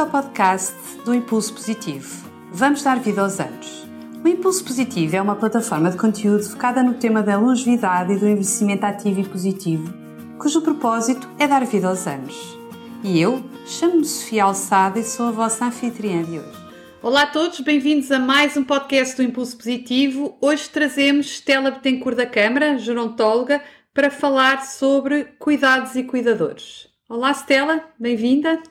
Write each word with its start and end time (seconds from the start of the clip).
Ao 0.00 0.08
podcast 0.08 0.74
do 1.04 1.14
Impulso 1.14 1.52
Positivo. 1.52 2.26
Vamos 2.50 2.82
dar 2.82 2.98
vida 2.98 3.20
aos 3.20 3.38
anos. 3.38 3.86
O 4.24 4.26
Impulso 4.26 4.64
Positivo 4.64 5.14
é 5.14 5.20
uma 5.20 5.36
plataforma 5.36 5.90
de 5.90 5.98
conteúdo 5.98 6.42
focada 6.42 6.82
no 6.82 6.94
tema 6.94 7.22
da 7.22 7.36
longevidade 7.36 8.14
e 8.14 8.16
do 8.16 8.26
envelhecimento 8.26 8.86
ativo 8.86 9.20
e 9.20 9.28
positivo, 9.28 9.92
cujo 10.38 10.62
propósito 10.62 11.28
é 11.38 11.46
dar 11.46 11.66
vida 11.66 11.86
aos 11.86 12.06
anos. 12.06 12.34
E 13.04 13.20
eu 13.20 13.44
chamo-me 13.66 14.06
Sofia 14.06 14.44
Alçada 14.44 14.98
e 14.98 15.04
sou 15.04 15.26
a 15.26 15.32
vossa 15.32 15.66
anfitriã 15.66 16.22
de 16.24 16.38
hoje. 16.38 16.58
Olá 17.02 17.24
a 17.24 17.26
todos, 17.26 17.60
bem-vindos 17.60 18.10
a 18.10 18.18
mais 18.18 18.56
um 18.56 18.64
podcast 18.64 19.14
do 19.18 19.22
Impulso 19.22 19.58
Positivo. 19.58 20.38
Hoje 20.40 20.66
trazemos 20.70 21.26
Stella 21.26 21.72
Betancourt 21.72 22.16
da 22.16 22.24
Câmara, 22.24 22.78
gerontóloga, 22.78 23.62
para 23.92 24.10
falar 24.10 24.64
sobre 24.64 25.24
cuidados 25.38 25.94
e 25.94 26.04
cuidadores. 26.04 26.88
Olá 27.06 27.32
Stella, 27.32 27.84
bem-vinda. 27.98 28.62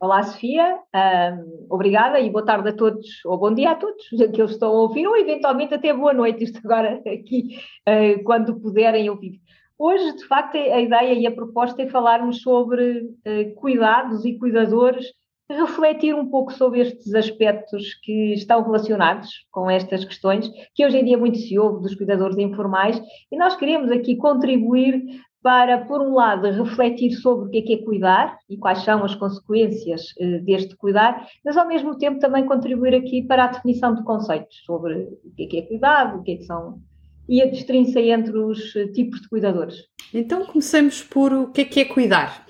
Olá, 0.00 0.22
Sofia. 0.22 0.78
Um, 0.94 1.66
obrigada 1.68 2.20
e 2.20 2.30
boa 2.30 2.44
tarde 2.44 2.68
a 2.68 2.72
todos, 2.72 3.04
ou 3.24 3.36
bom 3.36 3.52
dia 3.52 3.72
a 3.72 3.74
todos 3.74 4.06
que 4.32 4.40
eu 4.40 4.46
estou 4.46 4.68
a 4.68 4.80
ouvir, 4.82 5.08
ou 5.08 5.16
eventualmente 5.16 5.74
até 5.74 5.92
boa 5.92 6.12
noite, 6.12 6.44
isto 6.44 6.60
agora 6.64 7.02
aqui, 7.04 7.58
uh, 7.88 8.22
quando 8.22 8.60
puderem 8.60 9.10
ouvir. 9.10 9.40
Hoje, 9.76 10.16
de 10.16 10.24
facto, 10.26 10.56
a 10.56 10.80
ideia 10.80 11.14
e 11.14 11.26
a 11.26 11.32
proposta 11.32 11.82
é 11.82 11.88
falarmos 11.88 12.42
sobre 12.42 13.00
uh, 13.00 13.54
cuidados 13.56 14.24
e 14.24 14.38
cuidadores, 14.38 15.04
refletir 15.50 16.14
um 16.14 16.28
pouco 16.30 16.52
sobre 16.52 16.80
estes 16.80 17.12
aspectos 17.14 17.94
que 17.94 18.34
estão 18.34 18.62
relacionados 18.62 19.46
com 19.50 19.68
estas 19.68 20.04
questões, 20.04 20.48
que 20.76 20.86
hoje 20.86 20.98
em 20.98 21.04
dia 21.06 21.18
muito 21.18 21.38
se 21.38 21.58
ouve 21.58 21.82
dos 21.82 21.96
cuidadores 21.96 22.38
informais, 22.38 23.02
e 23.32 23.36
nós 23.36 23.56
queremos 23.56 23.90
aqui 23.90 24.14
contribuir 24.14 25.02
para, 25.42 25.78
por 25.86 26.00
um 26.00 26.14
lado, 26.14 26.50
refletir 26.50 27.12
sobre 27.12 27.46
o 27.46 27.50
que 27.50 27.58
é 27.58 27.62
que 27.62 27.74
é 27.74 27.84
cuidar 27.84 28.38
e 28.48 28.56
quais 28.56 28.82
são 28.82 29.04
as 29.04 29.14
consequências 29.14 30.02
eh, 30.18 30.38
deste 30.40 30.76
cuidar, 30.76 31.26
mas 31.44 31.56
ao 31.56 31.66
mesmo 31.66 31.96
tempo 31.96 32.18
também 32.18 32.44
contribuir 32.44 32.94
aqui 32.94 33.22
para 33.22 33.44
a 33.44 33.46
definição 33.48 33.94
de 33.94 34.02
conceitos 34.02 34.62
sobre 34.64 34.94
o 35.24 35.34
que 35.36 35.44
é 35.44 35.46
que 35.46 35.58
é 35.58 35.62
cuidado, 35.62 36.18
o 36.18 36.22
que 36.22 36.32
é 36.32 36.36
que 36.36 36.44
são 36.44 36.80
e 37.28 37.42
a 37.42 37.50
distinção 37.50 38.02
entre 38.02 38.36
os 38.36 38.74
eh, 38.74 38.88
tipos 38.88 39.20
de 39.20 39.28
cuidadores. 39.28 39.76
Então 40.12 40.44
comecemos 40.46 41.02
por 41.02 41.32
o 41.32 41.52
que 41.52 41.60
é 41.60 41.64
que 41.64 41.80
é 41.80 41.84
cuidar. 41.84 42.46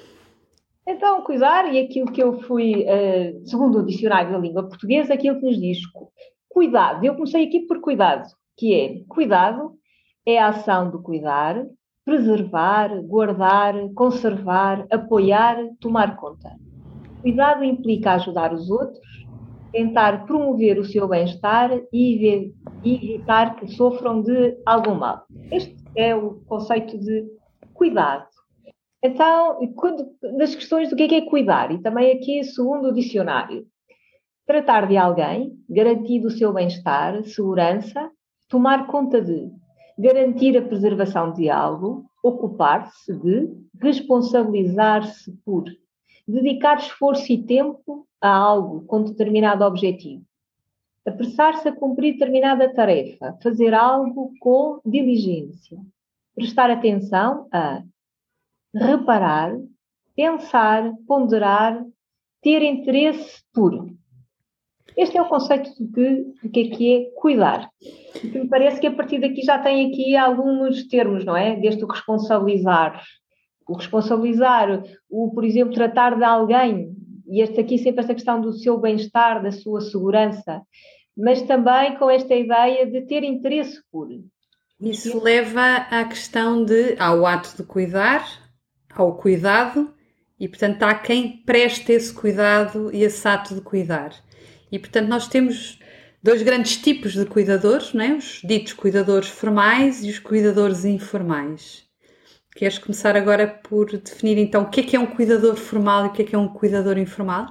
Então, 0.87 1.21
cuidar, 1.21 1.71
e 1.71 1.79
aquilo 1.81 2.11
que 2.11 2.23
eu 2.23 2.41
fui, 2.41 2.84
eh, 2.87 3.34
segundo 3.45 3.81
o 3.81 3.84
dicionário 3.84 4.33
da 4.33 4.39
língua 4.39 4.67
portuguesa, 4.67 5.12
aquilo 5.12 5.39
que 5.39 5.45
nos 5.45 5.61
diz 5.61 5.79
cuidado. 6.49 7.05
Eu 7.05 7.15
comecei 7.15 7.45
aqui 7.45 7.67
por 7.67 7.81
cuidado, 7.81 8.27
que 8.57 8.75
é 8.75 9.05
cuidado 9.07 9.79
é 10.27 10.39
a 10.39 10.49
ação 10.49 10.91
do 10.91 11.01
cuidar, 11.01 11.65
preservar, 12.09 13.03
guardar, 13.03 13.75
conservar, 13.95 14.87
apoiar, 14.91 15.59
tomar 15.78 16.17
conta. 16.17 16.56
Cuidado 17.20 17.62
implica 17.62 18.12
ajudar 18.12 18.55
os 18.55 18.70
outros, 18.70 19.06
tentar 19.70 20.25
promover 20.25 20.78
o 20.78 20.87
seu 20.87 21.06
bem-estar 21.06 21.70
e 21.92 22.50
evitar 22.83 23.56
que 23.56 23.69
sofram 23.69 24.23
de 24.23 24.56
algum 24.65 24.95
mal. 24.95 25.27
Este 25.53 25.77
é 25.95 26.17
o 26.17 26.41
conceito 26.47 26.98
de 26.98 27.27
cuidado. 27.75 28.27
Então, 29.05 29.59
das 30.39 30.55
questões 30.55 30.89
do 30.89 30.97
que 30.97 31.03
é, 31.03 31.09
que 31.09 31.15
é 31.17 31.28
cuidar, 31.28 31.70
e 31.70 31.83
também 31.83 32.11
aqui, 32.12 32.43
segundo 32.43 32.89
o 32.89 32.95
dicionário, 32.95 33.67
tratar 34.47 34.89
de 34.89 34.97
alguém, 34.97 35.53
garantir 35.69 36.25
o 36.25 36.31
seu 36.31 36.55
bem-estar, 36.55 37.22
segurança, 37.25 38.11
tomar 38.48 38.87
conta 38.87 39.20
de, 39.20 39.50
garantir 39.99 40.57
a 40.57 40.63
preservação 40.63 41.33
de 41.33 41.51
algo, 41.51 42.09
ocupar-se 42.23 43.13
de, 43.13 43.49
responsabilizar-se 43.81 45.33
por, 45.45 45.65
dedicar 46.27 46.79
esforço 46.79 47.33
e 47.33 47.43
tempo 47.43 48.07
a 48.21 48.31
algo 48.31 48.83
com 48.83 49.03
determinado 49.03 49.65
objetivo, 49.65 50.25
apressar-se 51.05 51.69
a 51.69 51.75
cumprir 51.75 52.12
determinada 52.12 52.72
tarefa, 52.72 53.37
fazer 53.43 53.75
algo 53.75 54.33
com 54.41 54.81
diligência, 54.84 55.78
prestar 56.34 56.71
atenção 56.71 57.49
a 57.53 57.83
reparar, 58.75 59.56
pensar, 60.15 60.93
ponderar, 61.06 61.84
ter 62.41 62.62
interesse 62.62 63.43
puro. 63.53 63.97
Este 64.98 65.16
é 65.16 65.22
o 65.22 65.28
conceito 65.28 65.70
do 65.78 65.92
que, 65.92 66.25
do 66.42 66.50
que 66.50 66.60
é 66.60 66.76
que 66.76 66.92
é 66.92 67.10
cuidar. 67.14 67.70
Me 68.25 68.48
parece 68.48 68.81
que 68.81 68.86
a 68.88 68.92
partir 68.92 69.20
daqui 69.20 69.42
já 69.42 69.56
tem 69.56 69.86
aqui 69.86 70.16
alguns 70.16 70.88
termos, 70.88 71.25
não 71.25 71.36
é? 71.36 71.54
Desde 71.54 71.84
o 71.84 71.86
responsabilizar, 71.86 73.00
o 73.69 73.76
responsabilizar, 73.76 74.82
o, 75.09 75.31
por 75.32 75.44
exemplo, 75.44 75.72
tratar 75.72 76.16
de 76.16 76.25
alguém, 76.25 76.91
e 77.28 77.41
este 77.41 77.60
aqui 77.60 77.78
sempre 77.78 78.00
esta 78.00 78.12
questão 78.12 78.41
do 78.41 78.53
seu 78.53 78.76
bem-estar, 78.76 79.41
da 79.41 79.53
sua 79.53 79.81
segurança, 79.82 80.62
mas 81.16 81.42
também 81.42 81.97
com 81.97 82.10
esta 82.10 82.34
ideia 82.34 82.84
de 82.84 83.03
ter 83.03 83.22
interesse 83.22 83.80
por. 83.92 84.09
Isso 84.80 85.22
leva 85.22 85.76
à 85.92 86.04
questão 86.06 86.65
de, 86.65 86.97
ao 86.98 87.25
ato 87.25 87.56
de 87.56 87.62
cuidar, 87.62 88.26
ao 88.92 89.16
cuidado, 89.16 89.94
e 90.41 90.48
portanto 90.48 90.82
há 90.82 90.94
quem 90.97 91.41
preste 91.47 91.92
esse 91.92 92.12
cuidado 92.12 92.91
e 92.92 93.04
esse 93.04 93.28
ato 93.28 93.54
de 93.54 93.60
cuidar. 93.60 94.10
E 94.71 94.79
portanto 94.79 95.09
nós 95.09 95.29
temos 95.29 95.79
dois 96.23 96.43
grandes 96.43 96.77
tipos 96.77 97.15
de 97.15 97.25
cuidadores, 97.25 97.93
não 97.93 98.05
é? 98.05 98.15
os 98.15 98.41
ditos 98.45 98.73
cuidadores 98.73 99.29
formais 99.29 100.05
e 100.05 100.11
os 100.11 100.19
cuidadores 100.19 100.84
informais. 100.84 101.87
Queres 102.55 102.78
começar 102.78 103.17
agora 103.17 103.47
por 103.47 103.87
definir 103.87 104.37
então 104.37 104.62
o 104.62 104.71
que 104.71 104.81
é 104.81 104.83
que 104.83 104.97
é 104.97 105.01
um 105.01 105.07
cuidador 105.07 105.55
formal 105.57 106.07
e 106.07 106.09
o 106.09 106.12
que 106.12 106.23
é 106.23 106.25
que 106.25 106.34
é 106.34 106.39
um 106.39 106.49
cuidador 106.49 106.99
informal? 106.99 107.47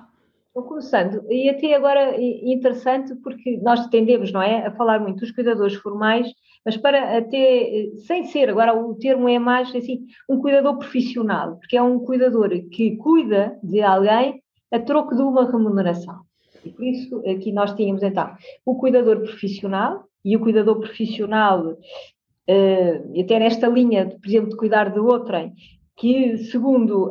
Estou 0.47 0.63
começando, 0.63 1.23
e 1.31 1.49
até 1.49 1.75
agora 1.75 2.19
interessante 2.19 3.13
porque 3.23 3.57
nós 3.61 3.85
tendemos, 3.87 4.31
não 4.31 4.41
é, 4.41 4.65
a 4.65 4.71
falar 4.71 4.99
muito 4.99 5.19
dos 5.19 5.31
cuidadores 5.31 5.75
formais, 5.75 6.27
mas 6.65 6.75
para 6.75 7.19
até, 7.19 7.91
sem 8.07 8.25
ser, 8.25 8.49
agora 8.49 8.73
o 8.73 8.95
termo 8.95 9.29
é 9.29 9.37
mais 9.37 9.73
assim, 9.75 10.07
um 10.27 10.41
cuidador 10.41 10.77
profissional, 10.79 11.57
porque 11.57 11.77
é 11.77 11.81
um 11.81 11.99
cuidador 11.99 12.49
que 12.71 12.97
cuida 12.97 13.57
de 13.61 13.81
alguém 13.81 14.41
a 14.71 14.79
troco 14.79 15.15
de 15.15 15.21
uma 15.21 15.49
remuneração. 15.49 16.21
E 16.65 16.69
por 16.69 16.83
isso 16.83 17.23
aqui 17.27 17.51
nós 17.51 17.73
tínhamos 17.75 18.03
então 18.03 18.35
o 18.65 18.75
cuidador 18.75 19.19
profissional, 19.21 20.07
e 20.27 20.35
o 20.35 20.41
cuidador 20.41 20.79
profissional, 20.79 21.69
uh, 21.69 23.21
até 23.21 23.39
nesta 23.39 23.67
linha, 23.67 24.09
por 24.09 24.27
exemplo, 24.27 24.49
de 24.49 24.57
cuidar 24.57 24.91
de 24.91 24.99
outrem, 24.99 25.53
que 25.95 26.37
segundo 26.37 27.09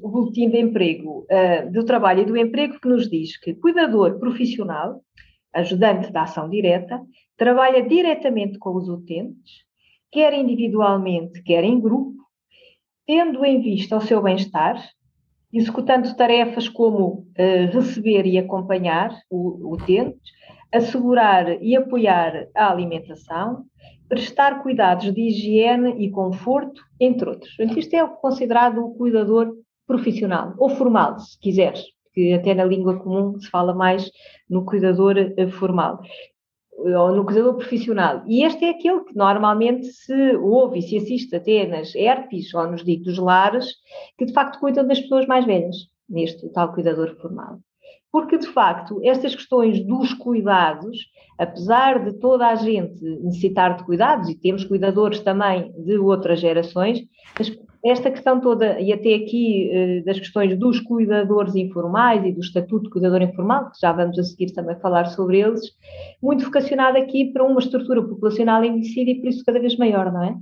o 0.00 0.08
Boletim 0.08 0.48
de 0.48 0.60
Emprego, 0.60 1.26
uh, 1.30 1.72
do 1.72 1.84
Trabalho 1.84 2.22
e 2.22 2.24
do 2.24 2.36
Emprego, 2.36 2.78
que 2.80 2.88
nos 2.88 3.10
diz 3.10 3.36
que 3.36 3.54
cuidador 3.54 4.20
profissional, 4.20 5.02
ajudante 5.52 6.12
da 6.12 6.22
ação 6.22 6.48
direta, 6.48 7.02
trabalha 7.36 7.82
diretamente 7.82 8.58
com 8.58 8.76
os 8.76 8.88
utentes, 8.88 9.64
quer 10.12 10.32
individualmente, 10.32 11.42
quer 11.42 11.64
em 11.64 11.80
grupo, 11.80 12.14
tendo 13.06 13.44
em 13.44 13.60
vista 13.60 13.96
o 13.96 14.00
seu 14.00 14.22
bem-estar, 14.22 14.80
executando 15.56 16.14
tarefas 16.14 16.68
como 16.68 17.26
uh, 17.38 17.72
receber 17.72 18.26
e 18.26 18.38
acompanhar 18.38 19.10
o, 19.30 19.72
utente, 19.72 20.18
assegurar 20.72 21.62
e 21.62 21.74
apoiar 21.74 22.48
a 22.54 22.70
alimentação, 22.70 23.64
prestar 24.08 24.62
cuidados 24.62 25.12
de 25.12 25.20
higiene 25.20 26.04
e 26.04 26.10
conforto, 26.10 26.82
entre 27.00 27.28
outros. 27.28 27.56
Isto 27.58 27.94
é 27.94 28.06
considerado 28.06 28.84
o 28.84 28.94
cuidador 28.94 29.52
profissional, 29.86 30.54
ou 30.58 30.68
formal, 30.68 31.18
se 31.18 31.38
quiseres, 31.40 31.84
que 32.12 32.32
até 32.32 32.54
na 32.54 32.64
língua 32.64 32.98
comum 32.98 33.38
se 33.38 33.48
fala 33.48 33.74
mais 33.74 34.10
no 34.48 34.64
cuidador 34.64 35.16
eh, 35.16 35.46
formal 35.48 36.00
ou 36.76 37.12
no 37.12 37.24
cuidador 37.24 37.54
profissional. 37.54 38.22
E 38.26 38.44
este 38.44 38.64
é 38.64 38.70
aquele 38.70 39.00
que 39.04 39.16
normalmente 39.16 39.86
se 39.86 40.36
ouve 40.36 40.78
e 40.78 40.82
se 40.82 40.96
assiste 40.96 41.34
até 41.34 41.66
nas 41.66 41.94
herpes 41.94 42.52
ou 42.54 42.70
nos 42.70 42.84
ditos 42.84 43.18
lares, 43.18 43.66
que 44.18 44.26
de 44.26 44.32
facto 44.32 44.60
cuidam 44.60 44.86
das 44.86 45.00
pessoas 45.00 45.26
mais 45.26 45.44
velhas, 45.44 45.76
neste 46.08 46.48
tal 46.50 46.72
cuidador 46.72 47.16
formal. 47.20 47.58
Porque, 48.12 48.38
de 48.38 48.46
facto, 48.46 49.00
estas 49.02 49.34
questões 49.34 49.84
dos 49.84 50.14
cuidados, 50.14 50.98
apesar 51.38 52.02
de 52.04 52.18
toda 52.18 52.46
a 52.46 52.54
gente 52.54 53.04
necessitar 53.04 53.76
de 53.76 53.84
cuidados, 53.84 54.28
e 54.28 54.34
temos 54.34 54.64
cuidadores 54.64 55.20
também 55.20 55.72
de 55.72 55.98
outras 55.98 56.40
gerações, 56.40 57.00
esta 57.88 58.10
questão 58.10 58.40
toda, 58.40 58.80
e 58.80 58.92
até 58.92 59.14
aqui 59.14 59.70
eh, 59.70 60.00
das 60.00 60.18
questões 60.18 60.58
dos 60.58 60.80
cuidadores 60.80 61.54
informais 61.54 62.24
e 62.24 62.32
do 62.32 62.40
estatuto 62.40 62.84
de 62.84 62.90
cuidador 62.90 63.22
informal, 63.22 63.70
que 63.70 63.80
já 63.80 63.92
vamos 63.92 64.18
a 64.18 64.24
seguir 64.24 64.52
também 64.52 64.76
falar 64.80 65.06
sobre 65.06 65.40
eles, 65.40 65.60
muito 66.22 66.44
vocacionada 66.44 66.98
aqui 66.98 67.26
para 67.32 67.44
uma 67.44 67.60
estrutura 67.60 68.02
populacional 68.02 68.64
envelhecida 68.64 69.10
e 69.10 69.20
por 69.20 69.28
isso 69.28 69.44
cada 69.44 69.60
vez 69.60 69.76
maior, 69.76 70.12
não 70.12 70.22
é? 70.22 70.36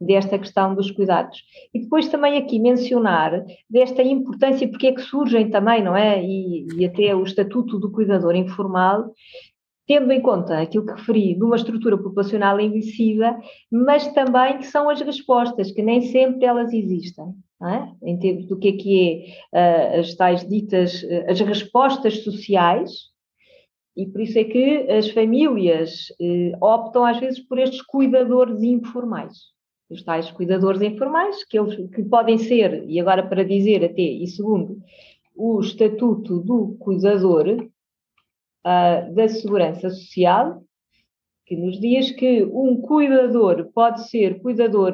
Desta 0.00 0.38
questão 0.38 0.74
dos 0.74 0.90
cuidados. 0.90 1.42
E 1.74 1.80
depois 1.80 2.08
também 2.08 2.38
aqui 2.38 2.58
mencionar 2.58 3.44
desta 3.68 4.02
importância, 4.02 4.68
porque 4.68 4.88
é 4.88 4.92
que 4.92 5.02
surgem 5.02 5.50
também, 5.50 5.82
não 5.82 5.96
é? 5.96 6.24
E, 6.24 6.66
e 6.76 6.86
até 6.86 7.14
o 7.14 7.22
estatuto 7.22 7.78
do 7.78 7.90
cuidador 7.90 8.34
informal, 8.34 9.12
tendo 9.88 10.12
em 10.12 10.20
conta 10.20 10.60
aquilo 10.60 10.84
que 10.84 10.92
referi 10.92 11.34
de 11.34 11.42
uma 11.42 11.56
estrutura 11.56 11.96
populacional 11.96 12.60
envelhecida, 12.60 13.36
mas 13.72 14.06
também 14.12 14.58
que 14.58 14.66
são 14.66 14.90
as 14.90 15.00
respostas, 15.00 15.72
que 15.72 15.82
nem 15.82 16.02
sempre 16.02 16.44
elas 16.44 16.72
existem. 16.74 17.24
é? 17.62 17.88
em 18.10 18.18
termos 18.18 18.46
do 18.46 18.58
que 18.58 18.68
é 18.68 18.72
que 18.72 19.34
é 19.52 19.96
uh, 19.96 20.00
as 20.00 20.14
tais 20.14 20.46
ditas, 20.46 21.02
uh, 21.02 21.30
as 21.30 21.40
respostas 21.40 22.22
sociais, 22.22 23.08
e 23.96 24.06
por 24.06 24.20
isso 24.20 24.38
é 24.38 24.44
que 24.44 24.90
as 24.92 25.10
famílias 25.10 26.10
uh, 26.20 26.64
optam 26.64 27.04
às 27.04 27.18
vezes 27.18 27.40
por 27.40 27.58
estes 27.58 27.82
cuidadores 27.82 28.62
informais. 28.62 29.38
Os 29.90 30.02
tais 30.02 30.30
cuidadores 30.30 30.82
informais, 30.82 31.42
que, 31.44 31.58
eles, 31.58 31.74
que 31.90 32.02
podem 32.04 32.36
ser, 32.36 32.84
e 32.86 33.00
agora 33.00 33.26
para 33.26 33.42
dizer 33.42 33.82
até, 33.82 34.02
e 34.02 34.26
segundo 34.26 34.82
o 35.34 35.60
Estatuto 35.60 36.40
do 36.40 36.76
Cuidador 36.78 37.68
da 39.14 39.28
Segurança 39.28 39.90
Social, 39.90 40.62
que 41.46 41.56
nos 41.56 41.80
diz 41.80 42.10
que 42.12 42.44
um 42.44 42.80
cuidador 42.80 43.70
pode 43.72 44.08
ser 44.08 44.40
cuidador 44.40 44.92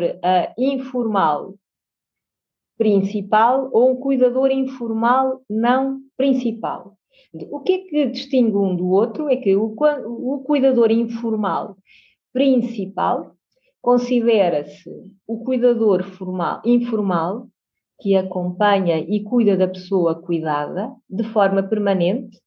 informal 0.57 1.55
principal 2.77 3.71
ou 3.73 3.93
um 3.93 3.97
cuidador 3.97 4.51
informal 4.51 5.43
não 5.49 6.01
principal. 6.17 6.97
O 7.51 7.61
que 7.61 7.73
é 7.73 7.79
que 7.79 8.07
distingue 8.07 8.57
um 8.57 8.75
do 8.75 8.89
outro 8.89 9.29
é 9.29 9.37
que 9.37 9.57
o, 9.57 9.75
o 9.75 10.43
cuidador 10.45 10.91
informal 10.91 11.77
principal 12.33 13.35
considera-se 13.81 14.91
o 15.27 15.45
cuidador 15.45 16.05
formal, 16.05 16.63
informal 16.65 17.49
que 18.01 18.17
acompanha 18.17 18.99
e 18.99 19.23
cuida 19.23 19.57
da 19.57 19.69
pessoa 19.69 20.21
cuidada 20.21 20.93
de 21.09 21.23
forma 21.25 21.63
permanente, 21.63 22.41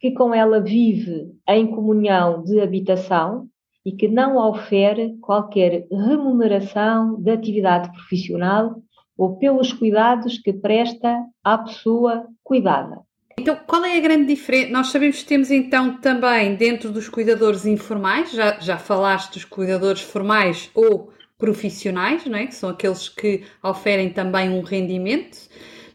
que 0.00 0.12
com 0.12 0.34
ela 0.34 0.60
vive 0.60 1.32
em 1.48 1.66
comunhão 1.66 2.42
de 2.42 2.60
habitação 2.60 3.48
e 3.84 3.92
que 3.92 4.08
não 4.08 4.36
ofere 4.36 5.16
qualquer 5.20 5.86
remuneração 5.90 7.20
da 7.22 7.34
atividade 7.34 7.92
profissional 7.92 8.76
ou 9.16 9.36
pelos 9.38 9.72
cuidados 9.72 10.38
que 10.38 10.52
presta 10.52 11.24
à 11.42 11.58
pessoa 11.58 12.26
cuidada. 12.42 13.00
Então, 13.38 13.56
qual 13.66 13.84
é 13.84 13.96
a 13.96 14.00
grande 14.00 14.26
diferença? 14.26 14.72
Nós 14.72 14.88
sabemos 14.88 15.22
que 15.22 15.28
temos 15.28 15.50
então 15.50 15.98
também 15.98 16.56
dentro 16.56 16.90
dos 16.90 17.08
cuidadores 17.08 17.64
informais, 17.64 18.32
já, 18.32 18.58
já 18.58 18.78
falaste 18.78 19.34
dos 19.34 19.44
cuidadores 19.44 20.00
formais 20.00 20.70
ou 20.74 21.12
profissionais, 21.38 22.24
não 22.26 22.38
é? 22.38 22.46
que 22.46 22.54
são 22.54 22.70
aqueles 22.70 23.08
que 23.08 23.44
oferem 23.62 24.10
também 24.10 24.48
um 24.48 24.62
rendimento. 24.62 25.36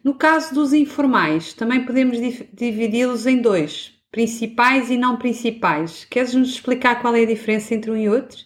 No 0.03 0.15
caso 0.15 0.53
dos 0.53 0.73
informais, 0.73 1.53
também 1.53 1.85
podemos 1.85 2.17
dividi-los 2.53 3.27
em 3.27 3.41
dois, 3.41 3.93
principais 4.11 4.89
e 4.89 4.97
não 4.97 5.17
principais. 5.17 6.05
Queres 6.05 6.33
nos 6.33 6.49
explicar 6.49 7.01
qual 7.01 7.15
é 7.15 7.21
a 7.21 7.27
diferença 7.27 7.75
entre 7.75 7.91
um 7.91 7.95
e 7.95 8.09
outro? 8.09 8.37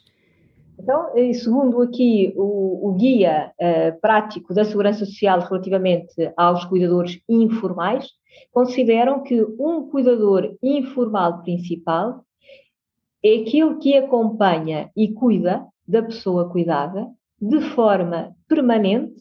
Então, 0.78 1.12
segundo 1.34 1.82
aqui 1.82 2.34
o, 2.36 2.90
o 2.90 2.94
guia 2.94 3.52
uh, 3.60 4.00
prático 4.02 4.54
da 4.54 4.66
Segurança 4.66 5.06
Social 5.06 5.40
relativamente 5.40 6.14
aos 6.36 6.66
cuidadores 6.66 7.20
informais, 7.30 8.10
consideram 8.52 9.24
que 9.24 9.42
um 9.58 9.88
cuidador 9.90 10.56
informal 10.62 11.42
principal 11.42 12.26
é 13.24 13.42
aquele 13.42 13.76
que 13.78 13.96
acompanha 13.96 14.92
e 14.96 15.14
cuida 15.14 15.66
da 15.88 16.04
pessoa 16.04 16.50
cuidada 16.50 17.08
de 17.42 17.62
forma 17.62 18.36
permanente, 18.48 19.16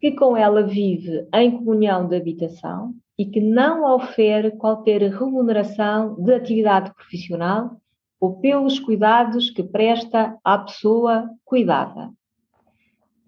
que 0.00 0.12
com 0.12 0.36
ela 0.36 0.62
vive 0.62 1.26
em 1.34 1.50
comunhão 1.50 2.06
de 2.06 2.16
habitação 2.16 2.94
e 3.18 3.26
que 3.26 3.40
não 3.40 3.84
ofere 3.94 4.52
qualquer 4.52 5.02
remuneração 5.02 6.14
de 6.14 6.32
atividade 6.34 6.94
profissional 6.94 7.80
ou 8.20 8.38
pelos 8.40 8.78
cuidados 8.78 9.50
que 9.50 9.62
presta 9.62 10.36
à 10.44 10.58
pessoa 10.58 11.28
cuidada. 11.44 12.10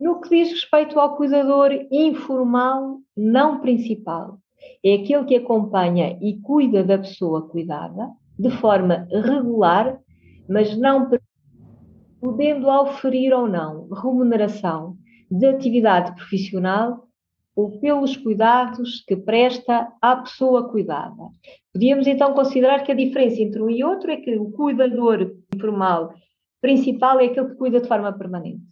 No 0.01 0.21
que 0.21 0.31
diz 0.31 0.51
respeito 0.51 0.99
ao 0.99 1.17
cuidador 1.17 1.71
informal 1.91 3.01
não 3.17 3.61
principal, 3.61 4.39
é 4.85 4.95
aquele 4.95 5.25
que 5.25 5.37
acompanha 5.37 6.19
e 6.21 6.41
cuida 6.41 6.85
da 6.85 6.99
pessoa 6.99 7.49
cuidada 7.49 8.11
de 8.39 8.51
forma 8.51 9.07
regular, 9.11 10.01
mas 10.49 10.77
não 10.77 11.11
podendo 12.21 12.69
oferir 12.69 13.33
ou 13.33 13.47
não 13.47 13.89
remuneração 13.89 14.97
de 15.31 15.47
atividade 15.47 16.15
profissional 16.15 17.07
ou 17.55 17.79
pelos 17.79 18.17
cuidados 18.17 19.03
que 19.07 19.17
presta 19.17 19.93
à 20.01 20.17
pessoa 20.17 20.71
cuidada. 20.71 21.15
Podíamos 21.73 22.07
então 22.07 22.33
considerar 22.33 22.83
que 22.83 22.93
a 22.93 22.95
diferença 22.95 23.41
entre 23.41 23.63
um 23.63 23.71
e 23.71 23.85
outro 23.85 24.11
é 24.11 24.17
que 24.17 24.37
o 24.39 24.51
cuidador 24.51 25.37
informal 25.55 26.13
principal 26.61 27.21
é 27.21 27.27
aquele 27.27 27.49
que 27.49 27.57
cuida 27.57 27.81
de 27.81 27.89
forma 27.89 28.13
permanente 28.13 28.71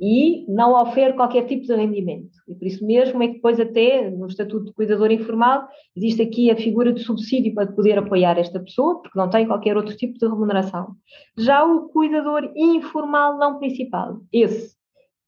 e 0.00 0.44
não 0.48 0.74
oferece 0.74 1.16
qualquer 1.16 1.46
tipo 1.46 1.66
de 1.66 1.74
rendimento. 1.74 2.36
E 2.46 2.54
por 2.54 2.66
isso 2.66 2.86
mesmo 2.86 3.22
é 3.22 3.28
que 3.28 3.34
depois 3.34 3.58
até 3.58 4.10
no 4.10 4.26
Estatuto 4.26 4.66
de 4.66 4.72
Cuidador 4.72 5.10
Informal 5.10 5.66
existe 5.96 6.22
aqui 6.22 6.50
a 6.50 6.56
figura 6.56 6.92
de 6.92 7.00
subsídio 7.00 7.54
para 7.54 7.72
poder 7.72 7.98
apoiar 7.98 8.38
esta 8.38 8.60
pessoa, 8.60 9.00
porque 9.00 9.18
não 9.18 9.30
tem 9.30 9.46
qualquer 9.46 9.76
outro 9.76 9.96
tipo 9.96 10.18
de 10.18 10.26
remuneração. 10.26 10.94
Já 11.36 11.64
o 11.64 11.88
cuidador 11.88 12.52
informal 12.54 13.38
não 13.38 13.58
principal, 13.58 14.20
esse 14.32 14.75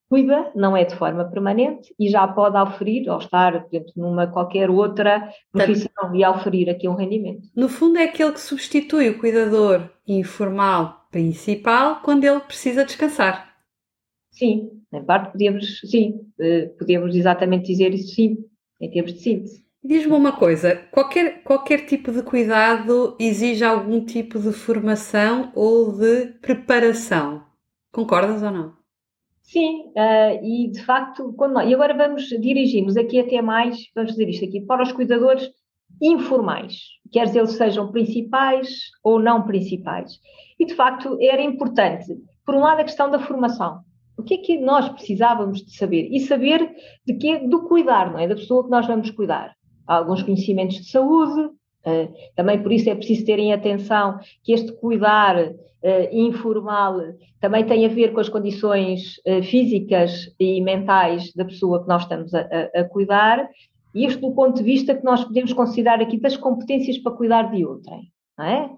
cuida, 0.08 0.50
não 0.54 0.76
é 0.76 0.84
de 0.84 0.94
forma 0.96 1.24
permanente 1.24 1.94
e 1.98 2.08
já 2.08 2.26
pode 2.26 2.56
oferir, 2.56 3.08
ou 3.10 3.18
estar, 3.18 3.64
por 3.64 3.68
exemplo, 3.68 3.92
numa 3.96 4.26
qualquer 4.26 4.70
outra 4.70 5.28
profissão 5.52 6.14
e 6.14 6.24
oferir 6.26 6.70
aqui 6.70 6.88
um 6.88 6.94
rendimento. 6.94 7.48
No 7.54 7.68
fundo 7.68 7.98
é 7.98 8.04
aquele 8.04 8.32
que 8.32 8.40
substitui 8.40 9.10
o 9.10 9.18
cuidador 9.18 9.88
informal 10.06 11.06
principal 11.10 12.00
quando 12.02 12.24
ele 12.24 12.40
precisa 12.40 12.84
descansar. 12.84 13.54
Sim, 14.30 14.70
em 14.92 15.04
parte 15.04 15.32
podíamos, 15.32 15.80
sim, 15.80 16.20
eh, 16.40 16.66
podíamos 16.78 17.14
exatamente 17.14 17.66
dizer 17.66 17.92
isso 17.92 18.14
sim, 18.14 18.38
em 18.80 18.90
termos 18.90 19.12
de 19.12 19.20
síntese. 19.20 19.68
Diz-me 19.82 20.12
uma 20.12 20.32
coisa, 20.32 20.76
qualquer, 20.90 21.42
qualquer 21.42 21.86
tipo 21.86 22.12
de 22.12 22.22
cuidado 22.22 23.16
exige 23.18 23.64
algum 23.64 24.04
tipo 24.04 24.38
de 24.38 24.52
formação 24.52 25.52
ou 25.54 25.92
de 25.92 26.26
preparação. 26.40 27.44
Concordas 27.92 28.42
ou 28.42 28.50
não? 28.50 28.77
Sim, 29.50 29.86
uh, 29.96 30.44
e 30.44 30.70
de 30.70 30.84
facto, 30.84 31.34
nós, 31.48 31.66
e 31.70 31.72
agora 31.72 31.96
vamos 31.96 32.24
dirigirmos 32.24 32.98
aqui 32.98 33.18
até 33.18 33.40
mais, 33.40 33.78
vamos 33.94 34.10
dizer 34.10 34.28
isto 34.28 34.44
aqui, 34.44 34.60
para 34.60 34.82
os 34.82 34.92
cuidadores 34.92 35.48
informais, 36.02 36.80
quer 37.10 37.34
eles 37.34 37.52
sejam 37.52 37.90
principais 37.90 38.68
ou 39.02 39.18
não 39.18 39.44
principais. 39.44 40.20
E 40.60 40.66
de 40.66 40.74
facto 40.74 41.16
era 41.18 41.40
importante, 41.40 42.14
por 42.44 42.56
um 42.56 42.60
lado, 42.60 42.80
a 42.80 42.84
questão 42.84 43.10
da 43.10 43.20
formação. 43.20 43.80
O 44.18 44.22
que 44.22 44.34
é 44.34 44.38
que 44.38 44.58
nós 44.58 44.86
precisávamos 44.90 45.64
de 45.64 45.74
saber? 45.74 46.10
E 46.12 46.20
saber 46.20 46.70
de 47.06 47.14
que 47.14 47.38
do 47.48 47.66
cuidar, 47.66 48.12
não 48.12 48.18
é? 48.18 48.28
Da 48.28 48.34
pessoa 48.34 48.64
que 48.64 48.70
nós 48.70 48.86
vamos 48.86 49.10
cuidar. 49.12 49.54
Há 49.86 49.96
alguns 49.96 50.22
conhecimentos 50.22 50.76
de 50.76 50.90
saúde, 50.90 51.48
também 52.34 52.62
por 52.62 52.72
isso 52.72 52.90
é 52.90 52.94
preciso 52.94 53.24
terem 53.24 53.52
atenção 53.52 54.18
que 54.42 54.52
este 54.52 54.72
cuidar 54.72 55.54
uh, 55.82 56.08
informal 56.12 57.00
também 57.40 57.64
tem 57.64 57.84
a 57.86 57.88
ver 57.88 58.12
com 58.12 58.20
as 58.20 58.28
condições 58.28 59.18
uh, 59.18 59.42
físicas 59.42 60.34
e 60.38 60.60
mentais 60.60 61.32
da 61.34 61.44
pessoa 61.44 61.82
que 61.82 61.88
nós 61.88 62.02
estamos 62.02 62.34
a, 62.34 62.40
a, 62.74 62.84
cuidar, 62.84 63.48
e 63.94 64.04
isto 64.04 64.20
do 64.20 64.34
ponto 64.34 64.56
de 64.56 64.62
vista 64.62 64.94
que 64.94 65.04
nós 65.04 65.24
podemos 65.24 65.52
considerar 65.52 66.00
aqui 66.00 66.18
das 66.18 66.36
competências 66.36 66.98
para 66.98 67.12
cuidar 67.12 67.50
de 67.50 67.64
outrem. 67.64 68.10
É? 68.40 68.68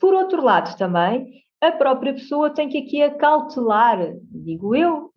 Por 0.00 0.14
outro 0.14 0.42
lado, 0.42 0.76
também, 0.76 1.26
a 1.60 1.70
própria 1.72 2.14
pessoa 2.14 2.50
tem 2.50 2.68
que 2.68 2.78
aqui 2.78 3.02
acautelar, 3.02 4.14
digo 4.30 4.74
eu, 4.74 5.10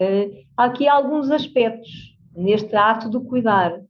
aqui 0.56 0.88
alguns 0.88 1.32
aspectos 1.32 1.90
neste 2.36 2.76
ato 2.76 3.10
do 3.10 3.22
cuidar. 3.22 3.82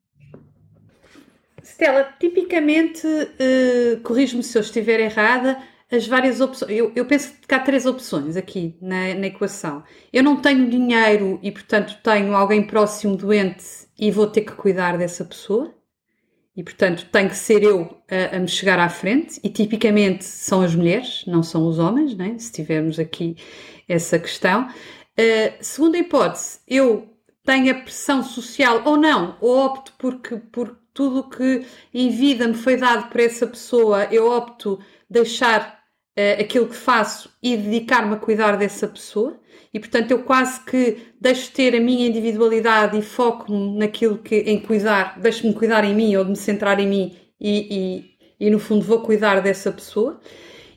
Stella, 1.70 2.14
tipicamente, 2.20 3.06
uh, 3.06 4.00
corrijo-me 4.02 4.42
se 4.42 4.58
eu 4.58 4.62
estiver 4.62 5.00
errada, 5.00 5.62
as 5.92 6.08
várias 6.08 6.42
opções. 6.42 6.72
Eu, 6.72 6.92
eu, 6.96 7.06
penso 7.06 7.34
que 7.48 7.54
há 7.54 7.60
três 7.60 7.86
opções 7.86 8.36
aqui 8.36 8.76
na, 8.82 9.14
na, 9.14 9.28
equação. 9.28 9.84
Eu 10.12 10.24
não 10.24 10.36
tenho 10.42 10.70
dinheiro 10.70 11.40
e, 11.42 11.52
portanto, 11.52 11.98
tenho 12.04 12.36
alguém 12.36 12.66
próximo 12.66 13.16
doente 13.16 13.66
e 13.98 14.12
vou 14.12 14.28
ter 14.28 14.42
que 14.42 14.52
cuidar 14.52 14.98
dessa 14.98 15.24
pessoa. 15.24 15.74
E, 16.56 16.64
portanto, 16.64 17.08
tenho 17.12 17.30
que 17.30 17.36
ser 17.36 17.64
eu 17.64 18.02
a, 18.10 18.36
a 18.36 18.40
me 18.40 18.48
chegar 18.48 18.80
à 18.80 18.90
frente. 18.90 19.40
E, 19.44 19.50
tipicamente, 19.50 20.26
são 20.26 20.62
as 20.62 20.76
mulheres, 20.76 21.24
não 21.28 21.44
são 21.44 21.68
os 21.68 21.80
homens, 21.80 22.16
né? 22.16 22.36
se 22.38 22.52
tivermos 22.52 23.00
aqui 23.00 23.38
essa 23.88 24.18
questão. 24.20 24.68
Uh, 24.68 25.54
segunda 25.62 25.98
hipótese, 25.98 26.60
eu 26.68 27.08
tenho 27.44 27.72
a 27.72 27.76
pressão 27.76 28.24
social 28.24 28.82
ou 28.86 28.98
não, 28.98 29.38
ou 29.40 29.66
opto 29.66 29.94
porque, 29.98 30.36
por 30.36 30.78
tudo 31.00 31.20
o 31.22 31.30
que 31.30 31.66
em 31.94 32.10
vida 32.10 32.46
me 32.46 32.54
foi 32.54 32.76
dado 32.76 33.08
por 33.08 33.22
essa 33.22 33.48
pessoa, 33.48 34.10
eu 34.12 34.30
opto 34.30 34.78
deixar 35.10 35.80
uh, 36.18 36.42
aquilo 36.42 36.68
que 36.68 36.76
faço 36.76 37.30
e 37.42 37.56
dedicar-me 37.56 38.16
a 38.16 38.18
cuidar 38.18 38.58
dessa 38.58 38.86
pessoa 38.86 39.40
e 39.74 39.80
portanto 39.80 40.12
eu 40.12 40.24
quase 40.24 40.60
que 40.66 40.98
deixo 41.22 41.54
ter 41.54 41.74
a 41.74 41.80
minha 41.80 42.06
individualidade 42.06 42.98
e 42.98 43.02
foco-me 43.02 43.80
naquilo 43.80 44.18
que 44.18 44.40
em 44.40 44.60
cuidar, 44.60 45.18
deixo-me 45.22 45.54
cuidar 45.54 45.86
em 45.86 45.96
mim 45.96 46.14
ou 46.18 46.26
de 46.26 46.32
me 46.32 46.36
centrar 46.36 46.78
em 46.82 46.88
mim 46.88 47.16
e, 47.40 48.10
e, 48.38 48.48
e 48.48 48.50
no 48.50 48.60
fundo 48.60 48.84
vou 48.84 49.00
cuidar 49.00 49.40
dessa 49.40 49.72
pessoa. 49.72 50.20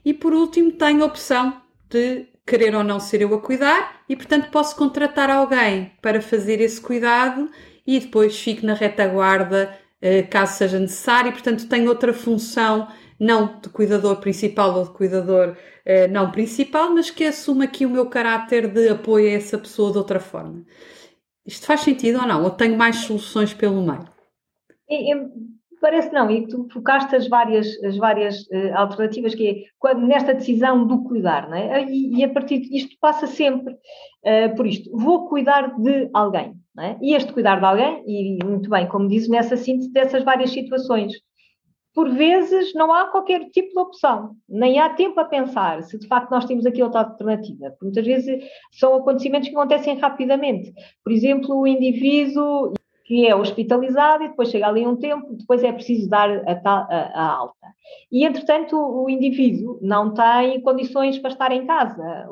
E 0.05 0.15
por 0.15 0.33
último 0.33 0.71
tenho 0.71 1.03
a 1.03 1.07
opção 1.07 1.61
de 1.91 2.29
querer 2.47 2.77
ou 2.77 2.85
não 2.85 3.01
ser 3.01 3.23
eu 3.23 3.35
a 3.35 3.41
cuidar 3.41 4.05
e 4.09 4.15
portanto 4.15 4.53
posso 4.53 4.77
contratar 4.77 5.31
alguém 5.31 5.91
para 6.01 6.23
fazer 6.23 6.61
esse 6.61 6.81
cuidado 6.81 7.51
e 7.85 7.99
depois 7.99 8.39
fico 8.39 8.65
na 8.65 8.75
retaguarda 8.75 9.82
caso 10.31 10.59
seja 10.59 10.79
necessário, 10.79 11.31
e 11.31 11.33
portanto 11.33 11.69
tenho 11.69 11.89
outra 11.89 12.13
função, 12.13 12.89
não 13.19 13.61
de 13.61 13.69
cuidador 13.69 14.17
principal 14.17 14.77
ou 14.77 14.85
de 14.85 14.91
cuidador 14.91 15.51
uh, 15.87 16.13
não 16.13 16.33
principal, 16.33 16.93
mas 16.93 17.09
que 17.11 17.25
assuma 17.25 17.65
aqui 17.65 17.87
o 17.87 17.91
meu 17.91 18.07
caráter 18.07 18.67
de 18.67 18.89
apoio 18.89 19.29
a 19.29 19.37
essa 19.37 19.57
pessoa 19.57 19.93
de 19.93 19.99
outra 19.99 20.19
forma. 20.19 20.65
Isto 21.47 21.67
faz 21.67 21.81
sentido 21.81 22.21
ou 22.21 22.27
não? 22.27 22.43
Ou 22.43 22.51
tenho 22.51 22.77
mais 22.77 22.97
soluções 22.97 23.55
pelo 23.55 23.81
meio? 23.81 24.09
É, 24.91 25.13
é, 25.13 25.27
parece 25.81 26.13
não, 26.13 26.31
e 26.31 26.47
tu 26.47 26.69
focaste 26.73 27.15
as 27.15 27.29
várias, 27.29 27.67
as 27.85 27.97
várias 27.97 28.43
uh, 28.49 28.75
alternativas, 28.75 29.35
que 29.35 29.49
é 29.49 29.55
quando, 29.79 30.07
nesta 30.07 30.35
decisão 30.35 30.87
do 30.87 31.05
cuidar, 31.05 31.49
não 31.49 31.57
é? 31.57 31.85
E, 31.85 32.19
e 32.19 32.25
a 32.25 32.29
partir 32.29 32.61
disto 32.61 32.97
passa 33.01 33.27
sempre 33.27 33.75
uh, 33.75 34.57
por 34.57 34.67
isto. 34.67 34.91
Vou 34.97 35.29
cuidar 35.29 35.77
de 35.79 36.11
alguém, 36.13 36.55
é? 36.79 36.97
E 37.03 37.15
este 37.15 37.33
cuidar 37.33 37.59
de 37.59 37.65
alguém, 37.65 38.03
e 38.07 38.45
muito 38.45 38.71
bem, 38.71 38.89
como 38.89 39.09
dizes, 39.09 39.29
nessa 39.29 39.57
síntese 39.57 39.93
dessas 39.93 40.25
várias 40.25 40.51
situações. 40.51 41.13
Por 41.95 42.09
vezes 42.09 42.73
não 42.75 42.93
há 42.95 43.09
qualquer 43.09 43.51
tipo 43.51 43.69
de 43.69 43.79
opção, 43.79 44.35
nem 44.49 44.79
há 44.79 44.89
tempo 44.89 45.21
a 45.21 45.27
pensar 45.27 45.83
se 45.83 45.99
de 45.99 46.07
facto 46.07 46.31
nós 46.31 46.47
temos 46.47 46.65
aqui 46.65 46.83
outra 46.83 47.01
alternativa. 47.01 47.71
Porque 47.71 47.85
muitas 47.85 48.07
vezes 48.07 48.45
são 48.73 48.95
acontecimentos 48.95 49.51
que 49.51 49.55
acontecem 49.55 49.99
rapidamente. 49.99 50.73
Por 51.05 51.13
exemplo, 51.13 51.55
o 51.55 51.67
indivíduo 51.67 52.73
que 53.05 53.27
é 53.27 53.37
hospitalizado 53.37 54.25
e 54.25 54.29
depois 54.29 54.49
chega 54.49 54.67
ali 54.67 54.87
um 54.87 54.97
tempo, 54.97 55.35
depois 55.35 55.63
é 55.63 55.71
preciso 55.71 56.09
dar 56.09 56.31
a, 56.31 56.61
a, 56.65 56.77
a, 57.15 57.33
alta. 57.35 57.67
E, 58.11 58.25
entretanto, 58.25 58.77
o, 58.77 59.11
indivíduo 59.11 59.79
não 59.83 60.15
tem 60.15 60.63
condições 60.63 61.19
para 61.19 61.31
estar 61.31 61.53
em 61.53 61.67
casa. 61.67 62.27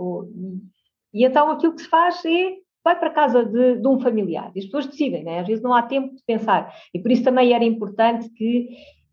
E 1.13 1.25
então 1.25 1.51
aquilo 1.51 1.75
que 1.75 1.83
se 1.83 1.89
faz 1.89 2.25
é 2.25 2.55
vai 2.85 2.99
para 2.99 3.11
casa 3.11 3.45
de, 3.45 3.77
de 3.77 3.89
um 3.89 4.01
familiar. 4.01 4.51
E 4.55 4.59
as 4.59 4.65
pessoas 4.65 4.87
decidem, 4.87 5.25
né? 5.25 5.41
às 5.41 5.47
vezes 5.47 5.63
não 5.63 5.75
há 5.75 5.83
tempo 5.83 6.15
de 6.15 6.23
pensar. 6.27 6.73
E 6.95 6.99
por 6.99 7.11
isso 7.11 7.23
também 7.23 7.53
era 7.53 7.65
importante 7.65 8.29
que 8.31 8.69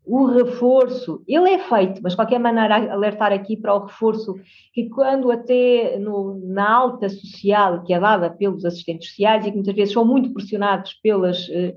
o 0.08 0.24
reforço, 0.24 1.22
ele 1.28 1.50
é 1.50 1.58
feito, 1.58 2.00
mas 2.02 2.12
de 2.12 2.16
qualquer 2.16 2.38
maneira 2.38 2.90
alertar 2.90 3.30
aqui 3.30 3.58
para 3.58 3.74
o 3.74 3.84
reforço, 3.84 4.36
que 4.72 4.88
quando 4.88 5.30
até 5.30 5.98
no, 5.98 6.40
na 6.46 6.66
alta 6.66 7.10
social 7.10 7.82
que 7.84 7.92
é 7.92 8.00
dada 8.00 8.30
pelos 8.30 8.64
assistentes 8.64 9.10
sociais 9.10 9.44
e 9.44 9.50
que 9.50 9.56
muitas 9.56 9.74
vezes 9.74 9.92
são 9.92 10.06
muito 10.06 10.32
pressionados 10.32 10.94
pelas, 11.02 11.46
eh, 11.50 11.74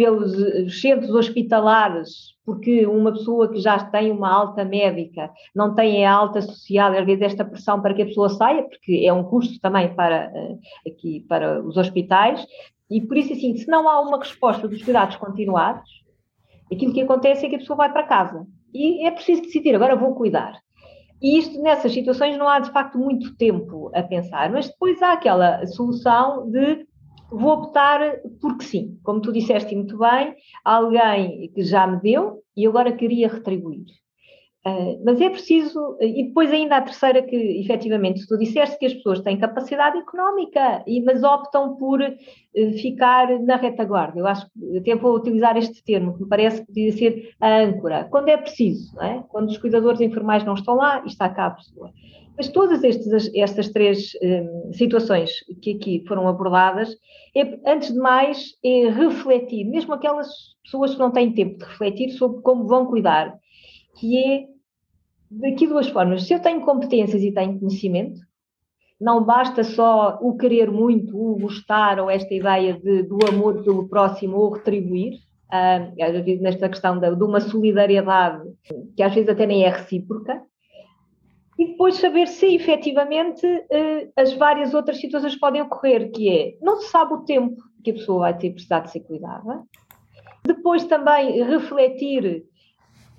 pelos 0.00 0.32
eh, 0.34 0.68
centros 0.70 1.10
hospitalares, 1.10 2.34
porque 2.44 2.86
uma 2.86 3.12
pessoa 3.12 3.50
que 3.50 3.58
já 3.60 3.78
tem 3.84 4.10
uma 4.10 4.32
alta 4.32 4.64
médica 4.64 5.30
não 5.54 5.74
tem 5.74 6.06
a 6.06 6.12
alta 6.12 6.40
social, 6.40 6.92
às 6.92 7.04
vezes 7.04 7.22
esta 7.22 7.44
pressão 7.44 7.82
para 7.82 7.92
que 7.92 8.02
a 8.02 8.06
pessoa 8.06 8.28
saia, 8.30 8.62
porque 8.62 9.02
é 9.04 9.12
um 9.12 9.24
custo 9.24 9.60
também 9.60 9.94
para, 9.94 10.32
eh, 10.34 10.56
aqui, 10.88 11.24
para 11.28 11.62
os 11.62 11.76
hospitais, 11.76 12.46
e 12.90 13.00
por 13.00 13.16
isso 13.16 13.32
assim, 13.32 13.56
se 13.56 13.68
não 13.68 13.88
há 13.88 14.00
uma 14.00 14.18
resposta 14.18 14.66
dos 14.66 14.82
cuidados 14.82 15.16
continuados, 15.16 16.00
Aquilo 16.72 16.92
que 16.92 17.02
acontece 17.02 17.44
é 17.44 17.48
que 17.48 17.56
a 17.56 17.58
pessoa 17.58 17.76
vai 17.76 17.92
para 17.92 18.04
casa. 18.04 18.46
E 18.72 19.04
é 19.04 19.10
preciso 19.10 19.42
decidir, 19.42 19.74
agora 19.74 19.96
vou 19.96 20.14
cuidar. 20.14 20.60
E 21.20 21.38
isto, 21.38 21.60
nessas 21.60 21.92
situações, 21.92 22.38
não 22.38 22.48
há 22.48 22.60
de 22.60 22.70
facto 22.70 22.96
muito 22.96 23.36
tempo 23.36 23.90
a 23.94 24.02
pensar, 24.02 24.50
mas 24.50 24.68
depois 24.68 25.02
há 25.02 25.12
aquela 25.12 25.66
solução 25.66 26.48
de 26.48 26.86
vou 27.30 27.52
optar 27.52 28.00
porque 28.40 28.64
sim. 28.64 28.98
Como 29.02 29.20
tu 29.20 29.32
disseste 29.32 29.74
muito 29.74 29.98
bem, 29.98 30.34
alguém 30.64 31.50
que 31.54 31.62
já 31.62 31.86
me 31.86 32.00
deu 32.00 32.42
e 32.56 32.66
agora 32.66 32.96
queria 32.96 33.28
retribuir. 33.28 33.99
Uh, 34.66 35.00
mas 35.02 35.18
é 35.22 35.30
preciso, 35.30 35.96
e 36.02 36.24
depois 36.24 36.52
ainda 36.52 36.76
a 36.76 36.82
terceira 36.82 37.22
que, 37.22 37.34
efetivamente, 37.34 38.26
tu 38.26 38.36
disseste 38.36 38.78
que 38.78 38.84
as 38.84 38.92
pessoas 38.92 39.20
têm 39.20 39.38
capacidade 39.38 39.96
económica, 39.96 40.84
e, 40.86 41.00
mas 41.02 41.22
optam 41.22 41.76
por 41.76 42.02
uh, 42.02 42.72
ficar 42.78 43.40
na 43.40 43.56
retaguarda. 43.56 44.20
Eu 44.20 44.26
acho 44.26 44.46
que 44.52 44.76
até 44.76 44.94
vou 44.94 45.16
utilizar 45.16 45.56
este 45.56 45.82
termo, 45.82 46.12
que 46.14 46.24
me 46.24 46.28
parece 46.28 46.60
que 46.60 46.66
podia 46.66 46.92
ser 46.92 47.34
a 47.40 47.60
âncora, 47.60 48.06
quando 48.10 48.28
é 48.28 48.36
preciso, 48.36 49.00
é? 49.00 49.24
quando 49.30 49.48
os 49.48 49.56
cuidadores 49.56 50.02
informais 50.02 50.44
não 50.44 50.52
estão 50.52 50.74
lá, 50.74 51.02
está 51.06 51.30
cá 51.30 51.46
a 51.46 51.50
pessoa. 51.52 51.90
Mas 52.36 52.48
todas 52.48 52.84
estes, 52.84 53.30
estas 53.34 53.70
três 53.70 54.12
um, 54.22 54.72
situações 54.74 55.30
que 55.62 55.74
aqui 55.74 56.04
foram 56.06 56.28
abordadas, 56.28 56.94
é, 57.34 57.58
antes 57.66 57.92
de 57.92 57.98
mais, 57.98 58.54
é 58.62 58.90
refletir, 58.90 59.64
mesmo 59.64 59.94
aquelas 59.94 60.28
pessoas 60.64 60.92
que 60.92 60.98
não 60.98 61.10
têm 61.10 61.32
tempo 61.32 61.58
de 61.58 61.64
refletir 61.64 62.10
sobre 62.10 62.42
como 62.42 62.66
vão 62.66 62.84
cuidar 62.84 63.38
que 64.00 64.16
é 64.16 64.46
daqui 65.30 65.66
duas 65.66 65.88
formas. 65.88 66.26
Se 66.26 66.32
eu 66.32 66.40
tenho 66.40 66.62
competências 66.62 67.22
e 67.22 67.30
tenho 67.30 67.58
conhecimento, 67.58 68.18
não 68.98 69.22
basta 69.22 69.62
só 69.62 70.18
o 70.20 70.36
querer 70.36 70.70
muito, 70.70 71.16
o 71.16 71.38
gostar 71.38 72.00
ou 72.00 72.10
esta 72.10 72.34
ideia 72.34 72.74
de, 72.74 73.02
do 73.02 73.18
amor 73.28 73.62
pelo 73.62 73.88
próximo 73.88 74.38
ou 74.38 74.52
retribuir, 74.52 75.14
uh, 75.52 76.02
às 76.02 76.24
vezes 76.24 76.40
nesta 76.40 76.68
questão 76.68 76.98
de, 76.98 77.14
de, 77.14 77.22
uma 77.22 77.40
solidariedade 77.40 78.42
que 78.96 79.02
às 79.02 79.14
vezes 79.14 79.28
até 79.28 79.46
nem 79.46 79.64
é 79.64 79.68
recíproca, 79.68 80.42
e 81.58 81.66
depois 81.68 81.96
saber 81.96 82.26
se 82.26 82.54
efetivamente 82.54 83.46
uh, 83.46 84.12
as 84.16 84.32
várias 84.34 84.72
outras 84.72 84.98
situações 84.98 85.36
podem 85.36 85.62
ocorrer, 85.62 86.10
que 86.10 86.28
é, 86.28 86.56
não 86.62 86.80
se 86.80 86.88
sabe 86.88 87.14
o 87.14 87.24
tempo 87.24 87.56
que 87.84 87.90
a 87.90 87.94
pessoa 87.94 88.20
vai 88.20 88.36
ter 88.36 88.50
precisado 88.50 88.84
de 88.84 88.92
ser 88.92 89.00
cuidada, 89.00 89.62
depois 90.44 90.84
também 90.84 91.42
refletir 91.42 92.44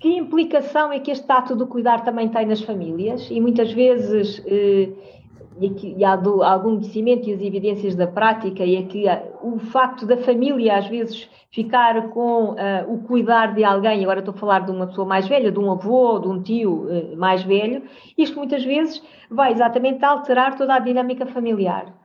que 0.02 0.16
implicação 0.16 0.92
é 0.92 0.98
que 0.98 1.12
este 1.12 1.30
ato 1.30 1.54
do 1.54 1.64
cuidar 1.64 2.02
também 2.04 2.28
tem 2.28 2.44
nas 2.44 2.60
famílias? 2.60 3.30
E 3.30 3.40
muitas 3.40 3.72
vezes, 3.72 4.42
eh, 4.44 4.88
e, 5.60 5.66
aqui, 5.68 5.94
e 5.96 6.04
há, 6.04 6.16
do, 6.16 6.42
algum 6.42 6.74
conhecimento 6.74 7.28
e 7.28 7.32
as 7.32 7.40
evidências 7.40 7.94
da 7.94 8.08
prática, 8.08 8.64
e 8.64 8.76
aqui 8.76 9.04
o 9.40 9.60
facto 9.60 10.04
da 10.04 10.16
família 10.16 10.76
às 10.76 10.88
vezes 10.88 11.30
ficar 11.52 12.08
com 12.08 12.54
uh, 12.54 12.56
o 12.88 12.98
cuidar 13.04 13.54
de 13.54 13.62
alguém, 13.62 14.02
agora 14.02 14.18
estou 14.18 14.34
a 14.34 14.38
falar 14.38 14.60
de 14.60 14.72
uma 14.72 14.88
pessoa 14.88 15.06
mais 15.06 15.28
velha, 15.28 15.52
de 15.52 15.58
um 15.60 15.70
avô, 15.70 16.18
de 16.18 16.26
um 16.26 16.42
tio 16.42 16.88
uh, 16.88 17.16
mais 17.16 17.44
velho, 17.44 17.82
isto 18.18 18.36
muitas 18.36 18.64
vezes 18.64 19.00
vai 19.30 19.52
exatamente 19.52 20.04
alterar 20.04 20.56
toda 20.56 20.74
a 20.74 20.80
dinâmica 20.80 21.26
familiar 21.26 22.01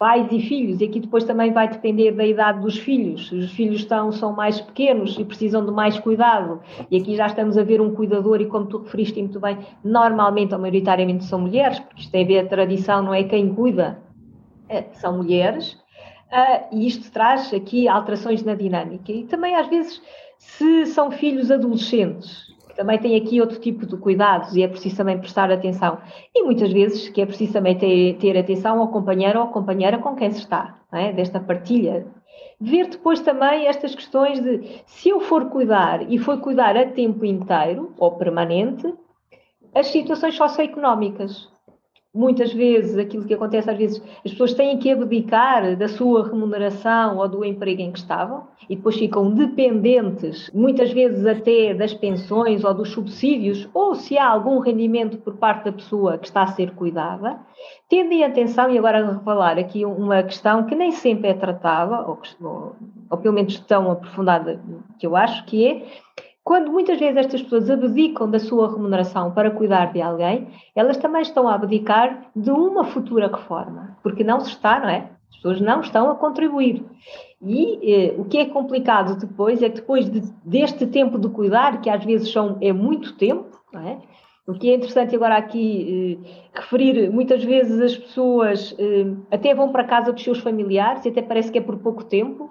pais 0.00 0.32
e 0.32 0.40
filhos, 0.40 0.80
e 0.80 0.84
aqui 0.84 0.98
depois 0.98 1.24
também 1.24 1.52
vai 1.52 1.68
depender 1.68 2.12
da 2.12 2.24
idade 2.24 2.62
dos 2.62 2.78
filhos. 2.78 3.30
Os 3.30 3.52
filhos 3.52 3.80
estão, 3.80 4.10
são 4.10 4.32
mais 4.32 4.58
pequenos 4.58 5.18
e 5.18 5.24
precisam 5.26 5.62
de 5.62 5.70
mais 5.70 5.98
cuidado, 5.98 6.62
e 6.90 6.96
aqui 6.96 7.14
já 7.14 7.26
estamos 7.26 7.58
a 7.58 7.62
ver 7.62 7.82
um 7.82 7.94
cuidador, 7.94 8.40
e 8.40 8.46
como 8.46 8.64
tu 8.64 8.78
referiste 8.78 9.20
muito 9.20 9.38
bem, 9.38 9.58
normalmente 9.84 10.54
ou 10.54 10.58
maioritariamente 10.58 11.24
são 11.24 11.42
mulheres, 11.42 11.78
porque 11.80 12.00
isto 12.00 12.10
tem 12.10 12.24
a 12.24 12.26
ver 12.26 12.38
a 12.38 12.48
tradição, 12.48 13.02
não 13.02 13.12
é 13.12 13.24
quem 13.24 13.54
cuida, 13.54 14.00
é, 14.70 14.84
são 14.94 15.18
mulheres, 15.18 15.74
uh, 16.32 16.64
e 16.72 16.86
isto 16.86 17.12
traz 17.12 17.52
aqui 17.52 17.86
alterações 17.86 18.42
na 18.42 18.54
dinâmica. 18.54 19.12
E 19.12 19.24
também 19.24 19.54
às 19.54 19.68
vezes, 19.68 20.00
se 20.38 20.86
são 20.86 21.10
filhos 21.10 21.50
adolescentes, 21.50 22.50
também 22.80 22.98
tem 22.98 23.14
aqui 23.14 23.42
outro 23.42 23.60
tipo 23.60 23.84
de 23.84 23.94
cuidados 23.98 24.56
e 24.56 24.62
é 24.62 24.66
preciso 24.66 24.96
também 24.96 25.18
prestar 25.18 25.52
atenção. 25.52 25.98
E 26.34 26.42
muitas 26.42 26.72
vezes 26.72 27.10
que 27.10 27.20
é 27.20 27.26
preciso 27.26 27.52
também 27.52 27.76
ter, 27.76 28.16
ter 28.16 28.38
atenção 28.38 28.80
ao 28.80 28.88
companheiro 28.88 29.38
ou 29.38 29.48
companheira 29.48 29.98
com 29.98 30.16
quem 30.16 30.30
se 30.30 30.38
está, 30.38 30.78
é? 30.90 31.12
desta 31.12 31.38
partilha. 31.38 32.06
Ver 32.58 32.88
depois 32.88 33.20
também 33.20 33.66
estas 33.66 33.94
questões 33.94 34.40
de 34.40 34.80
se 34.86 35.10
eu 35.10 35.20
for 35.20 35.50
cuidar 35.50 36.10
e 36.10 36.18
for 36.18 36.40
cuidar 36.40 36.74
a 36.74 36.86
tempo 36.86 37.22
inteiro 37.22 37.92
ou 37.98 38.12
permanente, 38.12 38.94
as 39.74 39.88
situações 39.88 40.34
socioeconómicas 40.34 41.50
muitas 42.12 42.52
vezes 42.52 42.98
aquilo 42.98 43.24
que 43.24 43.34
acontece 43.34 43.70
às 43.70 43.78
vezes 43.78 44.02
as 44.24 44.32
pessoas 44.32 44.52
têm 44.52 44.76
que 44.78 44.90
abdicar 44.90 45.76
da 45.76 45.86
sua 45.86 46.26
remuneração 46.26 47.18
ou 47.18 47.28
do 47.28 47.44
emprego 47.44 47.80
em 47.80 47.92
que 47.92 48.00
estavam 48.00 48.48
e 48.68 48.74
depois 48.74 48.96
ficam 48.96 49.30
dependentes 49.30 50.50
muitas 50.52 50.92
vezes 50.92 51.24
até 51.24 51.72
das 51.72 51.94
pensões 51.94 52.64
ou 52.64 52.74
dos 52.74 52.90
subsídios 52.90 53.68
ou 53.72 53.94
se 53.94 54.18
há 54.18 54.28
algum 54.28 54.58
rendimento 54.58 55.18
por 55.18 55.36
parte 55.36 55.66
da 55.66 55.72
pessoa 55.72 56.18
que 56.18 56.26
está 56.26 56.42
a 56.42 56.48
ser 56.48 56.72
cuidada. 56.72 57.38
Tendem 57.88 58.24
atenção 58.24 58.70
e 58.70 58.78
agora 58.78 59.06
a 59.06 59.12
revelar 59.12 59.58
aqui 59.58 59.84
uma 59.84 60.22
questão 60.22 60.64
que 60.64 60.74
nem 60.74 60.90
sempre 60.90 61.28
é 61.28 61.34
tratada 61.34 62.08
ou, 62.08 62.18
ou, 62.40 62.76
ou 63.08 63.18
pelo 63.18 63.34
menos 63.34 63.58
tão 63.60 63.90
aprofundada 63.90 64.60
que 64.98 65.06
eu 65.06 65.14
acho 65.14 65.44
que 65.44 65.66
é 65.66 65.82
quando 66.42 66.72
muitas 66.72 66.98
vezes 66.98 67.16
estas 67.16 67.42
pessoas 67.42 67.70
abdicam 67.70 68.30
da 68.30 68.38
sua 68.38 68.70
remuneração 68.70 69.32
para 69.32 69.50
cuidar 69.50 69.92
de 69.92 70.00
alguém, 70.00 70.48
elas 70.74 70.96
também 70.96 71.22
estão 71.22 71.48
a 71.48 71.54
abdicar 71.54 72.26
de 72.34 72.50
uma 72.50 72.84
futura 72.84 73.28
reforma, 73.28 73.96
porque 74.02 74.24
não 74.24 74.40
se 74.40 74.50
está, 74.50 74.80
não 74.80 74.88
é? 74.88 75.10
As 75.30 75.36
pessoas 75.36 75.60
não 75.60 75.80
estão 75.80 76.10
a 76.10 76.16
contribuir. 76.16 76.84
E 77.42 77.78
eh, 77.82 78.14
o 78.18 78.24
que 78.24 78.38
é 78.38 78.46
complicado 78.46 79.18
depois 79.18 79.62
é 79.62 79.68
que 79.68 79.76
depois 79.76 80.10
de, 80.10 80.20
deste 80.44 80.86
tempo 80.86 81.18
de 81.18 81.28
cuidar, 81.28 81.80
que 81.80 81.88
às 81.88 82.04
vezes 82.04 82.32
são, 82.32 82.58
é 82.60 82.72
muito 82.72 83.16
tempo, 83.16 83.60
não 83.72 83.86
é? 83.86 83.98
O 84.46 84.54
que 84.54 84.70
é 84.70 84.74
interessante 84.74 85.14
agora 85.14 85.36
aqui 85.36 86.18
eh, 86.24 86.50
referir, 86.52 87.10
muitas 87.10 87.44
vezes 87.44 87.80
as 87.80 87.96
pessoas 87.96 88.74
eh, 88.78 89.06
até 89.30 89.54
vão 89.54 89.70
para 89.70 89.84
casa 89.84 90.12
dos 90.12 90.22
seus 90.22 90.38
familiares 90.40 91.04
e 91.04 91.10
até 91.10 91.22
parece 91.22 91.52
que 91.52 91.58
é 91.58 91.62
por 91.62 91.78
pouco 91.78 92.02
tempo, 92.04 92.50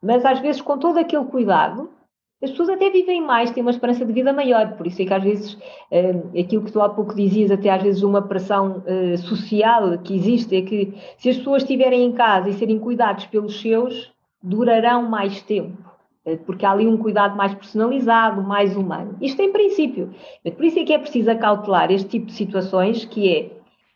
mas 0.00 0.24
às 0.24 0.38
vezes 0.38 0.62
com 0.62 0.78
todo 0.78 0.98
aquele 0.98 1.24
cuidado, 1.24 1.90
as 2.42 2.50
pessoas 2.50 2.70
até 2.70 2.90
vivem 2.90 3.20
mais, 3.20 3.50
têm 3.50 3.62
uma 3.62 3.70
esperança 3.70 4.04
de 4.04 4.12
vida 4.12 4.32
maior, 4.32 4.76
por 4.76 4.86
isso 4.86 5.00
é 5.00 5.04
que 5.04 5.14
às 5.14 5.22
vezes 5.22 5.54
uh, 5.54 6.38
aquilo 6.38 6.64
que 6.64 6.72
tu 6.72 6.80
há 6.80 6.88
pouco 6.88 7.14
dizias, 7.14 7.50
até 7.50 7.70
às 7.70 7.82
vezes 7.82 8.02
uma 8.02 8.22
pressão 8.22 8.82
uh, 8.86 9.16
social 9.18 9.96
que 9.98 10.14
existe, 10.14 10.56
é 10.56 10.62
que 10.62 10.92
se 11.16 11.30
as 11.30 11.36
pessoas 11.36 11.62
estiverem 11.62 12.04
em 12.04 12.12
casa 12.12 12.48
e 12.48 12.54
serem 12.54 12.78
cuidados 12.78 13.26
pelos 13.26 13.60
seus, 13.60 14.12
durarão 14.42 15.08
mais 15.08 15.40
tempo, 15.42 15.78
eh, 16.24 16.36
porque 16.36 16.66
há 16.66 16.72
ali 16.72 16.84
um 16.84 16.96
cuidado 16.96 17.36
mais 17.36 17.54
personalizado, 17.54 18.42
mais 18.42 18.76
humano. 18.76 19.16
Isto 19.20 19.40
em 19.40 19.52
princípio. 19.52 20.12
Por 20.56 20.64
isso 20.64 20.80
é 20.80 20.84
que 20.84 20.92
é 20.92 20.98
preciso 20.98 21.30
acautelar 21.30 21.92
este 21.92 22.08
tipo 22.08 22.26
de 22.26 22.32
situações, 22.32 23.04
que 23.04 23.32
é 23.32 23.50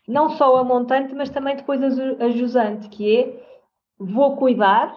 não 0.07 0.29
só 0.29 0.55
a 0.55 0.63
montante, 0.63 1.13
mas 1.13 1.29
também 1.29 1.57
depois 1.57 1.81
a 1.83 2.29
jusante, 2.29 2.87
que 2.87 3.17
é 3.17 3.43
vou 3.99 4.37
cuidar, 4.37 4.95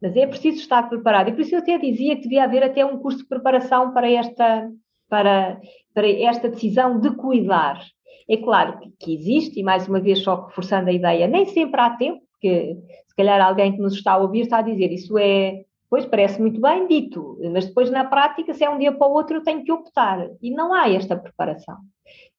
mas 0.00 0.16
é 0.16 0.26
preciso 0.26 0.58
estar 0.58 0.88
preparado. 0.88 1.28
E 1.28 1.32
por 1.32 1.40
isso 1.40 1.54
eu 1.54 1.58
até 1.58 1.76
dizia 1.78 2.16
que 2.16 2.22
devia 2.22 2.44
haver 2.44 2.62
até 2.62 2.84
um 2.84 2.98
curso 2.98 3.18
de 3.18 3.26
preparação 3.26 3.92
para 3.92 4.10
esta, 4.10 4.70
para, 5.08 5.60
para 5.94 6.08
esta 6.08 6.48
decisão 6.48 7.00
de 7.00 7.10
cuidar. 7.16 7.80
É 8.28 8.36
claro 8.36 8.78
que, 8.98 9.14
existe, 9.14 9.58
e 9.58 9.62
mais 9.62 9.88
uma 9.88 10.00
vez 10.00 10.22
só 10.22 10.46
reforçando 10.46 10.90
a 10.90 10.92
ideia, 10.92 11.26
nem 11.26 11.46
sempre 11.46 11.80
há 11.80 11.90
tempo, 11.90 12.20
porque 12.32 12.76
se 13.06 13.16
calhar 13.16 13.40
alguém 13.40 13.72
que 13.72 13.80
nos 13.80 13.94
está 13.94 14.12
a 14.12 14.18
ouvir 14.18 14.42
está 14.42 14.58
a 14.58 14.62
dizer 14.62 14.92
isso 14.92 15.16
é, 15.18 15.64
pois 15.88 16.04
parece 16.04 16.40
muito 16.40 16.60
bem 16.60 16.86
dito, 16.86 17.38
mas 17.52 17.66
depois 17.66 17.90
na 17.90 18.04
prática, 18.04 18.52
se 18.52 18.64
é 18.64 18.70
um 18.70 18.78
dia 18.78 18.92
para 18.92 19.08
o 19.08 19.12
outro, 19.12 19.36
eu 19.36 19.42
tenho 19.42 19.64
que 19.64 19.72
optar. 19.72 20.28
E 20.42 20.50
não 20.50 20.72
há 20.74 20.88
esta 20.90 21.16
preparação. 21.16 21.78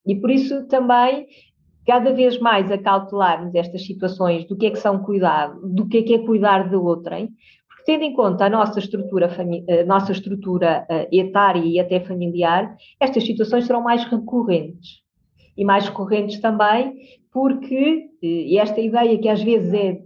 E 0.06 0.16
por 0.16 0.30
isso 0.30 0.68
também 0.68 1.28
cada 1.90 2.14
vez 2.14 2.38
mais 2.38 2.72
acautelarmos 2.72 3.56
estas 3.56 3.84
situações 3.84 4.46
do 4.46 4.56
que 4.56 4.68
é 4.68 4.70
que 4.70 4.78
são 4.78 5.00
cuidado, 5.00 5.60
do 5.68 5.88
que 5.88 5.98
é 5.98 6.04
que 6.04 6.14
é 6.14 6.20
cuidar 6.20 6.70
de 6.70 6.76
outrem, 6.76 7.32
porque 7.68 7.84
tendo 7.84 8.04
em 8.04 8.14
conta 8.14 8.46
a 8.46 8.50
nossa 8.50 8.78
estrutura, 8.78 9.28
a 9.28 9.86
nossa 9.86 10.12
estrutura 10.12 10.86
uh, 10.88 11.08
etária 11.12 11.66
e 11.66 11.80
até 11.80 12.00
familiar, 12.00 12.78
estas 13.00 13.26
situações 13.26 13.66
serão 13.66 13.82
mais 13.82 14.04
recorrentes. 14.04 15.02
E 15.58 15.66
mais 15.66 15.88
recorrentes 15.88 16.40
também 16.40 16.94
porque, 17.34 18.06
uh, 18.22 18.24
e 18.24 18.60
esta 18.60 18.80
ideia 18.80 19.18
que 19.18 19.28
às 19.28 19.42
vezes 19.42 19.74
é 19.74 20.00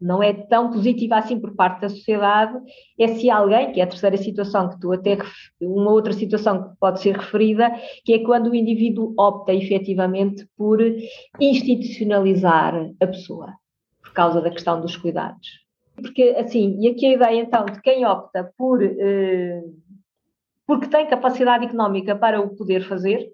não 0.00 0.22
é 0.22 0.32
tão 0.32 0.70
positiva 0.70 1.16
assim 1.16 1.38
por 1.38 1.54
parte 1.54 1.82
da 1.82 1.88
sociedade, 1.88 2.58
é 2.98 3.08
se 3.08 3.28
alguém, 3.28 3.72
que 3.72 3.80
é 3.80 3.84
a 3.84 3.86
terceira 3.86 4.16
situação 4.16 4.70
que 4.70 4.80
tu 4.80 4.92
até, 4.92 5.18
uma 5.60 5.90
outra 5.90 6.12
situação 6.12 6.62
que 6.62 6.76
pode 6.80 7.00
ser 7.00 7.16
referida, 7.16 7.70
que 8.04 8.14
é 8.14 8.18
quando 8.20 8.50
o 8.50 8.54
indivíduo 8.54 9.14
opta 9.18 9.52
efetivamente 9.52 10.48
por 10.56 10.80
institucionalizar 11.38 12.90
a 13.00 13.06
pessoa, 13.06 13.52
por 14.02 14.12
causa 14.12 14.40
da 14.40 14.50
questão 14.50 14.80
dos 14.80 14.96
cuidados. 14.96 15.46
Porque, 15.96 16.34
assim, 16.38 16.78
e 16.80 16.88
aqui 16.88 17.06
a 17.06 17.12
ideia 17.12 17.42
então 17.42 17.64
de 17.66 17.80
quem 17.82 18.06
opta 18.06 18.50
por. 18.56 18.82
Eh, 18.82 19.62
porque 20.66 20.86
tem 20.86 21.06
capacidade 21.06 21.64
económica 21.64 22.14
para 22.14 22.40
o 22.40 22.54
poder 22.54 22.82
fazer, 22.82 23.28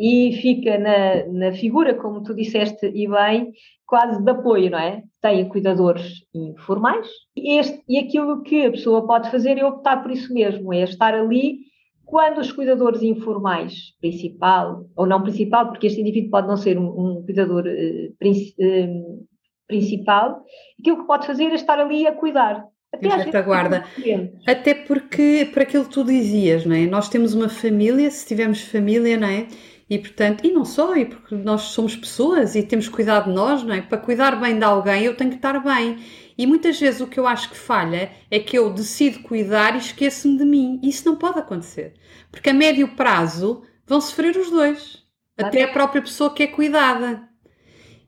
e 0.00 0.32
fica 0.40 0.78
na, 0.78 1.26
na 1.26 1.52
figura, 1.52 1.94
como 1.94 2.22
tu 2.22 2.34
disseste 2.34 2.86
e 2.86 3.06
bem, 3.06 3.52
quase 3.86 4.24
de 4.24 4.30
apoio, 4.30 4.70
não 4.70 4.78
é? 4.78 5.02
Tem 5.20 5.46
cuidadores 5.46 6.24
informais 6.34 7.06
e, 7.36 7.58
este, 7.58 7.82
e 7.86 7.98
aquilo 7.98 8.42
que 8.42 8.64
a 8.64 8.70
pessoa 8.70 9.06
pode 9.06 9.30
fazer 9.30 9.58
é 9.58 9.64
optar 9.64 10.02
por 10.02 10.10
isso 10.10 10.32
mesmo, 10.32 10.72
é 10.72 10.84
estar 10.84 11.12
ali 11.12 11.58
quando 12.06 12.38
os 12.38 12.50
cuidadores 12.50 13.02
informais, 13.02 13.94
principal 14.00 14.86
ou 14.96 15.06
não 15.06 15.22
principal, 15.22 15.68
porque 15.68 15.86
este 15.86 16.00
indivíduo 16.00 16.30
pode 16.30 16.48
não 16.48 16.56
ser 16.56 16.78
um, 16.78 16.88
um 16.88 17.22
cuidador 17.22 17.66
uh, 17.66 18.16
princi, 18.18 18.54
uh, 18.58 19.28
principal, 19.68 20.42
aquilo 20.80 21.02
que 21.02 21.06
pode 21.06 21.26
fazer 21.26 21.50
é 21.50 21.54
estar 21.54 21.78
ali 21.78 22.06
a 22.06 22.14
cuidar. 22.14 22.64
Até 22.92 23.08
em 23.08 23.16
retaguarda. 23.16 23.84
Até 24.46 24.74
porque, 24.74 25.48
para 25.52 25.62
aquilo 25.62 25.84
que 25.84 25.90
tu 25.90 26.04
dizias, 26.04 26.64
não 26.66 26.74
é? 26.76 26.86
Nós 26.86 27.08
temos 27.08 27.34
uma 27.34 27.48
família, 27.48 28.10
se 28.10 28.26
tivermos 28.26 28.62
família, 28.62 29.16
não 29.18 29.28
é? 29.28 29.48
E 29.88 29.98
portanto, 29.98 30.44
e 30.46 30.52
não 30.52 30.64
só, 30.64 30.96
e 30.96 31.04
porque 31.06 31.34
nós 31.34 31.62
somos 31.62 31.96
pessoas 31.96 32.54
e 32.54 32.62
temos 32.62 32.88
cuidado 32.88 33.26
de 33.28 33.32
nós, 33.34 33.62
não 33.64 33.74
é? 33.74 33.82
Para 33.82 33.98
cuidar 33.98 34.40
bem 34.40 34.58
de 34.58 34.64
alguém, 34.64 35.04
eu 35.04 35.16
tenho 35.16 35.30
que 35.30 35.36
estar 35.36 35.58
bem. 35.62 35.98
E 36.38 36.46
muitas 36.46 36.78
vezes 36.80 37.00
o 37.00 37.08
que 37.08 37.18
eu 37.20 37.26
acho 37.26 37.50
que 37.50 37.56
falha 37.56 38.12
é 38.30 38.38
que 38.40 38.56
eu 38.56 38.70
decido 38.72 39.20
cuidar 39.20 39.74
e 39.74 39.78
esqueço-me 39.78 40.38
de 40.38 40.44
mim. 40.44 40.80
Isso 40.82 41.06
não 41.06 41.16
pode 41.16 41.38
acontecer. 41.40 41.94
Porque 42.30 42.50
a 42.50 42.54
médio 42.54 42.94
prazo 42.96 43.62
vão 43.86 44.00
sofrer 44.00 44.36
os 44.36 44.50
dois. 44.50 45.04
Até 45.36 45.62
a 45.64 45.68
própria 45.68 46.02
pessoa 46.02 46.34
que 46.34 46.42
é 46.44 46.46
cuidada. 46.46 47.28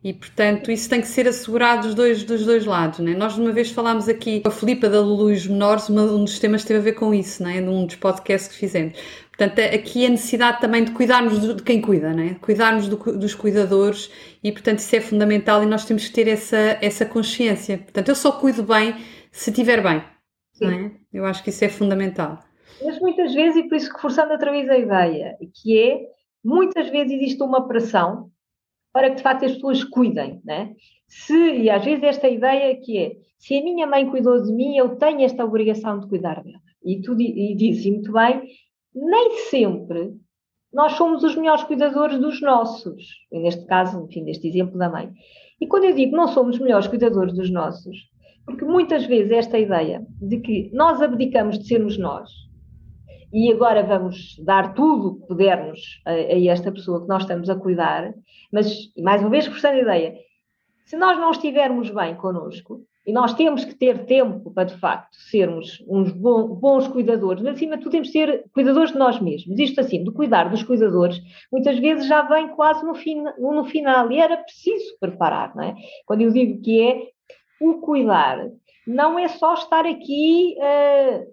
E, 0.05 0.13
portanto, 0.13 0.73
isso 0.73 0.91
tem 0.91 1.01
que 1.01 1.07
ser 1.07 1.29
assegurado 1.29 1.83
dos 1.87 1.95
dois, 1.95 2.25
dos 2.25 2.45
dois 2.45 2.67
lados. 2.67 2.99
Né? 2.99 3.15
Nós, 3.15 3.39
uma 3.39 3.53
vez 3.53 3.71
falámos 3.71 4.09
aqui 4.09 4.41
com 4.41 4.49
a 4.49 4.51
Filipa 4.51 4.89
da 4.89 5.01
Luz 5.01 5.47
Menores, 5.47 5.89
um 5.89 6.25
dos 6.25 6.41
temas 6.41 6.65
teve 6.65 6.81
a 6.81 6.83
ver 6.83 6.95
com 6.95 7.15
isso, 7.15 7.41
né? 7.43 7.61
num 7.61 7.87
dos 7.87 7.95
podcasts 7.95 8.51
que 8.51 8.59
fizemos. 8.59 8.95
Portanto, 9.29 9.61
aqui 9.61 10.05
a 10.05 10.09
necessidade 10.09 10.61
também 10.61 10.83
de 10.83 10.91
cuidarmos 10.91 11.41
de 11.41 11.63
quem 11.63 11.81
cuida, 11.81 12.13
né? 12.13 12.37
cuidarmos 12.41 12.89
do, 12.89 12.97
dos 12.97 13.35
cuidadores 13.35 14.11
e, 14.43 14.51
portanto, 14.51 14.81
isso 14.81 14.97
é 14.97 15.01
fundamental 15.01 15.63
e 15.63 15.67
nós 15.67 15.85
temos 15.85 16.09
que 16.09 16.13
ter 16.13 16.27
essa, 16.27 16.79
essa 16.81 17.07
consciência. 17.07 17.79
Portanto, 17.79 18.09
eu 18.09 18.17
só 18.17 18.33
cuido 18.33 18.65
bem 18.65 18.97
se 19.31 19.51
estiver 19.51 19.83
bem. 19.83 20.03
É? 20.61 20.91
Eu 21.13 21.25
acho 21.25 21.43
que 21.43 21.51
isso 21.51 21.65
é 21.65 21.69
fundamental. 21.69 22.39
Mas 22.85 22.99
muitas 23.01 23.35
vezes, 23.35 23.57
e 23.57 23.69
por 23.69 23.77
isso 23.77 23.93
reforçando 23.93 24.33
outra 24.33 24.51
vez 24.51 24.69
a 24.69 24.79
ideia, 24.79 25.37
que 25.55 25.79
é, 25.79 26.01
muitas 26.45 26.89
vezes 26.91 27.13
existe 27.13 27.43
uma 27.43 27.67
pressão 27.67 28.31
para 28.93 29.11
que 29.11 29.17
de 29.17 29.23
facto 29.23 29.45
as 29.45 29.53
pessoas 29.53 29.85
cuidem, 29.85 30.41
né? 30.45 30.75
Se, 31.09 31.35
e 31.35 31.71
às 31.71 31.85
vezes 31.85 32.05
esta 32.05 32.29
ideia 32.29 32.79
que 32.81 32.99
é, 32.99 33.13
se 33.39 33.57
a 33.57 33.63
minha 33.63 33.87
mãe 33.87 34.09
cuidou 34.09 34.43
de 34.43 34.53
mim, 34.53 34.77
eu 34.77 34.97
tenho 34.97 35.23
esta 35.23 35.45
obrigação 35.45 35.99
de 35.99 36.09
cuidar 36.09 36.43
dela. 36.43 36.61
E 36.85 37.01
tu 37.01 37.19
e 37.21 37.55
dizes 37.55 37.87
muito 37.87 38.13
bem, 38.13 38.43
nem 38.95 39.39
sempre 39.51 40.15
nós 40.73 40.93
somos 40.93 41.23
os 41.23 41.37
melhores 41.37 41.65
cuidadores 41.65 42.19
dos 42.19 42.41
nossos. 42.41 43.05
E 43.31 43.39
neste 43.39 43.65
caso, 43.67 44.05
enfim, 44.05 44.25
deste 44.25 44.49
exemplo 44.49 44.79
da 44.79 44.89
mãe. 44.89 45.11
E 45.61 45.67
quando 45.67 45.85
eu 45.85 45.95
digo 45.95 46.17
não 46.17 46.29
somos 46.29 46.57
os 46.57 46.63
melhores 46.63 46.87
cuidadores 46.87 47.35
dos 47.35 47.51
nossos, 47.51 47.97
porque 48.45 48.65
muitas 48.65 49.07
vezes 49.07 49.31
esta 49.33 49.59
ideia 49.59 50.05
de 50.21 50.41
que 50.41 50.71
nós 50.73 51.01
abdicamos 51.01 51.59
de 51.59 51.67
sermos 51.67 51.99
nós 51.99 52.31
e 53.33 53.51
agora 53.53 53.83
vamos 53.83 54.37
dar 54.45 54.75
tudo 54.75 55.09
o 55.09 55.21
que 55.21 55.27
pudermos 55.27 56.01
a, 56.05 56.11
a, 56.11 56.45
esta 56.47 56.71
pessoa 56.71 57.03
que 57.03 57.09
nós 57.09 57.23
estamos 57.23 57.49
a 57.49 57.57
cuidar, 57.57 58.13
mas, 58.53 58.93
mais 58.99 59.21
uma 59.23 59.31
vez, 59.31 59.47
reforçando 59.47 59.79
a 59.79 59.83
ideia, 59.83 60.15
se 60.85 60.97
nós 60.97 61.19
não 61.19 61.31
estivermos 61.31 61.91
bem 61.91 62.15
connosco, 62.17 62.85
e 63.05 63.13
nós 63.13 63.35
temos 63.35 63.65
que 63.65 63.75
ter 63.75 64.05
tempo 64.07 64.53
para, 64.53 64.65
de 64.65 64.77
facto, 64.79 65.17
sermos 65.17 65.83
uns 65.89 66.13
bons 66.13 66.87
cuidadores, 66.87 67.43
mas 67.43 67.57
acima 67.57 67.77
de 67.77 67.83
tudo 67.83 67.93
temos 67.93 68.09
que 68.09 68.13
ser 68.13 68.45
cuidadores 68.53 68.93
de 68.93 68.99
nós 68.99 69.21
mesmos. 69.21 69.59
Isto 69.59 69.81
assim, 69.81 70.05
de 70.05 70.13
cuidar 70.13 70.49
dos 70.49 70.63
cuidadores, 70.63 71.21
muitas 71.51 71.79
vezes 71.81 72.07
já 72.07 72.23
vem 72.23 72.49
quase 72.51 72.85
no, 72.85 72.93
no 73.53 73.65
final, 73.65 74.11
e 74.13 74.21
era 74.21 74.37
preciso 74.37 74.97
preparar, 75.01 75.55
não 75.57 75.65
é? 75.65 75.75
Quando 76.07 76.21
eu 76.21 76.31
digo 76.31 76.63
que 76.63 76.81
é 76.81 77.09
o 77.61 77.75
cuidar, 77.81 78.49
não 78.87 79.19
é 79.19 79.29
só 79.29 79.55
estar 79.55 79.85
aqui 79.85 80.57
uh, 80.59 81.27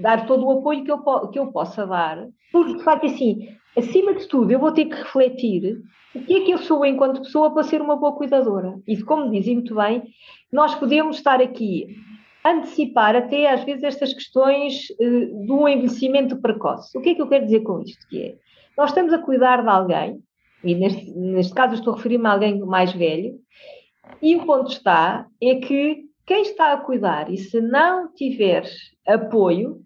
dar 0.00 0.26
todo 0.26 0.46
o 0.46 0.58
apoio 0.58 0.84
que 0.84 0.90
eu, 0.90 0.98
que 1.28 1.38
eu 1.38 1.52
possa 1.52 1.86
dar, 1.86 2.26
porque 2.52 2.74
de 2.74 2.82
facto 2.82 3.06
assim, 3.06 3.48
acima 3.76 4.14
de 4.14 4.26
tudo 4.26 4.50
eu 4.50 4.58
vou 4.58 4.72
ter 4.72 4.86
que 4.86 4.96
refletir 4.96 5.78
o 6.14 6.24
que 6.24 6.34
é 6.34 6.40
que 6.40 6.50
eu 6.50 6.58
sou 6.58 6.84
enquanto 6.84 7.22
pessoa 7.22 7.52
para 7.52 7.62
ser 7.62 7.82
uma 7.82 7.96
boa 7.96 8.12
cuidadora. 8.12 8.74
E 8.86 9.02
como 9.02 9.30
dizem 9.30 9.56
muito 9.56 9.74
bem, 9.74 10.02
nós 10.50 10.74
podemos 10.74 11.16
estar 11.16 11.42
aqui 11.42 11.94
antecipar 12.44 13.16
até 13.16 13.50
às 13.50 13.64
vezes 13.64 13.82
estas 13.82 14.14
questões 14.14 14.88
uh, 15.00 15.46
do 15.46 15.68
envelhecimento 15.68 16.40
precoce. 16.40 16.96
O 16.96 17.02
que 17.02 17.10
é 17.10 17.14
que 17.14 17.22
eu 17.22 17.28
quero 17.28 17.44
dizer 17.44 17.60
com 17.60 17.82
isto? 17.82 18.06
Que 18.08 18.22
é, 18.22 18.34
nós 18.78 18.90
estamos 18.90 19.12
a 19.12 19.18
cuidar 19.18 19.62
de 19.62 19.68
alguém, 19.68 20.20
e 20.62 20.74
neste, 20.74 21.10
neste 21.10 21.52
caso 21.52 21.74
estou 21.74 21.92
a 21.92 21.96
referir-me 21.96 22.26
a 22.26 22.32
alguém 22.32 22.58
mais 22.60 22.92
velho, 22.92 23.34
e 24.22 24.36
o 24.36 24.46
ponto 24.46 24.70
está 24.70 25.26
é 25.42 25.56
que 25.56 26.05
quem 26.26 26.42
está 26.42 26.72
a 26.72 26.78
cuidar 26.78 27.32
e 27.32 27.38
se 27.38 27.60
não 27.60 28.12
tiver 28.12 28.64
apoio, 29.06 29.80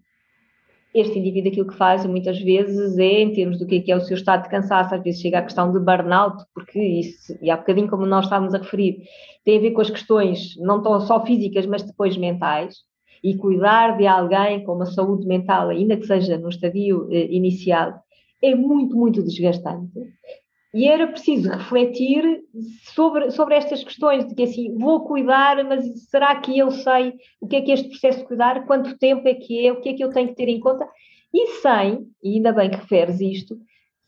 este 0.94 1.18
indivíduo 1.18 1.52
aquilo 1.52 1.68
que 1.68 1.76
faz 1.76 2.04
muitas 2.04 2.40
vezes 2.40 2.98
é, 2.98 3.20
em 3.20 3.32
termos 3.32 3.58
do 3.58 3.66
que 3.66 3.84
é, 3.86 3.92
é 3.92 3.96
o 3.96 4.00
seu 4.00 4.16
estado 4.16 4.44
de 4.44 4.48
cansaço, 4.48 4.94
às 4.94 5.02
vezes 5.02 5.20
chega 5.20 5.38
à 5.38 5.42
questão 5.42 5.72
de 5.72 5.78
burnout, 5.78 6.42
porque 6.54 6.80
isso, 6.82 7.38
e 7.40 7.50
há 7.50 7.56
bocadinho 7.56 7.88
como 7.88 8.06
nós 8.06 8.24
estávamos 8.24 8.54
a 8.54 8.58
referir, 8.58 9.04
tem 9.44 9.58
a 9.58 9.60
ver 9.60 9.70
com 9.72 9.80
as 9.80 9.90
questões 9.90 10.56
não 10.58 10.82
tão 10.82 11.00
só 11.00 11.24
físicas, 11.24 11.66
mas 11.66 11.82
depois 11.82 12.16
mentais, 12.16 12.78
e 13.22 13.36
cuidar 13.36 13.96
de 13.98 14.06
alguém 14.06 14.64
com 14.64 14.74
uma 14.74 14.86
saúde 14.86 15.26
mental, 15.26 15.68
ainda 15.68 15.96
que 15.96 16.06
seja 16.06 16.38
no 16.38 16.48
estadio 16.48 17.06
eh, 17.10 17.26
inicial, 17.30 18.02
é 18.42 18.54
muito, 18.54 18.96
muito 18.96 19.22
desgastante. 19.22 19.92
E 20.72 20.86
era 20.86 21.06
preciso 21.08 21.50
refletir 21.50 22.44
sobre, 22.94 23.30
sobre 23.32 23.56
estas 23.56 23.82
questões, 23.82 24.26
de 24.26 24.34
que 24.34 24.44
assim, 24.44 24.76
vou 24.78 25.00
cuidar, 25.00 25.64
mas 25.64 25.84
será 26.08 26.36
que 26.36 26.56
eu 26.56 26.70
sei 26.70 27.14
o 27.40 27.48
que 27.48 27.56
é 27.56 27.60
que 27.60 27.72
este 27.72 27.88
processo 27.88 28.20
de 28.20 28.26
cuidar, 28.26 28.66
quanto 28.66 28.96
tempo 28.96 29.26
é 29.26 29.34
que 29.34 29.66
é, 29.66 29.72
o 29.72 29.80
que 29.80 29.88
é 29.88 29.94
que 29.94 30.04
eu 30.04 30.10
tenho 30.10 30.28
que 30.28 30.36
ter 30.36 30.48
em 30.48 30.60
conta, 30.60 30.88
e 31.34 31.46
sem, 31.60 32.06
e 32.22 32.36
ainda 32.36 32.52
bem 32.52 32.70
que 32.70 32.76
referes 32.76 33.20
isto, 33.20 33.58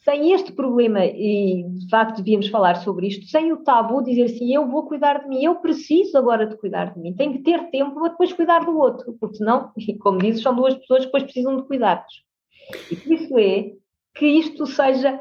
sem 0.05 0.33
este 0.33 0.53
problema, 0.53 1.05
e 1.05 1.65
de 1.65 1.89
facto 1.89 2.19
devíamos 2.19 2.49
falar 2.49 2.77
sobre 2.77 3.09
isto, 3.09 3.27
sem 3.27 3.53
o 3.53 3.63
tabu 3.63 4.03
dizer 4.03 4.25
assim, 4.25 4.53
eu 4.53 4.69
vou 4.69 4.87
cuidar 4.87 5.23
de 5.23 5.29
mim, 5.29 5.43
eu 5.43 5.57
preciso 5.57 6.17
agora 6.17 6.47
de 6.47 6.57
cuidar 6.57 6.93
de 6.93 7.01
mim, 7.01 7.15
tenho 7.15 7.33
que 7.33 7.43
ter 7.43 7.71
tempo 7.71 7.95
para 7.95 8.11
depois 8.11 8.33
cuidar 8.33 8.65
do 8.65 8.77
outro, 8.77 9.17
porque 9.21 9.37
senão, 9.37 9.73
como 10.01 10.19
dizes, 10.19 10.43
são 10.43 10.55
duas 10.55 10.75
pessoas 10.75 11.01
que 11.01 11.07
depois 11.07 11.25
precisam 11.25 11.57
de 11.57 11.63
cuidados. 11.65 12.25
E 12.91 13.15
isso 13.15 13.39
é 13.39 13.73
que 14.15 14.27
isto 14.27 14.67
seja 14.67 15.21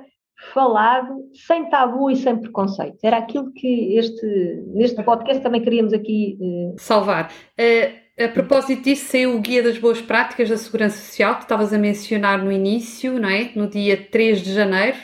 falado, 0.53 1.29
sem 1.33 1.69
tabu 1.69 2.09
e 2.09 2.15
sem 2.15 2.35
preconceito. 2.37 2.97
Era 3.03 3.17
aquilo 3.17 3.51
que 3.53 3.95
este, 3.95 4.63
neste 4.73 5.01
podcast 5.03 5.41
também 5.41 5.61
queríamos 5.61 5.93
aqui 5.93 6.37
uh... 6.41 6.75
salvar. 6.77 7.31
Uh, 7.59 8.23
a 8.23 8.27
propósito 8.27 8.83
disso, 8.83 9.05
saiu 9.11 9.35
o 9.35 9.39
Guia 9.39 9.63
das 9.63 9.77
Boas 9.77 10.01
Práticas 10.01 10.49
da 10.49 10.57
Segurança 10.57 10.97
Social, 10.97 11.35
que 11.35 11.43
estavas 11.43 11.73
a 11.73 11.77
mencionar 11.77 12.43
no 12.43 12.51
início, 12.51 13.19
não 13.19 13.29
é? 13.29 13.51
No 13.55 13.67
dia 13.67 13.97
3 14.11 14.41
de 14.41 14.53
janeiro. 14.53 14.97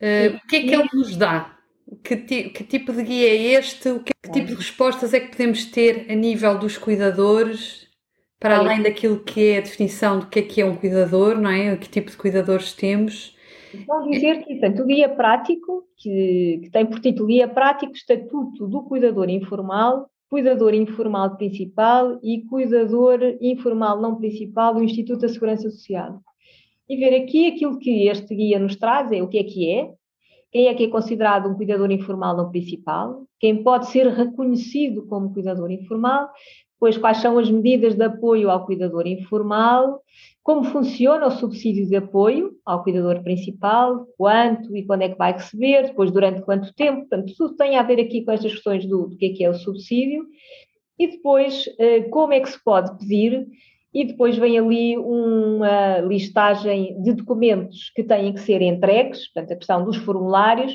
Uh, 0.00 0.36
o 0.36 0.48
que 0.48 0.56
é 0.56 0.60
que 0.60 0.74
ele 0.74 0.88
nos 0.92 1.16
dá? 1.16 1.56
Que, 2.02 2.16
que, 2.16 2.64
tipo 2.64 2.92
de 2.92 3.02
guia 3.02 3.28
é 3.28 3.58
este? 3.58 3.88
O 3.90 4.00
que, 4.00 4.12
que 4.22 4.32
tipo 4.32 4.48
de 4.48 4.54
respostas 4.54 5.12
é 5.14 5.20
que 5.20 5.28
podemos 5.28 5.64
ter 5.66 6.06
a 6.10 6.14
nível 6.14 6.58
dos 6.58 6.78
cuidadores, 6.78 7.86
para 8.38 8.58
além 8.58 8.82
daquilo 8.82 9.20
que 9.20 9.48
é 9.48 9.58
a 9.58 9.62
definição 9.62 10.18
do 10.18 10.26
que 10.26 10.38
é 10.38 10.42
que 10.42 10.60
é 10.60 10.64
um 10.64 10.76
cuidador, 10.76 11.38
não 11.38 11.50
é? 11.50 11.76
Que 11.76 11.88
tipo 11.88 12.10
de 12.10 12.16
cuidadores 12.16 12.72
temos? 12.72 13.33
Vão 13.86 14.08
dizer 14.08 14.44
que, 14.44 14.54
portanto, 14.54 14.82
o 14.82 14.86
guia 14.86 15.08
prático, 15.08 15.84
que, 15.96 16.60
que 16.62 16.70
tem 16.70 16.86
por 16.86 17.00
título 17.00 17.28
Guia 17.28 17.48
Prático 17.48 17.92
Estatuto 17.92 18.66
do 18.66 18.82
Cuidador 18.82 19.28
Informal, 19.28 20.08
Cuidador 20.28 20.74
Informal 20.74 21.36
Principal 21.36 22.18
e 22.22 22.42
Cuidador 22.42 23.20
Informal 23.40 24.00
Não 24.00 24.16
Principal 24.16 24.74
do 24.74 24.82
Instituto 24.82 25.20
da 25.20 25.28
Segurança 25.28 25.70
Social. 25.70 26.20
E 26.88 26.96
ver 26.96 27.14
aqui 27.14 27.46
aquilo 27.46 27.78
que 27.78 28.08
este 28.08 28.34
guia 28.34 28.58
nos 28.58 28.76
traz 28.76 29.10
é 29.12 29.22
o 29.22 29.28
que 29.28 29.38
é 29.38 29.44
que 29.44 29.70
é, 29.70 29.90
quem 30.54 30.68
é 30.68 30.74
que 30.74 30.84
é 30.84 30.88
considerado 30.88 31.48
um 31.48 31.54
cuidador 31.54 31.90
informal 31.90 32.36
não 32.36 32.48
principal, 32.48 33.26
quem 33.40 33.64
pode 33.64 33.88
ser 33.90 34.06
reconhecido 34.06 35.04
como 35.06 35.32
cuidador 35.32 35.68
informal, 35.68 36.28
depois 36.84 36.98
quais 36.98 37.16
são 37.16 37.38
as 37.38 37.50
medidas 37.50 37.94
de 37.94 38.04
apoio 38.04 38.50
ao 38.50 38.66
cuidador 38.66 39.06
informal, 39.06 40.02
como 40.42 40.64
funciona 40.64 41.26
o 41.26 41.30
subsídio 41.30 41.86
de 41.86 41.96
apoio 41.96 42.52
ao 42.62 42.82
cuidador 42.82 43.22
principal, 43.22 44.06
quanto 44.18 44.76
e 44.76 44.84
quando 44.84 45.00
é 45.00 45.08
que 45.08 45.16
vai 45.16 45.32
receber, 45.32 45.84
depois 45.84 46.10
durante 46.10 46.42
quanto 46.42 46.74
tempo, 46.74 47.00
portanto, 47.08 47.32
tudo 47.38 47.56
tem 47.56 47.78
a 47.78 47.82
ver 47.82 47.98
aqui 47.98 48.22
com 48.22 48.32
estas 48.32 48.52
questões 48.52 48.84
do, 48.84 49.06
do 49.06 49.16
que 49.16 49.24
é 49.24 49.28
que 49.30 49.44
é 49.44 49.48
o 49.48 49.54
subsídio, 49.54 50.26
e 50.98 51.06
depois 51.08 51.64
eh, 51.78 52.02
como 52.02 52.34
é 52.34 52.40
que 52.40 52.50
se 52.50 52.62
pode 52.62 52.98
pedir? 52.98 53.46
E 53.94 54.04
depois 54.04 54.36
vem 54.36 54.58
ali 54.58 54.98
uma 54.98 56.00
listagem 56.00 57.00
de 57.02 57.14
documentos 57.14 57.90
que 57.96 58.02
têm 58.02 58.34
que 58.34 58.40
ser 58.40 58.60
entregues, 58.60 59.32
portanto, 59.32 59.52
a 59.52 59.56
questão 59.56 59.84
dos 59.86 59.96
formulários. 59.96 60.74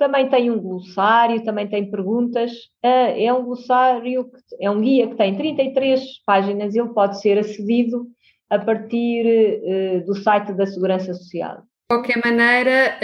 Também 0.00 0.30
tem 0.30 0.50
um 0.50 0.58
glossário, 0.58 1.44
também 1.44 1.68
tem 1.68 1.90
perguntas. 1.90 2.50
É, 2.82 3.26
é 3.26 3.34
um 3.34 3.44
glossário, 3.44 4.30
é 4.58 4.70
um 4.70 4.80
guia 4.80 5.06
que 5.08 5.14
tem 5.14 5.36
33 5.36 6.00
páginas, 6.24 6.74
ele 6.74 6.88
pode 6.88 7.20
ser 7.20 7.38
acedido 7.38 8.06
a 8.48 8.58
partir 8.58 9.26
uh, 9.62 10.06
do 10.06 10.14
site 10.14 10.54
da 10.54 10.64
Segurança 10.64 11.12
Social. 11.12 11.58
De 11.58 11.96
qualquer 11.96 12.18
maneira, 12.24 12.98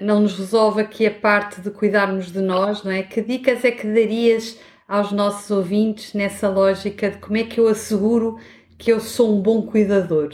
não 0.00 0.20
nos 0.20 0.36
resolve 0.36 0.80
aqui 0.80 1.06
a 1.06 1.14
parte 1.14 1.60
de 1.60 1.70
cuidarmos 1.70 2.32
de 2.32 2.40
nós, 2.40 2.82
não 2.82 2.90
é? 2.90 3.04
Que 3.04 3.22
dicas 3.22 3.64
é 3.64 3.70
que 3.70 3.86
darias 3.86 4.58
aos 4.88 5.12
nossos 5.12 5.48
ouvintes 5.50 6.12
nessa 6.12 6.48
lógica 6.48 7.10
de 7.10 7.18
como 7.18 7.36
é 7.36 7.44
que 7.44 7.60
eu 7.60 7.68
asseguro 7.68 8.36
que 8.76 8.90
eu 8.90 8.98
sou 8.98 9.32
um 9.32 9.40
bom 9.40 9.62
cuidador? 9.62 10.30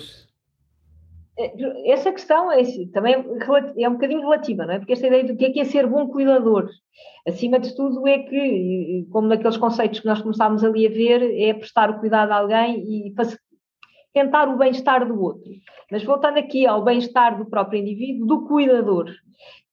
É, 1.38 1.90
essa 1.90 2.12
questão 2.12 2.52
é, 2.52 2.62
também 2.92 3.14
é 3.14 3.88
um 3.88 3.94
bocadinho 3.94 4.20
relativa, 4.20 4.66
não 4.66 4.74
é? 4.74 4.78
Porque 4.78 4.92
esta 4.92 5.06
ideia 5.06 5.24
do 5.24 5.36
que 5.36 5.46
é, 5.46 5.50
que 5.50 5.60
é 5.60 5.64
ser 5.64 5.86
bom 5.86 6.06
cuidador, 6.08 6.68
acima 7.26 7.58
de 7.58 7.74
tudo, 7.74 8.06
é 8.06 8.18
que, 8.18 9.06
como 9.10 9.28
naqueles 9.28 9.56
conceitos 9.56 10.00
que 10.00 10.06
nós 10.06 10.20
começámos 10.20 10.62
ali 10.62 10.86
a 10.86 10.90
ver, 10.90 11.22
é 11.40 11.54
prestar 11.54 11.90
o 11.90 12.00
cuidado 12.00 12.32
a 12.32 12.36
alguém 12.36 12.80
e 12.80 13.14
tentar 14.12 14.48
o 14.48 14.58
bem-estar 14.58 15.06
do 15.06 15.20
outro. 15.20 15.50
Mas 15.90 16.04
voltando 16.04 16.38
aqui 16.38 16.66
ao 16.66 16.84
bem-estar 16.84 17.38
do 17.38 17.46
próprio 17.48 17.80
indivíduo, 17.80 18.26
do 18.26 18.46
cuidador. 18.46 19.10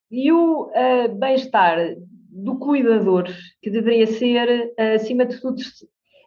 E 0.09 0.31
o 0.31 0.67
uh, 0.67 1.15
bem-estar 1.15 1.77
do 2.31 2.57
cuidador, 2.57 3.25
que 3.61 3.69
deveria 3.69 4.07
ser, 4.07 4.73
uh, 4.79 4.95
acima 4.95 5.25
de 5.25 5.39
tudo, 5.41 5.57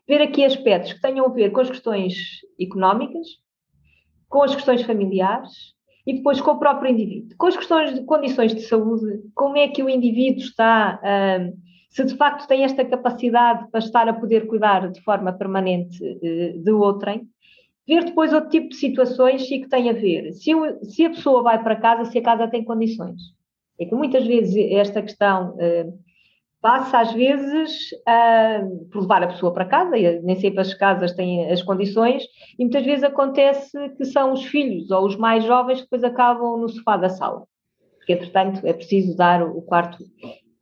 ver 0.06 0.20
aqui 0.20 0.44
aspectos 0.44 0.92
que 0.92 1.00
tenham 1.00 1.24
a 1.24 1.30
ver 1.30 1.50
com 1.50 1.60
as 1.60 1.70
questões 1.70 2.14
económicas, 2.60 3.26
com 4.32 4.42
as 4.42 4.54
questões 4.54 4.82
familiares 4.82 5.74
e 6.06 6.14
depois 6.14 6.40
com 6.40 6.52
o 6.52 6.58
próprio 6.58 6.90
indivíduo. 6.90 7.36
Com 7.36 7.46
as 7.46 7.56
questões 7.56 7.94
de 7.94 8.02
condições 8.04 8.54
de 8.54 8.62
saúde, 8.62 9.20
como 9.34 9.58
é 9.58 9.68
que 9.68 9.82
o 9.82 9.90
indivíduo 9.90 10.42
está, 10.42 10.98
uh, 10.98 11.56
se 11.90 12.02
de 12.02 12.16
facto 12.16 12.48
tem 12.48 12.64
esta 12.64 12.82
capacidade 12.82 13.70
para 13.70 13.78
estar 13.78 14.08
a 14.08 14.14
poder 14.14 14.46
cuidar 14.46 14.90
de 14.90 15.02
forma 15.02 15.34
permanente 15.34 16.02
uh, 16.02 16.58
de 16.58 16.70
outrem. 16.72 17.28
Ver 17.86 18.04
depois 18.04 18.32
outro 18.32 18.48
tipo 18.48 18.70
de 18.70 18.76
situações 18.76 19.42
e 19.50 19.60
que 19.60 19.68
tem 19.68 19.90
a 19.90 19.92
ver 19.92 20.32
se, 20.32 20.50
eu, 20.50 20.82
se, 20.82 21.04
a 21.04 21.10
pessoa 21.10 21.42
vai 21.42 21.62
para 21.62 21.76
casa, 21.76 22.10
se 22.10 22.18
a 22.18 22.22
casa 22.22 22.48
tem 22.48 22.64
condições. 22.64 23.20
É 23.78 23.84
que 23.84 23.94
muitas 23.94 24.26
vezes 24.26 24.56
esta 24.72 25.02
questão 25.02 25.56
uh, 25.56 25.98
passa 26.62 27.00
às 27.00 27.12
vezes 27.12 27.90
por 28.90 29.02
levar 29.02 29.24
a 29.24 29.26
pessoa 29.26 29.52
para 29.52 29.66
casa, 29.66 29.98
e 29.98 30.20
nem 30.20 30.36
sempre 30.36 30.60
as 30.60 30.72
casas 30.72 31.12
têm 31.12 31.50
as 31.50 31.60
condições, 31.60 32.22
e 32.56 32.62
muitas 32.62 32.84
vezes 32.84 33.02
acontece 33.02 33.76
que 33.96 34.04
são 34.04 34.32
os 34.32 34.44
filhos 34.44 34.90
ou 34.90 35.04
os 35.04 35.16
mais 35.16 35.44
jovens 35.44 35.78
que 35.78 35.84
depois 35.84 36.04
acabam 36.04 36.56
no 36.56 36.68
sofá 36.68 36.96
da 36.96 37.08
sala, 37.08 37.42
porque 37.98 38.12
entretanto 38.12 38.64
é 38.64 38.72
preciso 38.72 39.16
dar 39.16 39.42
o 39.42 39.60
quarto. 39.62 39.98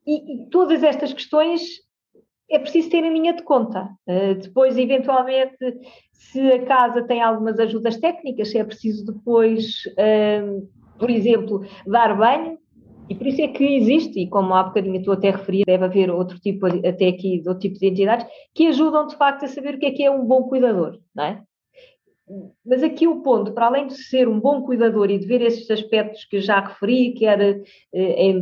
E, 0.07 0.45
e 0.45 0.47
todas 0.47 0.83
estas 0.83 1.13
questões 1.13 1.61
é 2.51 2.59
preciso 2.59 2.91
ter 2.91 3.05
em 3.05 3.13
linha 3.13 3.35
de 3.35 3.43
conta. 3.43 3.89
Uh, 4.09 4.35
depois, 4.41 4.77
eventualmente, 4.77 5.57
se 6.13 6.41
a 6.41 6.65
casa 6.65 7.03
tem 7.03 7.23
algumas 7.23 7.61
ajudas 7.61 7.97
técnicas, 7.99 8.51
se 8.51 8.59
é 8.59 8.65
preciso 8.65 9.05
depois, 9.05 9.83
uh, 9.91 10.69
por 10.99 11.11
exemplo, 11.11 11.65
dar 11.87 12.17
banho, 12.17 12.59
e 13.11 13.14
por 13.16 13.27
isso 13.27 13.42
é 13.42 13.49
que 13.49 13.64
existe, 13.64 14.20
e 14.20 14.29
como 14.29 14.55
há 14.55 14.62
bocadinho 14.62 15.03
tu 15.03 15.11
até 15.11 15.33
referi, 15.33 15.64
deve 15.66 15.85
haver 15.85 16.11
outro 16.12 16.38
tipo, 16.38 16.66
até 16.66 17.09
aqui, 17.09 17.42
outro 17.44 17.59
tipo 17.59 17.77
de 17.77 17.88
entidades, 17.88 18.25
que 18.55 18.68
ajudam 18.68 19.09
de 19.09 19.16
facto 19.16 19.44
a 19.44 19.49
saber 19.49 19.75
o 19.75 19.79
que 19.81 19.87
é 19.87 19.90
que 19.90 20.05
é 20.05 20.11
um 20.11 20.25
bom 20.25 20.44
cuidador, 20.44 20.96
não 21.12 21.25
é? 21.25 21.42
Mas 22.64 22.85
aqui 22.85 23.09
o 23.09 23.20
ponto, 23.20 23.53
para 23.53 23.66
além 23.66 23.88
de 23.88 23.94
ser 23.94 24.29
um 24.29 24.38
bom 24.38 24.62
cuidador 24.62 25.11
e 25.11 25.18
de 25.18 25.27
ver 25.27 25.42
esses 25.42 25.68
aspectos 25.68 26.25
que 26.25 26.40
já 26.40 26.61
referi, 26.61 27.12
que 27.12 27.27
era 27.27 27.61
eh, 27.92 28.33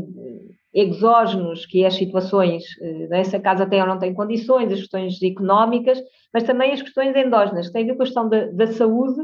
exógenos, 0.75 1.65
que 1.65 1.83
é 1.83 1.87
as 1.87 1.95
situações, 1.95 2.65
eh, 2.83 3.09
é? 3.11 3.25
se 3.25 3.35
a 3.35 3.41
casa 3.41 3.65
tem 3.65 3.81
ou 3.81 3.87
não 3.87 3.99
tem 3.99 4.13
condições, 4.13 4.71
as 4.71 4.81
questões 4.81 5.23
económicas, 5.23 5.99
mas 6.31 6.43
também 6.43 6.73
as 6.73 6.83
questões 6.83 7.17
endógenas, 7.17 7.69
que 7.69 7.73
têm 7.73 7.85
a 7.85 7.87
ver 7.87 7.97
com 7.97 8.03
a 8.03 8.05
questão 8.05 8.29
da, 8.29 8.45
da 8.49 8.67
saúde 8.67 9.23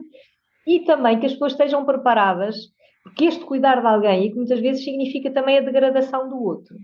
e 0.66 0.80
também 0.80 1.20
que 1.20 1.26
as 1.26 1.33
pessoas 1.33 1.52
estejam 1.52 1.85
preparadas 1.85 2.57
porque 3.05 3.27
este 3.27 3.45
cuidar 3.45 3.81
de 3.81 3.87
alguém, 3.87 4.25
e 4.25 4.31
que 4.31 4.37
muitas 4.37 4.59
vezes 4.59 4.83
significa 4.83 5.31
também 5.31 5.59
a 5.59 5.61
degradação 5.61 6.29
do 6.29 6.43
outro. 6.43 6.75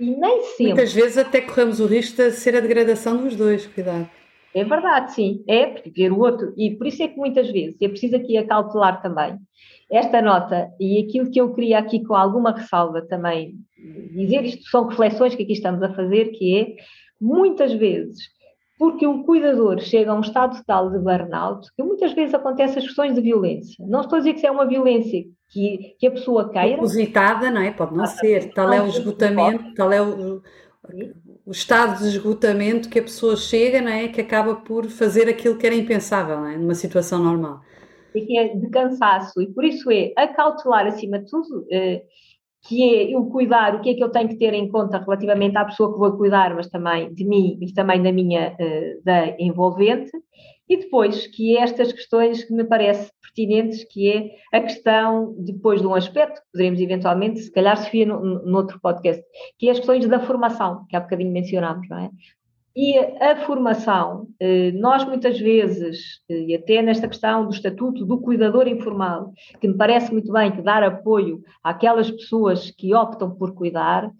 E 0.00 0.10
nem 0.10 0.42
sempre. 0.42 0.66
Muitas 0.66 0.92
vezes 0.92 1.18
até 1.18 1.40
corremos 1.40 1.78
o 1.78 1.86
risco 1.86 2.16
de 2.16 2.32
ser 2.32 2.56
a 2.56 2.60
degradação 2.60 3.18
dos 3.18 3.36
dois, 3.36 3.66
cuidado. 3.66 4.08
É 4.52 4.64
verdade, 4.64 5.12
sim. 5.12 5.44
É, 5.46 5.66
porque 5.66 5.90
ver 5.90 6.10
o 6.10 6.20
outro. 6.20 6.52
E 6.56 6.74
por 6.74 6.86
isso 6.86 7.02
é 7.02 7.08
que 7.08 7.16
muitas 7.16 7.50
vezes 7.50 7.76
é 7.80 7.88
preciso 7.88 8.16
aqui 8.16 8.36
acautelar 8.36 9.00
também 9.02 9.38
esta 9.90 10.22
nota 10.22 10.70
e 10.80 11.04
aquilo 11.04 11.30
que 11.30 11.40
eu 11.40 11.52
queria 11.54 11.78
aqui 11.78 12.02
com 12.02 12.14
alguma 12.14 12.52
ressalva 12.52 13.02
também 13.02 13.54
dizer, 14.12 14.44
isto 14.44 14.64
são 14.70 14.86
reflexões 14.88 15.34
que 15.34 15.42
aqui 15.42 15.52
estamos 15.52 15.82
a 15.82 15.92
fazer, 15.92 16.30
que 16.30 16.58
é 16.58 16.74
muitas 17.20 17.72
vezes 17.72 18.18
porque 18.78 19.06
o 19.06 19.22
cuidador 19.22 19.80
chega 19.80 20.10
a 20.10 20.14
um 20.14 20.20
estado 20.20 20.60
tal 20.66 20.90
de 20.90 20.98
burnout 20.98 21.68
que 21.76 21.82
muitas 21.82 22.12
vezes 22.12 22.34
acontecem 22.34 22.78
as 22.78 22.84
questões 22.84 23.14
de 23.14 23.20
violência. 23.20 23.84
Não 23.86 24.00
estou 24.00 24.16
a 24.16 24.18
dizer 24.18 24.32
que 24.32 24.38
isso 24.38 24.46
é 24.46 24.50
uma 24.50 24.66
violência 24.66 25.24
que, 25.48 25.94
que 25.98 26.06
a 26.06 26.10
pessoa 26.10 26.50
queira. 26.50 26.76
Propositada, 26.78 27.50
não 27.50 27.60
é? 27.60 27.70
Pode 27.70 27.94
não 27.94 28.06
ser. 28.06 28.52
Tal 28.52 28.72
é 28.72 28.82
o 28.82 28.86
esgotamento, 28.86 29.74
tal 29.74 29.92
é 29.92 30.02
o, 30.02 30.42
o, 31.46 31.50
estado 31.52 31.98
de 31.98 32.08
esgotamento 32.08 32.88
que 32.88 32.98
a 32.98 33.02
pessoa 33.02 33.36
chega, 33.36 33.80
não 33.80 33.92
é? 33.92 34.08
Que 34.08 34.20
acaba 34.20 34.56
por 34.56 34.86
fazer 34.86 35.28
aquilo 35.28 35.56
que 35.56 35.66
era 35.66 35.74
impensável, 35.74 36.36
não 36.38 36.48
é? 36.48 36.56
Numa 36.56 36.74
situação 36.74 37.22
normal. 37.22 37.60
E 38.14 38.20
que 38.22 38.38
é 38.38 38.54
de 38.54 38.68
cansaço. 38.70 39.40
E 39.40 39.46
por 39.46 39.64
isso 39.64 39.90
é 39.90 40.12
acautelar 40.16 40.86
acima 40.86 41.20
de 41.20 41.30
tudo. 41.30 41.64
Eh, 41.70 42.02
que 42.66 42.82
é 42.82 43.14
eu 43.14 43.26
cuidar, 43.26 43.74
o 43.74 43.80
que 43.80 43.90
é 43.90 43.94
que 43.94 44.02
eu 44.02 44.10
tenho 44.10 44.28
que 44.28 44.36
ter 44.36 44.54
em 44.54 44.68
conta 44.68 44.98
relativamente 44.98 45.56
à 45.56 45.64
pessoa 45.64 45.92
que 45.92 45.98
vou 45.98 46.16
cuidar, 46.16 46.54
mas 46.54 46.68
também 46.68 47.12
de 47.12 47.24
mim 47.24 47.58
e 47.60 47.72
também 47.72 48.02
da 48.02 48.10
minha, 48.10 48.56
uh, 48.58 49.04
da 49.04 49.36
envolvente, 49.38 50.10
e 50.68 50.78
depois, 50.78 51.26
que 51.26 51.56
é 51.56 51.60
estas 51.60 51.92
questões 51.92 52.42
que 52.42 52.54
me 52.54 52.64
parecem 52.64 53.10
pertinentes, 53.20 53.84
que 53.84 54.10
é 54.10 54.56
a 54.56 54.62
questão, 54.62 55.34
depois 55.38 55.82
de 55.82 55.86
um 55.86 55.94
aspecto, 55.94 56.40
que 56.40 56.52
poderíamos 56.52 56.80
eventualmente, 56.80 57.40
se 57.40 57.52
calhar, 57.52 57.76
Sofia, 57.76 58.06
no, 58.06 58.20
no 58.20 58.56
outro 58.56 58.80
podcast, 58.80 59.22
que 59.58 59.68
é 59.68 59.72
as 59.72 59.78
questões 59.78 60.08
da 60.08 60.20
formação, 60.20 60.86
que 60.88 60.96
há 60.96 61.00
bocadinho 61.00 61.32
mencionámos, 61.32 61.86
não 61.88 61.98
é? 61.98 62.10
E 62.76 62.98
a 62.98 63.36
formação, 63.46 64.26
eh, 64.40 64.72
nós 64.72 65.04
muitas 65.04 65.38
vezes, 65.38 66.20
eh, 66.28 66.46
e 66.48 66.54
até 66.56 66.82
nesta 66.82 67.06
questão 67.06 67.44
do 67.44 67.52
estatuto 67.52 68.04
do 68.04 68.20
cuidador 68.20 68.66
informal, 68.66 69.32
que 69.60 69.68
me 69.68 69.76
parece 69.76 70.10
muito 70.10 70.32
bem 70.32 70.50
que 70.50 70.60
dar 70.60 70.82
apoio 70.82 71.40
àquelas 71.62 72.10
pessoas 72.10 72.72
que 72.72 72.92
optam 72.92 73.30
por 73.30 73.54
cuidar, 73.54 74.10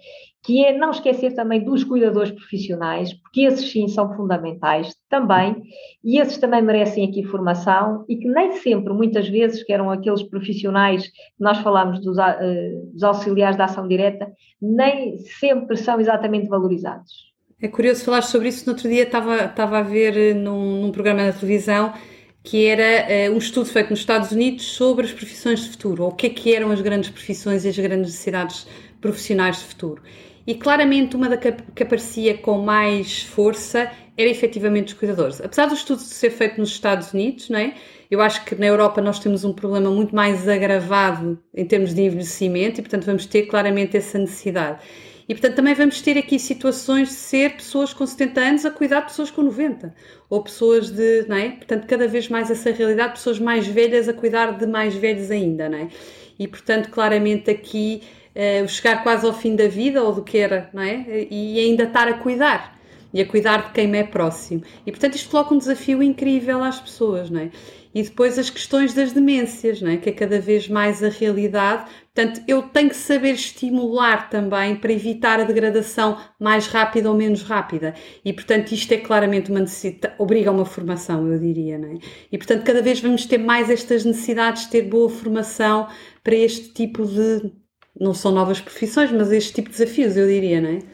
que 0.45 0.65
é 0.65 0.73
não 0.73 0.93
esquecer 0.93 1.35
também 1.35 1.65
dos 1.65 1.83
cuidadores 1.83 2.31
profissionais, 2.31 3.13
porque 3.15 3.41
esses 3.41 3.73
sim 3.73 3.89
são 3.89 4.15
fundamentais 4.15 4.95
também, 5.09 5.61
e 6.05 6.21
esses 6.21 6.39
também 6.39 6.63
merecem 6.63 7.09
aqui 7.09 7.25
formação, 7.25 8.05
e 8.09 8.17
que 8.17 8.29
nem 8.29 8.53
sempre, 8.53 8.93
muitas 8.93 9.29
vezes, 9.29 9.65
que 9.65 9.73
eram 9.73 9.91
aqueles 9.91 10.23
profissionais 10.23 11.09
que 11.09 11.41
nós 11.41 11.59
falámos 11.59 11.99
dos, 12.01 12.17
uh, 12.19 12.93
dos 12.93 13.03
auxiliares 13.03 13.57
da 13.57 13.65
ação 13.65 13.89
direta, 13.89 14.31
nem 14.63 15.19
sempre 15.19 15.77
são 15.77 15.99
exatamente 15.99 16.47
valorizados. 16.47 17.34
É 17.65 17.69
curioso 17.69 18.05
falar 18.05 18.21
sobre 18.21 18.51
isso. 18.51 18.67
No 18.67 18.73
outro 18.75 18.91
dia 18.91 19.05
estava, 19.05 19.47
estava 19.47 19.79
a 19.79 19.83
ver 19.83 20.15
eh, 20.19 20.35
num, 20.35 20.83
num 20.83 20.93
programa 20.93 21.25
na 21.25 21.33
televisão 21.33 21.95
que 22.43 22.67
era 22.67 23.31
uh, 23.31 23.35
um 23.35 23.39
estudo 23.39 23.65
feito 23.65 23.89
nos 23.89 24.01
Estados 24.01 24.33
Unidos 24.33 24.67
sobre 24.67 25.07
as 25.07 25.13
profissões 25.15 25.61
de 25.61 25.71
futuro, 25.71 26.03
ou 26.03 26.11
o 26.11 26.13
que 26.15 26.27
é 26.27 26.29
que 26.29 26.55
eram 26.55 26.71
as 26.71 26.83
grandes 26.83 27.09
profissões 27.09 27.65
e 27.65 27.69
as 27.69 27.79
grandes 27.79 28.11
necessidades 28.11 28.67
profissionais 29.01 29.61
de 29.61 29.65
futuro. 29.65 30.03
E 30.47 30.55
claramente 30.55 31.17
uma 31.17 31.27
da 31.27 31.39
que, 31.39 31.53
que 31.53 31.83
aparecia 31.83 32.37
com 32.37 32.59
mais 32.59 33.23
força 33.23 33.91
era 34.15 34.29
efetivamente 34.29 34.89
os 34.89 34.99
cuidadores. 34.99 35.41
Apesar 35.41 35.65
do 35.65 35.73
estudo 35.73 36.03
ser 36.03 36.29
feito 36.29 36.61
nos 36.61 36.69
Estados 36.69 37.15
Unidos, 37.15 37.49
não 37.49 37.59
é? 37.59 37.73
eu 38.11 38.21
acho 38.21 38.45
que 38.45 38.55
na 38.57 38.67
Europa 38.67 39.01
nós 39.01 39.19
temos 39.19 39.43
um 39.43 39.55
problema 39.55 39.91
muito 39.91 40.15
mais 40.15 40.47
agravado 40.47 41.43
em 41.55 41.65
termos 41.65 41.95
de 41.95 42.03
envelhecimento 42.03 42.79
e, 42.79 42.83
portanto, 42.83 43.07
vamos 43.07 43.25
ter 43.25 43.47
claramente 43.47 43.97
essa 43.97 44.19
necessidade. 44.19 44.81
E, 45.29 45.35
portanto, 45.35 45.57
também 45.57 45.75
vamos 45.75 46.01
ter 46.03 46.19
aqui 46.19 46.39
situações 46.39 47.09
de 47.09 47.15
ser 47.15 47.57
pessoas 47.57 47.93
com 47.95 48.07
70 48.07 48.41
anos 48.41 48.67
a 48.67 48.71
cuidar 48.71 49.01
de 49.01 49.07
pessoas 49.07 49.31
com 49.31 49.43
90. 49.43 49.95
Ou 50.29 50.43
pessoas 50.43 50.91
de, 50.91 51.27
não 51.29 51.37
é? 51.37 51.51
Portanto, 51.51 51.87
cada 51.87 52.07
vez 52.07 52.29
mais 52.29 52.51
essa 52.51 52.71
realidade, 52.71 53.15
pessoas 53.15 53.39
mais 53.39 53.67
velhas 53.67 54.09
a 54.09 54.13
cuidar 54.13 54.59
de 54.59 54.67
mais 54.67 54.95
velhos 54.95 55.31
ainda, 55.31 55.69
não 55.69 55.79
é? 55.79 55.89
E, 56.39 56.47
portanto, 56.47 56.91
claramente 56.91 57.51
aqui 57.51 58.03
uh, 58.35 58.69
chegar 58.69 59.03
quase 59.03 59.25
ao 59.27 59.33
fim 59.33 59.57
da 59.57 59.67
vida 59.67 60.03
ou 60.03 60.13
do 60.13 60.23
que 60.23 60.37
era, 60.37 60.69
não 60.73 60.83
é? 60.83 61.27
E 61.31 61.59
ainda 61.59 61.85
estar 61.85 62.09
a 62.09 62.15
cuidar 62.15 62.75
e 63.15 63.21
a 63.21 63.27
cuidar 63.27 63.69
de 63.69 63.71
quem 63.73 63.87
me 63.87 63.99
é 63.99 64.03
próximo. 64.03 64.63
E 64.85 64.91
portanto 64.91 65.15
isto 65.15 65.31
coloca 65.31 65.55
um 65.55 65.59
desafio 65.59 66.03
incrível 66.03 66.63
às 66.63 66.81
pessoas, 66.81 67.31
não 67.31 67.41
é? 67.43 67.51
E 67.95 68.03
depois 68.03 68.39
as 68.39 68.51
questões 68.51 68.93
das 68.93 69.13
demências, 69.13 69.81
não 69.81 69.91
é? 69.91 69.97
Que 69.97 70.11
é 70.11 70.13
cada 70.13 70.41
vez 70.41 70.69
mais 70.69 71.03
a 71.03 71.09
realidade. 71.09 71.85
Portanto, 72.13 72.43
eu 72.49 72.63
tenho 72.63 72.89
que 72.89 72.97
saber 72.97 73.35
estimular 73.35 74.29
também 74.29 74.77
para 74.77 74.93
evitar 74.93 75.41
a 75.41 75.45
degradação 75.45 76.19
mais 76.41 76.67
rápida 76.67 77.09
ou 77.09 77.17
menos 77.17 77.43
rápida. 77.43 77.95
E 78.25 78.33
portanto, 78.33 78.73
isto 78.73 78.93
é 78.93 78.99
claramente 78.99 79.51
uma 79.51 79.61
necessidade, 79.61 80.15
obriga 80.19 80.51
a 80.51 80.53
uma 80.53 80.65
formação, 80.65 81.31
eu 81.31 81.39
diria, 81.39 81.79
não 81.79 81.93
é? 81.93 81.99
E 82.33 82.37
portanto, 82.37 82.65
cada 82.65 82.83
vez 82.83 83.01
vamos 83.01 83.27
ter 83.27 83.39
mais 83.39 83.71
estas 83.71 84.05
necessidades 84.05 84.65
de 84.65 84.71
ter 84.71 84.83
boa 84.83 85.09
formação 85.09 85.89
para 86.23 86.35
este 86.35 86.73
tipo 86.73 87.07
de 87.07 87.53
não 87.99 88.13
são 88.13 88.33
novas 88.33 88.61
profissões, 88.61 89.13
mas 89.13 89.31
este 89.31 89.53
tipo 89.55 89.71
de 89.71 89.79
desafios, 89.79 90.17
eu 90.17 90.27
diria, 90.27 90.61
não 90.61 90.71
é? 90.71 90.94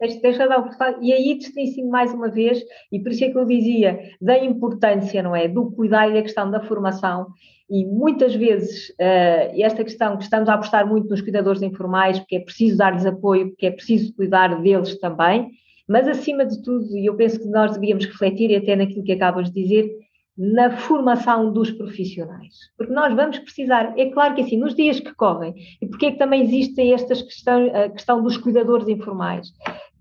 Deixa 0.00 0.48
dar 0.48 0.66
e 1.02 1.12
aí 1.12 1.36
distingue 1.36 1.82
mais 1.84 2.12
uma 2.12 2.28
vez, 2.28 2.62
e 2.90 2.98
por 2.98 3.12
isso 3.12 3.22
é 3.22 3.30
que 3.30 3.36
eu 3.36 3.44
dizia 3.44 4.00
da 4.20 4.38
importância, 4.38 5.22
não 5.22 5.36
é? 5.36 5.46
Do 5.46 5.70
cuidar 5.72 6.08
e 6.08 6.14
da 6.14 6.22
questão 6.22 6.50
da 6.50 6.60
formação. 6.60 7.26
E 7.68 7.84
muitas 7.84 8.34
vezes 8.34 8.88
uh, 8.90 9.62
esta 9.62 9.84
questão 9.84 10.16
que 10.16 10.24
estamos 10.24 10.48
a 10.48 10.54
apostar 10.54 10.88
muito 10.88 11.08
nos 11.08 11.20
cuidadores 11.20 11.60
informais, 11.60 12.18
porque 12.18 12.36
é 12.36 12.40
preciso 12.40 12.78
dar-lhes 12.78 13.04
apoio, 13.04 13.50
porque 13.50 13.66
é 13.66 13.70
preciso 13.70 14.14
cuidar 14.16 14.60
deles 14.62 14.98
também, 14.98 15.50
mas 15.86 16.08
acima 16.08 16.46
de 16.46 16.62
tudo, 16.62 16.96
e 16.96 17.04
eu 17.04 17.14
penso 17.14 17.38
que 17.38 17.46
nós 17.46 17.72
devíamos 17.74 18.06
refletir, 18.06 18.50
e 18.50 18.56
até 18.56 18.74
naquilo 18.74 19.04
que 19.04 19.12
acabas 19.12 19.50
de 19.50 19.62
dizer, 19.62 19.90
na 20.36 20.70
formação 20.70 21.52
dos 21.52 21.70
profissionais. 21.70 22.54
Porque 22.78 22.92
nós 22.92 23.14
vamos 23.14 23.38
precisar, 23.38 23.92
é 23.98 24.06
claro 24.06 24.34
que 24.34 24.40
assim, 24.40 24.56
nos 24.56 24.74
dias 24.74 24.98
que 24.98 25.14
correm, 25.14 25.54
e 25.82 25.86
porque 25.86 26.06
é 26.06 26.12
que 26.12 26.18
também 26.18 26.42
existe 26.42 26.80
esta 26.92 27.14
questão, 27.14 27.70
a 27.74 27.90
questão 27.90 28.22
dos 28.22 28.38
cuidadores 28.38 28.88
informais? 28.88 29.48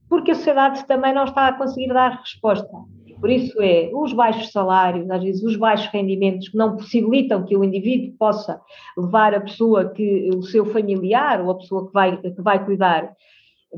Porque 0.09 0.31
a 0.31 0.35
sociedade 0.35 0.85
também 0.87 1.13
não 1.13 1.25
está 1.25 1.47
a 1.47 1.53
conseguir 1.53 1.93
dar 1.93 2.19
resposta. 2.19 2.67
Por 3.19 3.29
isso 3.29 3.61
é 3.61 3.91
os 3.93 4.13
baixos 4.13 4.51
salários, 4.51 5.09
às 5.09 5.21
vezes 5.21 5.43
os 5.43 5.57
baixos 5.57 5.87
rendimentos 5.91 6.47
que 6.47 6.57
não 6.57 6.77
possibilitam 6.77 7.43
que 7.43 7.55
o 7.55 7.63
indivíduo 7.63 8.15
possa 8.17 8.59
levar 8.97 9.35
a 9.35 9.41
pessoa 9.41 9.89
que, 9.89 10.29
o 10.33 10.41
seu 10.41 10.65
familiar 10.65 11.41
ou 11.41 11.51
a 11.51 11.57
pessoa 11.57 11.87
que 11.87 11.93
vai, 11.93 12.17
que 12.17 12.41
vai 12.41 12.65
cuidar 12.65 13.11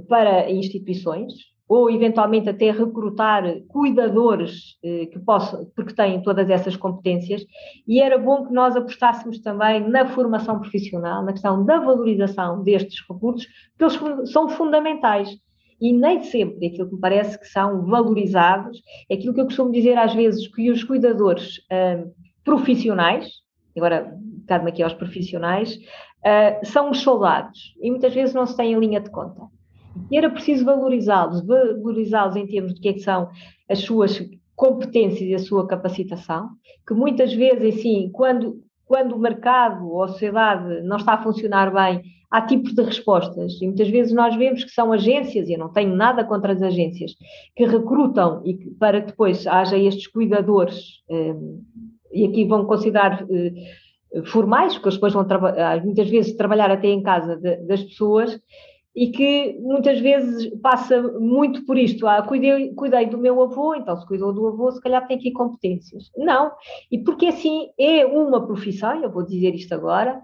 para 0.08 0.50
instituições, 0.50 1.34
ou 1.67 1.89
eventualmente 1.89 2.50
até 2.50 2.70
recrutar 2.70 3.44
cuidadores 3.70 4.78
eh, 4.84 5.06
que 5.06 5.17
possam, 5.20 5.65
porque 5.74 5.94
têm 5.94 6.22
todas 6.22 6.50
essas 6.50 6.76
competências, 6.76 7.46
e 7.88 8.02
era 8.02 8.17
bom 8.17 8.46
que 8.46 8.54
nós 8.54 8.76
apostássemos 8.76 9.39
também 9.39 9.80
na 9.89 10.06
formação 10.06 10.60
profissional, 10.60 11.24
na 11.24 11.32
questão 11.32 11.65
da 11.65 11.80
valorização 11.80 12.62
destes 12.62 13.00
recursos, 13.10 13.48
porque 13.78 14.06
eles 14.06 14.32
são 14.32 14.50
fundamentais. 14.50 15.30
E 15.82 15.91
nem 15.91 16.22
sempre 16.24 16.67
aquilo 16.67 16.88
que 16.88 16.96
me 16.96 17.02
parece 17.02 17.39
que 17.39 17.48
são 17.48 17.86
valorizados, 17.86 18.82
é 19.10 19.15
aquilo 19.15 19.34
que 19.34 19.41
eu 19.41 19.46
costumo 19.46 19.72
dizer 19.72 19.98
às 19.98 20.13
vezes, 20.13 20.48
que 20.48 20.70
os 20.70 20.84
cuidadores 20.84 21.58
uh, 21.58 22.13
profissionais, 22.44 23.28
agora 23.76 24.15
cabe-me 24.48 24.70
aqui 24.70 24.84
aos 24.84 24.94
profissionais, 24.94 25.76
uh, 25.76 26.65
são 26.65 26.91
os 26.91 27.00
soldados, 27.00 27.76
e 27.82 27.89
muitas 27.89 28.13
vezes 28.13 28.36
não 28.36 28.46
se 28.46 28.56
tem 28.56 28.74
em 28.74 28.80
linha 28.80 29.02
de 29.02 29.10
conta. 29.10 29.41
E 30.10 30.17
era 30.17 30.30
preciso 30.30 30.63
valorizá-los, 30.63 31.46
valorizá-los 31.46 32.36
em 32.36 32.48
termos 32.48 32.74
de 32.74 32.80
que, 32.80 32.89
é 32.89 32.94
que 32.94 33.00
são 33.00 33.30
as 33.67 33.80
suas 33.80 34.22
competências 34.56 35.22
e 35.22 35.34
a 35.34 35.39
sua 35.39 35.67
capacitação, 35.67 36.50
que 36.88 36.94
muitas 36.94 37.34
vezes, 37.34 37.80
assim, 37.80 38.10
quando, 38.13 38.62
quando 38.91 39.15
o 39.15 39.19
mercado 39.19 39.89
ou 39.89 40.04
a 40.04 40.10
sociedade 40.10 40.82
não 40.82 40.97
está 40.97 41.13
a 41.13 41.23
funcionar 41.23 41.73
bem, 41.73 42.01
há 42.30 42.41
tipos 42.41 42.75
de 42.75 42.82
respostas. 42.84 43.54
E 43.62 43.65
muitas 43.65 43.88
vezes 43.88 44.12
nós 44.12 44.36
vemos 44.36 44.65
que 44.65 44.69
são 44.69 44.91
agências, 44.91 45.47
e 45.47 45.54
eu 45.54 45.60
não 45.60 45.71
tenho 45.71 45.95
nada 45.95 46.25
contra 46.25 46.51
as 46.51 46.62
agências, 46.62 47.13
que 47.56 47.65
recrutam 47.65 48.41
e 48.43 48.54
que, 48.54 48.69
para 48.71 48.99
que 48.99 49.08
depois 49.08 49.47
haja 49.47 49.77
estes 49.77 50.08
cuidadores, 50.08 51.01
eh, 51.10 51.36
e 52.12 52.25
aqui 52.25 52.43
vão 52.43 52.65
considerar 52.65 53.25
eh, 53.32 54.23
formais, 54.25 54.73
porque 54.73 54.89
eles 54.89 54.95
depois 54.95 55.13
vão 55.13 55.25
muitas 55.86 56.10
vezes 56.10 56.36
trabalhar 56.36 56.69
até 56.69 56.89
em 56.89 57.01
casa 57.01 57.38
de, 57.38 57.65
das 57.67 57.82
pessoas, 57.82 58.38
e 58.95 59.12
que 59.12 59.58
muitas 59.62 59.99
vezes 59.99 60.54
passa 60.62 61.01
muito 61.01 61.65
por 61.65 61.77
isto. 61.77 62.06
Ah, 62.08 62.21
cuidei, 62.21 62.73
cuidei 62.73 63.06
do 63.06 63.17
meu 63.17 63.41
avô, 63.41 63.73
então 63.75 63.97
se 63.97 64.06
cuidou 64.06 64.34
do 64.34 64.47
avô, 64.47 64.71
se 64.71 64.82
calhar 64.82 65.08
tem 65.08 65.17
aqui 65.17 65.32
competências. 65.32 66.12
Não, 66.17 66.51
e 66.91 66.97
porque 66.97 67.27
assim 67.27 67.69
é 67.80 68.06
uma 68.06 68.45
profissão, 68.45 69.01
eu 69.01 69.12
vou 69.12 69.25
dizer 69.25 69.56
isto 69.56 69.73
agora, 69.73 70.21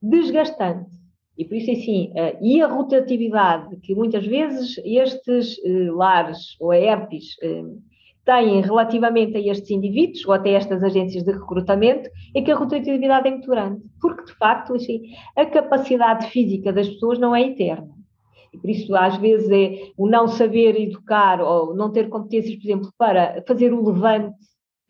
desgastante. 0.00 0.90
E 1.36 1.44
por 1.44 1.56
isso, 1.56 1.70
assim, 1.70 2.12
uh, 2.12 2.38
e 2.44 2.60
a 2.60 2.66
rotatividade 2.66 3.76
que 3.78 3.94
muitas 3.94 4.26
vezes 4.26 4.78
estes 4.84 5.56
uh, 5.58 5.94
lares 5.96 6.56
ou 6.60 6.72
ERPs 6.74 7.36
uh, 7.42 7.82
têm 8.24 8.60
relativamente 8.60 9.36
a 9.36 9.40
estes 9.40 9.70
indivíduos 9.70 10.24
ou 10.26 10.32
até 10.32 10.50
estas 10.50 10.82
agências 10.82 11.24
de 11.24 11.32
recrutamento 11.32 12.08
é 12.34 12.40
que 12.40 12.50
a 12.50 12.56
rotatividade 12.56 13.28
é 13.28 13.30
muito 13.30 13.48
grande, 13.48 13.82
porque 14.00 14.24
de 14.24 14.34
facto 14.34 14.74
assim, 14.74 15.02
a 15.36 15.44
capacidade 15.44 16.26
física 16.28 16.72
das 16.72 16.88
pessoas 16.88 17.18
não 17.18 17.34
é 17.34 17.42
eterna. 17.42 17.90
E 18.52 18.58
por 18.58 18.68
isso, 18.68 18.94
às 18.94 19.16
vezes, 19.16 19.50
é 19.50 19.90
o 19.96 20.06
não 20.06 20.28
saber 20.28 20.78
educar 20.78 21.40
ou 21.40 21.74
não 21.74 21.90
ter 21.90 22.10
competências, 22.10 22.54
por 22.56 22.64
exemplo, 22.64 22.92
para 22.98 23.42
fazer 23.46 23.72
o 23.72 23.82
levante 23.82 24.36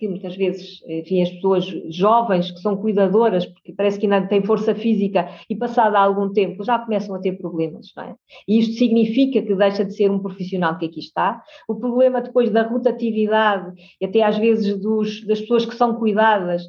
que 0.03 0.09
muitas 0.09 0.35
vezes, 0.35 0.83
enfim, 0.89 1.23
as 1.23 1.31
pessoas 1.31 1.65
jovens 1.89 2.51
que 2.51 2.59
são 2.59 2.77
cuidadoras, 2.77 3.47
porque 3.47 3.73
parece 3.73 4.01
que 4.01 4.07
ainda 4.07 4.27
têm 4.27 4.43
força 4.43 4.75
física 4.75 5.29
e 5.49 5.55
passado 5.55 5.95
algum 5.95 6.33
tempo 6.33 6.65
já 6.65 6.77
começam 6.77 7.15
a 7.15 7.21
ter 7.21 7.39
problemas, 7.39 7.93
não 7.97 8.03
é? 8.03 8.17
E 8.49 8.59
isto 8.59 8.75
significa 8.79 9.41
que 9.41 9.55
deixa 9.55 9.85
de 9.85 9.95
ser 9.95 10.11
um 10.11 10.19
profissional 10.19 10.77
que 10.77 10.87
aqui 10.87 10.99
está. 10.99 11.41
O 11.69 11.77
problema 11.77 12.21
depois 12.21 12.51
da 12.51 12.65
rotatividade, 12.65 13.81
e 14.01 14.05
até 14.05 14.25
às 14.25 14.37
vezes 14.37 14.77
dos, 14.77 15.25
das 15.25 15.41
pessoas 15.41 15.65
que 15.65 15.77
são 15.77 15.95
cuidadas, 15.95 16.65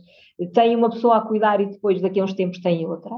têm 0.54 0.76
uma 0.76 0.92
pessoa 0.92 1.18
a 1.18 1.22
cuidar 1.22 1.60
e 1.60 1.66
depois 1.66 2.00
daqui 2.04 2.20
a 2.20 2.24
uns 2.24 2.36
tempos 2.36 2.60
têm 2.60 2.86
outra. 2.86 3.10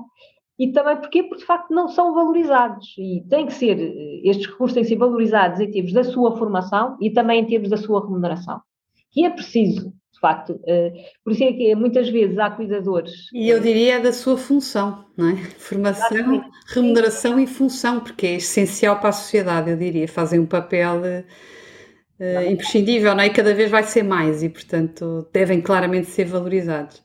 E 0.58 0.72
também 0.72 0.96
porquê? 0.96 1.24
Porque 1.24 1.42
de 1.42 1.46
facto 1.46 1.74
não 1.74 1.90
são 1.90 2.14
valorizados 2.16 2.96
e 2.98 3.22
tem 3.30 3.48
que 3.48 3.54
ser, 3.54 3.78
estes 4.24 4.48
recursos 4.48 4.74
têm 4.74 4.84
que 4.84 4.90
ser 4.90 4.96
valorizados 4.96 5.60
em 5.60 5.70
termos 5.70 5.92
da 5.92 6.06
sua 6.06 6.38
formação 6.38 6.96
e 7.02 7.10
também 7.10 7.42
em 7.42 7.46
termos 7.46 7.70
da 7.70 7.76
sua 7.76 8.02
remuneração. 8.02 8.62
Que 9.12 9.26
é 9.26 9.30
preciso 9.30 9.94
facto. 10.26 10.54
Uh, 10.54 10.92
por 11.24 11.34
isso 11.34 11.44
é 11.44 11.54
que 11.54 11.76
muitas 11.76 12.10
vezes 12.10 12.38
há 12.40 12.50
cuidadores. 12.50 13.12
E 13.32 13.50
eu 13.50 13.60
diria 13.60 14.00
da 14.00 14.12
sua 14.12 14.38
função, 14.38 15.06
não 15.16 15.30
é? 15.30 15.36
Formação, 15.58 16.18
Exatamente. 16.18 16.50
remuneração 16.68 17.40
e 17.40 17.46
função, 17.46 18.00
porque 18.00 18.26
é 18.26 18.36
essencial 18.36 19.00
para 19.00 19.10
a 19.10 19.14
sociedade, 19.14 19.70
eu 19.70 19.78
diria. 19.78 20.08
Fazem 20.08 20.40
um 20.40 20.46
papel 20.46 21.02
uh, 22.20 22.52
imprescindível, 22.52 23.14
não 23.14 23.22
é? 23.22 23.28
E 23.28 23.30
cada 23.30 23.54
vez 23.54 23.70
vai 23.70 23.84
ser 23.84 24.04
mais 24.04 24.42
e, 24.42 24.50
portanto, 24.50 25.28
devem 25.32 25.62
claramente 25.62 26.10
ser 26.10 26.26
valorizados. 26.26 27.04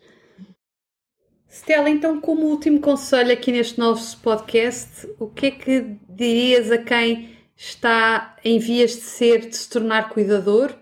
Stella, 1.48 1.90
então, 1.90 2.20
como 2.20 2.46
último 2.46 2.80
conselho 2.80 3.32
aqui 3.32 3.50
neste 3.50 3.78
novo 3.78 4.00
podcast, 4.22 5.08
o 5.18 5.26
que 5.26 5.46
é 5.46 5.50
que 5.50 5.96
dirias 6.08 6.70
a 6.70 6.78
quem 6.78 7.36
está 7.56 8.36
em 8.44 8.58
vias 8.58 8.92
de 8.92 9.02
ser, 9.02 9.48
de 9.48 9.56
se 9.56 9.68
tornar 9.68 10.08
cuidador, 10.10 10.72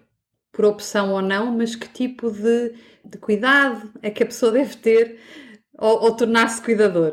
por 0.59 0.65
opção 0.65 1.13
ou 1.13 1.23
não, 1.23 1.57
mas 1.57 1.77
que 1.77 1.89
tipo 1.89 2.33
de, 2.33 2.75
de 3.05 3.17
cuidado 3.17 3.93
é 4.03 4.11
que 4.11 4.25
a 4.25 4.27
pessoa 4.27 4.51
deve 4.51 4.77
ter 4.77 5.21
ou, 5.79 6.03
ou 6.03 6.17
tornar-se 6.17 6.61
cuidador? 6.61 7.13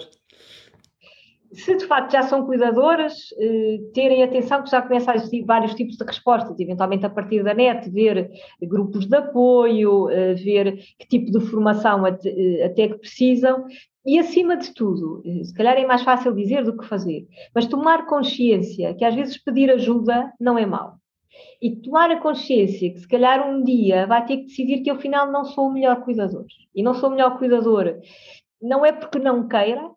se 1.53 1.73
de 1.77 1.85
facto 1.85 2.11
já 2.11 2.23
são 2.23 2.45
cuidadoras, 2.45 3.13
eh, 3.39 3.77
terem 3.93 4.23
atenção 4.23 4.61
que 4.61 4.69
já 4.69 4.81
começa 4.81 5.11
a 5.11 5.15
existir 5.15 5.45
vários 5.45 5.73
tipos 5.73 5.95
de 5.95 6.03
respostas, 6.03 6.59
eventualmente 6.59 7.05
a 7.05 7.09
partir 7.09 7.43
da 7.43 7.53
net, 7.53 7.89
ver 7.89 8.29
grupos 8.61 9.05
de 9.05 9.15
apoio, 9.15 10.09
eh, 10.09 10.33
ver 10.33 10.77
que 10.99 11.07
tipo 11.07 11.31
de 11.31 11.45
formação 11.45 12.03
até, 12.03 12.29
eh, 12.29 12.65
até 12.65 12.89
que 12.89 12.97
precisam. 12.97 13.63
E 14.05 14.19
acima 14.19 14.57
de 14.57 14.73
tudo, 14.73 15.23
se 15.45 15.53
calhar 15.53 15.77
é 15.77 15.85
mais 15.85 16.01
fácil 16.01 16.33
dizer 16.33 16.65
do 16.65 16.77
que 16.77 16.85
fazer, 16.85 17.25
mas 17.55 17.67
tomar 17.67 18.05
consciência 18.05 18.93
que 18.93 19.05
às 19.05 19.15
vezes 19.15 19.37
pedir 19.37 19.71
ajuda 19.71 20.33
não 20.39 20.57
é 20.57 20.65
mau. 20.65 20.99
E 21.61 21.75
tomar 21.77 22.11
a 22.11 22.19
consciência 22.19 22.91
que 22.91 22.99
se 22.99 23.07
calhar 23.07 23.47
um 23.47 23.63
dia 23.63 24.05
vai 24.05 24.25
ter 24.25 24.37
que 24.37 24.45
decidir 24.45 24.81
que 24.81 24.89
afinal 24.89 25.31
não 25.31 25.45
sou 25.45 25.67
o 25.67 25.73
melhor 25.73 26.01
cuidador. 26.03 26.45
E 26.73 26.83
não 26.83 26.93
sou 26.93 27.09
o 27.09 27.11
melhor 27.11 27.37
cuidador 27.37 27.99
não 28.61 28.85
é 28.85 28.91
porque 28.91 29.19
não 29.19 29.47
queira, 29.47 29.91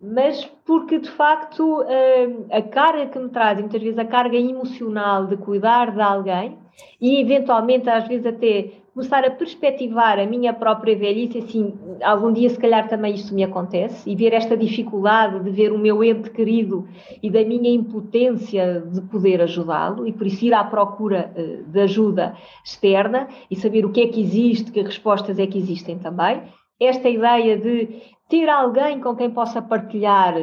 mas 0.00 0.44
porque 0.66 0.98
de 0.98 1.10
facto 1.10 1.82
hum, 1.82 2.46
a 2.50 2.60
carga 2.62 3.06
que 3.06 3.18
me 3.18 3.28
traz, 3.30 3.58
muitas 3.58 3.80
vezes 3.80 3.98
a 3.98 4.04
carga 4.04 4.36
emocional 4.36 5.26
de 5.26 5.36
cuidar 5.36 5.92
de 5.92 6.00
alguém 6.00 6.58
e 7.00 7.20
eventualmente 7.20 7.88
às 7.88 8.06
vezes 8.08 8.26
até 8.26 8.70
começar 8.94 9.24
a 9.24 9.30
perspectivar 9.30 10.18
a 10.18 10.26
minha 10.26 10.52
própria 10.52 10.94
velhice, 10.96 11.38
assim, 11.38 11.72
algum 12.02 12.30
dia 12.30 12.48
se 12.50 12.58
calhar 12.58 12.88
também 12.88 13.14
isto 13.14 13.34
me 13.34 13.42
acontece, 13.42 14.08
e 14.08 14.14
ver 14.14 14.34
esta 14.34 14.56
dificuldade 14.56 15.42
de 15.42 15.50
ver 15.50 15.72
o 15.72 15.78
meu 15.78 16.04
ente 16.04 16.30
querido 16.30 16.86
e 17.22 17.30
da 17.30 17.42
minha 17.42 17.70
impotência 17.70 18.80
de 18.80 19.00
poder 19.02 19.40
ajudá-lo, 19.40 20.06
e 20.06 20.12
por 20.12 20.26
isso 20.26 20.44
ir 20.44 20.52
à 20.52 20.62
procura 20.62 21.32
uh, 21.34 21.70
de 21.70 21.80
ajuda 21.80 22.36
externa 22.64 23.28
e 23.50 23.56
saber 23.56 23.86
o 23.86 23.90
que 23.90 24.02
é 24.02 24.08
que 24.08 24.20
existe, 24.20 24.70
que 24.70 24.82
respostas 24.82 25.38
é 25.38 25.46
que 25.46 25.58
existem 25.58 25.98
também. 25.98 26.42
Esta 26.78 27.08
ideia 27.08 27.56
de 27.56 28.02
ter 28.28 28.48
alguém 28.48 29.00
com 29.00 29.16
quem 29.16 29.30
possa 29.30 29.62
partilhar. 29.62 30.34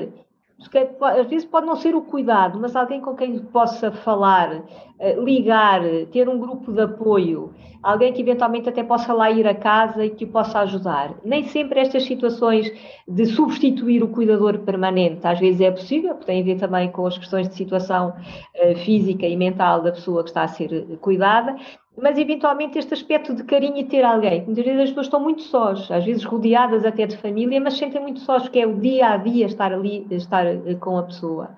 Às 1.02 1.28
vezes 1.28 1.46
pode 1.46 1.66
não 1.66 1.76
ser 1.76 1.96
o 1.96 2.02
cuidado, 2.02 2.60
mas 2.60 2.76
alguém 2.76 3.00
com 3.00 3.16
quem 3.16 3.40
possa 3.40 3.92
falar, 3.92 4.62
eh, 5.00 5.14
ligar, 5.14 5.82
ter 6.12 6.28
um 6.28 6.38
grupo 6.38 6.74
de 6.74 6.82
apoio, 6.82 7.54
alguém 7.82 8.12
que 8.12 8.22
eventualmente 8.22 8.68
até 8.68 8.84
possa 8.84 9.14
lá 9.14 9.32
ir 9.32 9.48
a 9.48 9.56
casa 9.56 10.06
e 10.06 10.10
que 10.10 10.26
o 10.26 10.28
possa 10.28 10.60
ajudar. 10.60 11.16
Nem 11.24 11.46
sempre 11.46 11.80
estas 11.80 12.04
situações 12.04 12.72
de 13.08 13.26
substituir 13.26 14.04
o 14.04 14.10
cuidador 14.10 14.60
permanente, 14.60 15.26
às 15.26 15.40
vezes 15.40 15.62
é 15.62 15.72
possível, 15.72 16.10
porque 16.10 16.26
tem 16.26 16.42
a 16.42 16.46
ver 16.46 16.60
também 16.60 16.92
com 16.92 17.06
as 17.06 17.18
questões 17.18 17.48
de 17.48 17.56
situação 17.56 18.14
eh, 18.54 18.76
física 18.76 19.26
e 19.26 19.38
mental 19.38 19.82
da 19.82 19.94
pessoa 19.94 20.24
que 20.24 20.30
está 20.30 20.44
a 20.44 20.48
ser 20.50 20.98
cuidada, 21.00 21.56
mas 22.02 22.18
eventualmente 22.18 22.78
este 22.78 22.94
aspecto 22.94 23.34
de 23.34 23.44
carinho 23.44 23.78
e 23.78 23.84
ter 23.84 24.04
alguém. 24.04 24.46
Muitas 24.46 24.66
vezes 24.66 24.82
as 24.82 24.90
pessoas 24.90 25.06
estão 25.08 25.20
muito 25.20 25.42
sós, 25.44 25.90
às 25.92 26.06
vezes 26.06 26.24
rodeadas 26.24 26.86
até 26.86 27.06
de 27.06 27.18
família, 27.18 27.60
mas 27.60 27.78
sentem 27.78 28.02
muito 28.02 28.20
sós, 28.22 28.48
que 28.48 28.60
é 28.60 28.68
o 28.68 28.76
dia 28.76 29.10
a 29.10 29.18
dia 29.18 29.46
estar 29.46 29.72
ali, 29.74 30.06
estar 30.12 30.46
eh, 30.46 30.76
com 30.80 30.98
a 30.98 31.04
pessoa. 31.04 31.50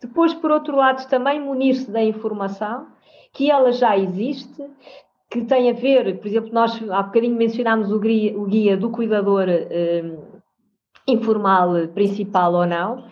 Depois, 0.00 0.34
por 0.34 0.50
outro 0.50 0.76
lado, 0.76 1.08
também 1.08 1.40
munir-se 1.40 1.90
da 1.90 2.02
informação, 2.02 2.86
que 3.32 3.50
ela 3.50 3.72
já 3.72 3.96
existe, 3.96 4.64
que 5.30 5.42
tem 5.44 5.70
a 5.70 5.72
ver, 5.72 6.18
por 6.18 6.26
exemplo, 6.26 6.50
nós 6.52 6.80
há 6.90 7.02
bocadinho 7.02 7.36
mencionámos 7.36 7.92
o 7.92 7.98
guia, 7.98 8.36
o 8.36 8.44
guia 8.46 8.76
do 8.76 8.90
cuidador 8.90 9.48
eh, 9.48 10.16
informal, 11.06 11.88
principal 11.94 12.52
ou 12.54 12.66
não, 12.66 13.04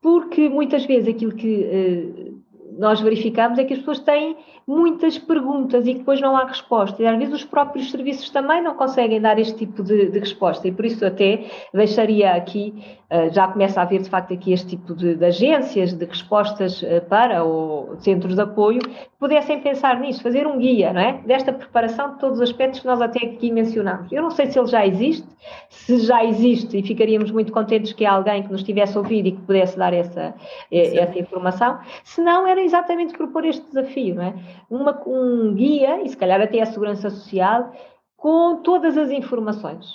porque 0.00 0.48
muitas 0.48 0.86
vezes 0.86 1.14
aquilo 1.14 1.32
que 1.32 1.62
eh, 1.64 2.29
nós 2.78 3.00
verificamos 3.00 3.58
é 3.58 3.64
que 3.64 3.72
as 3.72 3.78
pessoas 3.80 4.00
têm 4.00 4.36
muitas 4.66 5.18
perguntas 5.18 5.86
e 5.86 5.94
que 5.94 5.98
depois 6.00 6.20
não 6.20 6.36
há 6.36 6.44
resposta. 6.44 7.02
E 7.02 7.06
às 7.06 7.18
vezes 7.18 7.34
os 7.34 7.44
próprios 7.44 7.90
serviços 7.90 8.30
também 8.30 8.62
não 8.62 8.74
conseguem 8.74 9.20
dar 9.20 9.38
este 9.38 9.58
tipo 9.58 9.82
de, 9.82 10.10
de 10.10 10.18
resposta. 10.18 10.68
E 10.68 10.72
por 10.72 10.84
isso 10.84 11.04
até 11.04 11.44
deixaria 11.74 12.32
aqui, 12.32 12.74
uh, 13.10 13.32
já 13.32 13.48
começa 13.48 13.80
a 13.80 13.82
haver 13.82 14.00
de 14.00 14.08
facto 14.08 14.32
aqui 14.32 14.52
este 14.52 14.68
tipo 14.68 14.94
de, 14.94 15.16
de 15.16 15.24
agências 15.24 15.92
de 15.92 16.04
respostas 16.04 16.82
uh, 16.82 17.00
para 17.08 17.42
ou 17.42 17.96
centros 17.98 18.36
de 18.36 18.42
apoio, 18.42 18.80
que 18.80 19.10
pudessem 19.18 19.60
pensar 19.60 19.98
nisso, 19.98 20.22
fazer 20.22 20.46
um 20.46 20.58
guia, 20.58 20.92
não 20.92 21.00
é? 21.00 21.20
Desta 21.26 21.52
preparação 21.52 22.12
de 22.12 22.20
todos 22.20 22.36
os 22.36 22.42
aspectos 22.42 22.80
que 22.80 22.86
nós 22.86 23.00
até 23.00 23.26
aqui 23.26 23.50
mencionamos. 23.50 24.12
Eu 24.12 24.22
não 24.22 24.30
sei 24.30 24.46
se 24.46 24.58
ele 24.58 24.68
já 24.68 24.86
existe, 24.86 25.26
se 25.68 25.98
já 25.98 26.24
existe 26.24 26.78
e 26.78 26.82
ficaríamos 26.82 27.30
muito 27.30 27.52
contentes 27.52 27.92
que 27.92 28.06
alguém 28.06 28.42
que 28.42 28.52
nos 28.52 28.62
tivesse 28.62 28.96
ouvido 28.96 29.28
e 29.28 29.32
que 29.32 29.40
pudesse 29.42 29.76
dar 29.76 29.92
essa, 29.92 30.34
eh, 30.70 30.98
essa 30.98 31.18
informação, 31.18 31.78
se 32.04 32.20
não 32.22 32.46
era 32.46 32.59
exatamente 32.62 33.16
propor 33.16 33.44
este 33.44 33.66
desafio, 33.66 34.14
não 34.14 34.22
é? 34.22 34.34
uma, 34.68 35.02
um 35.06 35.54
guia, 35.54 36.02
e 36.02 36.08
se 36.08 36.16
calhar 36.16 36.40
até 36.40 36.60
a 36.60 36.66
Segurança 36.66 37.10
Social, 37.10 37.72
com 38.16 38.62
todas 38.62 38.96
as 38.96 39.10
informações. 39.10 39.86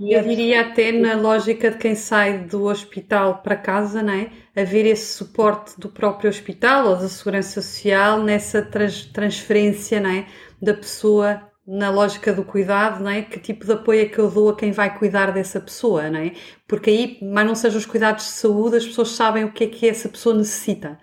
Eu 0.00 0.22
diria 0.22 0.62
até 0.62 0.92
na 0.92 1.14
lógica 1.14 1.70
de 1.70 1.78
quem 1.78 1.94
sai 1.94 2.38
do 2.38 2.64
hospital 2.64 3.38
para 3.38 3.56
casa, 3.56 4.02
não 4.02 4.12
é? 4.12 4.30
Haver 4.54 4.84
esse 4.84 5.14
suporte 5.14 5.78
do 5.80 5.88
próprio 5.88 6.28
hospital 6.28 6.88
ou 6.88 6.96
da 6.96 7.08
Segurança 7.08 7.62
Social 7.62 8.20
nessa 8.20 8.62
trans, 8.62 9.06
transferência, 9.06 10.00
não 10.00 10.10
é? 10.10 10.26
Da 10.60 10.74
pessoa 10.74 11.40
na 11.66 11.88
lógica 11.88 12.32
do 12.32 12.44
cuidado, 12.44 13.02
não 13.02 13.10
é? 13.10 13.22
Que 13.22 13.38
tipo 13.38 13.64
de 13.64 13.72
apoio 13.72 14.02
é 14.02 14.06
que 14.06 14.18
eu 14.18 14.30
dou 14.30 14.50
a 14.50 14.56
quem 14.56 14.70
vai 14.70 14.98
cuidar 14.98 15.32
dessa 15.32 15.60
pessoa, 15.60 16.10
não 16.10 16.18
é? 16.18 16.32
Porque 16.68 16.90
aí, 16.90 17.18
mas 17.22 17.46
não 17.46 17.54
sejam 17.54 17.78
os 17.78 17.86
cuidados 17.86 18.24
de 18.24 18.32
saúde, 18.32 18.76
as 18.76 18.86
pessoas 18.86 19.10
sabem 19.10 19.44
o 19.44 19.52
que 19.52 19.64
é 19.64 19.68
que 19.68 19.88
essa 19.88 20.08
pessoa 20.08 20.34
necessita. 20.34 20.98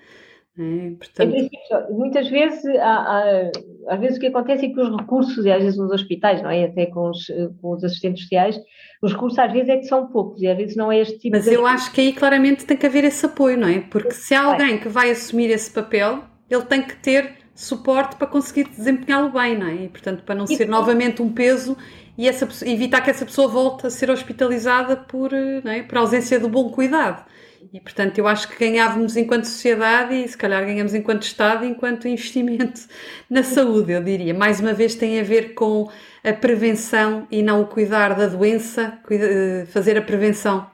É, 0.59 0.91
portanto... 0.97 1.49
muitas 1.91 2.27
vezes, 2.29 2.65
há, 2.77 2.83
há, 2.83 3.51
às 3.87 3.99
vezes 3.99 4.17
o 4.17 4.19
que 4.19 4.27
acontece 4.27 4.65
é 4.65 4.69
que 4.69 4.79
os 4.79 4.95
recursos, 4.95 5.45
e 5.45 5.51
às 5.51 5.63
vezes 5.63 5.79
nos 5.79 5.91
hospitais, 5.91 6.41
não 6.41 6.49
é? 6.49 6.65
Até 6.65 6.87
com 6.87 7.09
os, 7.09 7.25
com 7.61 7.73
os 7.73 7.83
assistentes 7.83 8.23
sociais, 8.23 8.59
os 9.01 9.13
recursos 9.13 9.39
às 9.39 9.51
vezes 9.51 9.69
é 9.69 9.77
que 9.77 9.85
são 9.85 10.07
poucos 10.07 10.41
e 10.41 10.47
às 10.47 10.57
vezes 10.57 10.75
não 10.75 10.91
é 10.91 10.99
este 10.99 11.17
tipo 11.17 11.37
Mas 11.37 11.45
de... 11.45 11.53
eu 11.53 11.65
acho 11.65 11.91
que 11.93 12.01
aí 12.01 12.13
claramente 12.13 12.65
tem 12.65 12.75
que 12.75 12.85
haver 12.85 13.05
esse 13.05 13.25
apoio, 13.25 13.57
não 13.57 13.67
é? 13.67 13.79
Porque 13.79 14.11
se 14.11 14.33
há 14.33 14.43
alguém 14.43 14.77
que 14.77 14.89
vai 14.89 15.09
assumir 15.09 15.49
esse 15.49 15.71
papel, 15.71 16.23
ele 16.49 16.63
tem 16.63 16.81
que 16.81 16.97
ter 16.97 17.31
suporte 17.55 18.15
para 18.17 18.27
conseguir 18.27 18.67
desempenhá-lo 18.67 19.29
bem, 19.31 19.57
não 19.57 19.67
é? 19.67 19.75
E, 19.85 19.89
portanto, 19.89 20.23
para 20.23 20.35
não 20.35 20.47
ser 20.47 20.67
novamente 20.67 21.21
um 21.21 21.31
peso 21.31 21.77
e 22.17 22.27
essa, 22.27 22.47
evitar 22.65 23.01
que 23.01 23.09
essa 23.09 23.25
pessoa 23.25 23.47
volte 23.47 23.87
a 23.87 23.89
ser 23.89 24.09
hospitalizada 24.09 24.95
por, 24.95 25.33
eh, 25.33 25.61
não 25.63 25.71
é? 25.71 25.81
por 25.83 25.97
ausência 25.97 26.39
do 26.39 26.49
bom 26.49 26.69
cuidado. 26.69 27.25
E, 27.73 27.79
portanto, 27.79 28.17
eu 28.17 28.27
acho 28.27 28.47
que 28.47 28.59
ganhávamos 28.59 29.15
enquanto 29.15 29.45
sociedade 29.45 30.15
e 30.15 30.27
se 30.27 30.37
calhar 30.37 30.65
ganhamos 30.65 30.93
enquanto 30.93 31.23
Estado, 31.23 31.65
enquanto 31.65 32.07
investimento 32.07 32.81
na 33.29 33.43
saúde, 33.43 33.91
eu 33.91 34.03
diria. 34.03 34.33
Mais 34.33 34.59
uma 34.59 34.73
vez 34.73 34.95
tem 34.95 35.19
a 35.19 35.23
ver 35.23 35.53
com 35.53 35.89
a 36.23 36.33
prevenção 36.33 37.27
e 37.31 37.41
não 37.41 37.61
o 37.61 37.67
cuidar 37.67 38.15
da 38.15 38.27
doença, 38.27 38.99
eh, 39.09 39.65
fazer 39.67 39.97
a 39.97 40.01
prevenção 40.01 40.67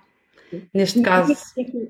neste 0.74 1.02
caso. 1.02 1.34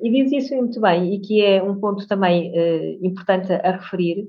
E 0.02 0.10
diz 0.10 0.32
isso 0.32 0.56
muito 0.56 0.80
bem, 0.82 1.14
e 1.14 1.20
que 1.20 1.44
é 1.44 1.62
um 1.62 1.80
ponto 1.80 2.08
também 2.08 2.52
uh, 2.52 3.06
importante 3.06 3.52
a 3.52 3.72
referir, 3.72 4.28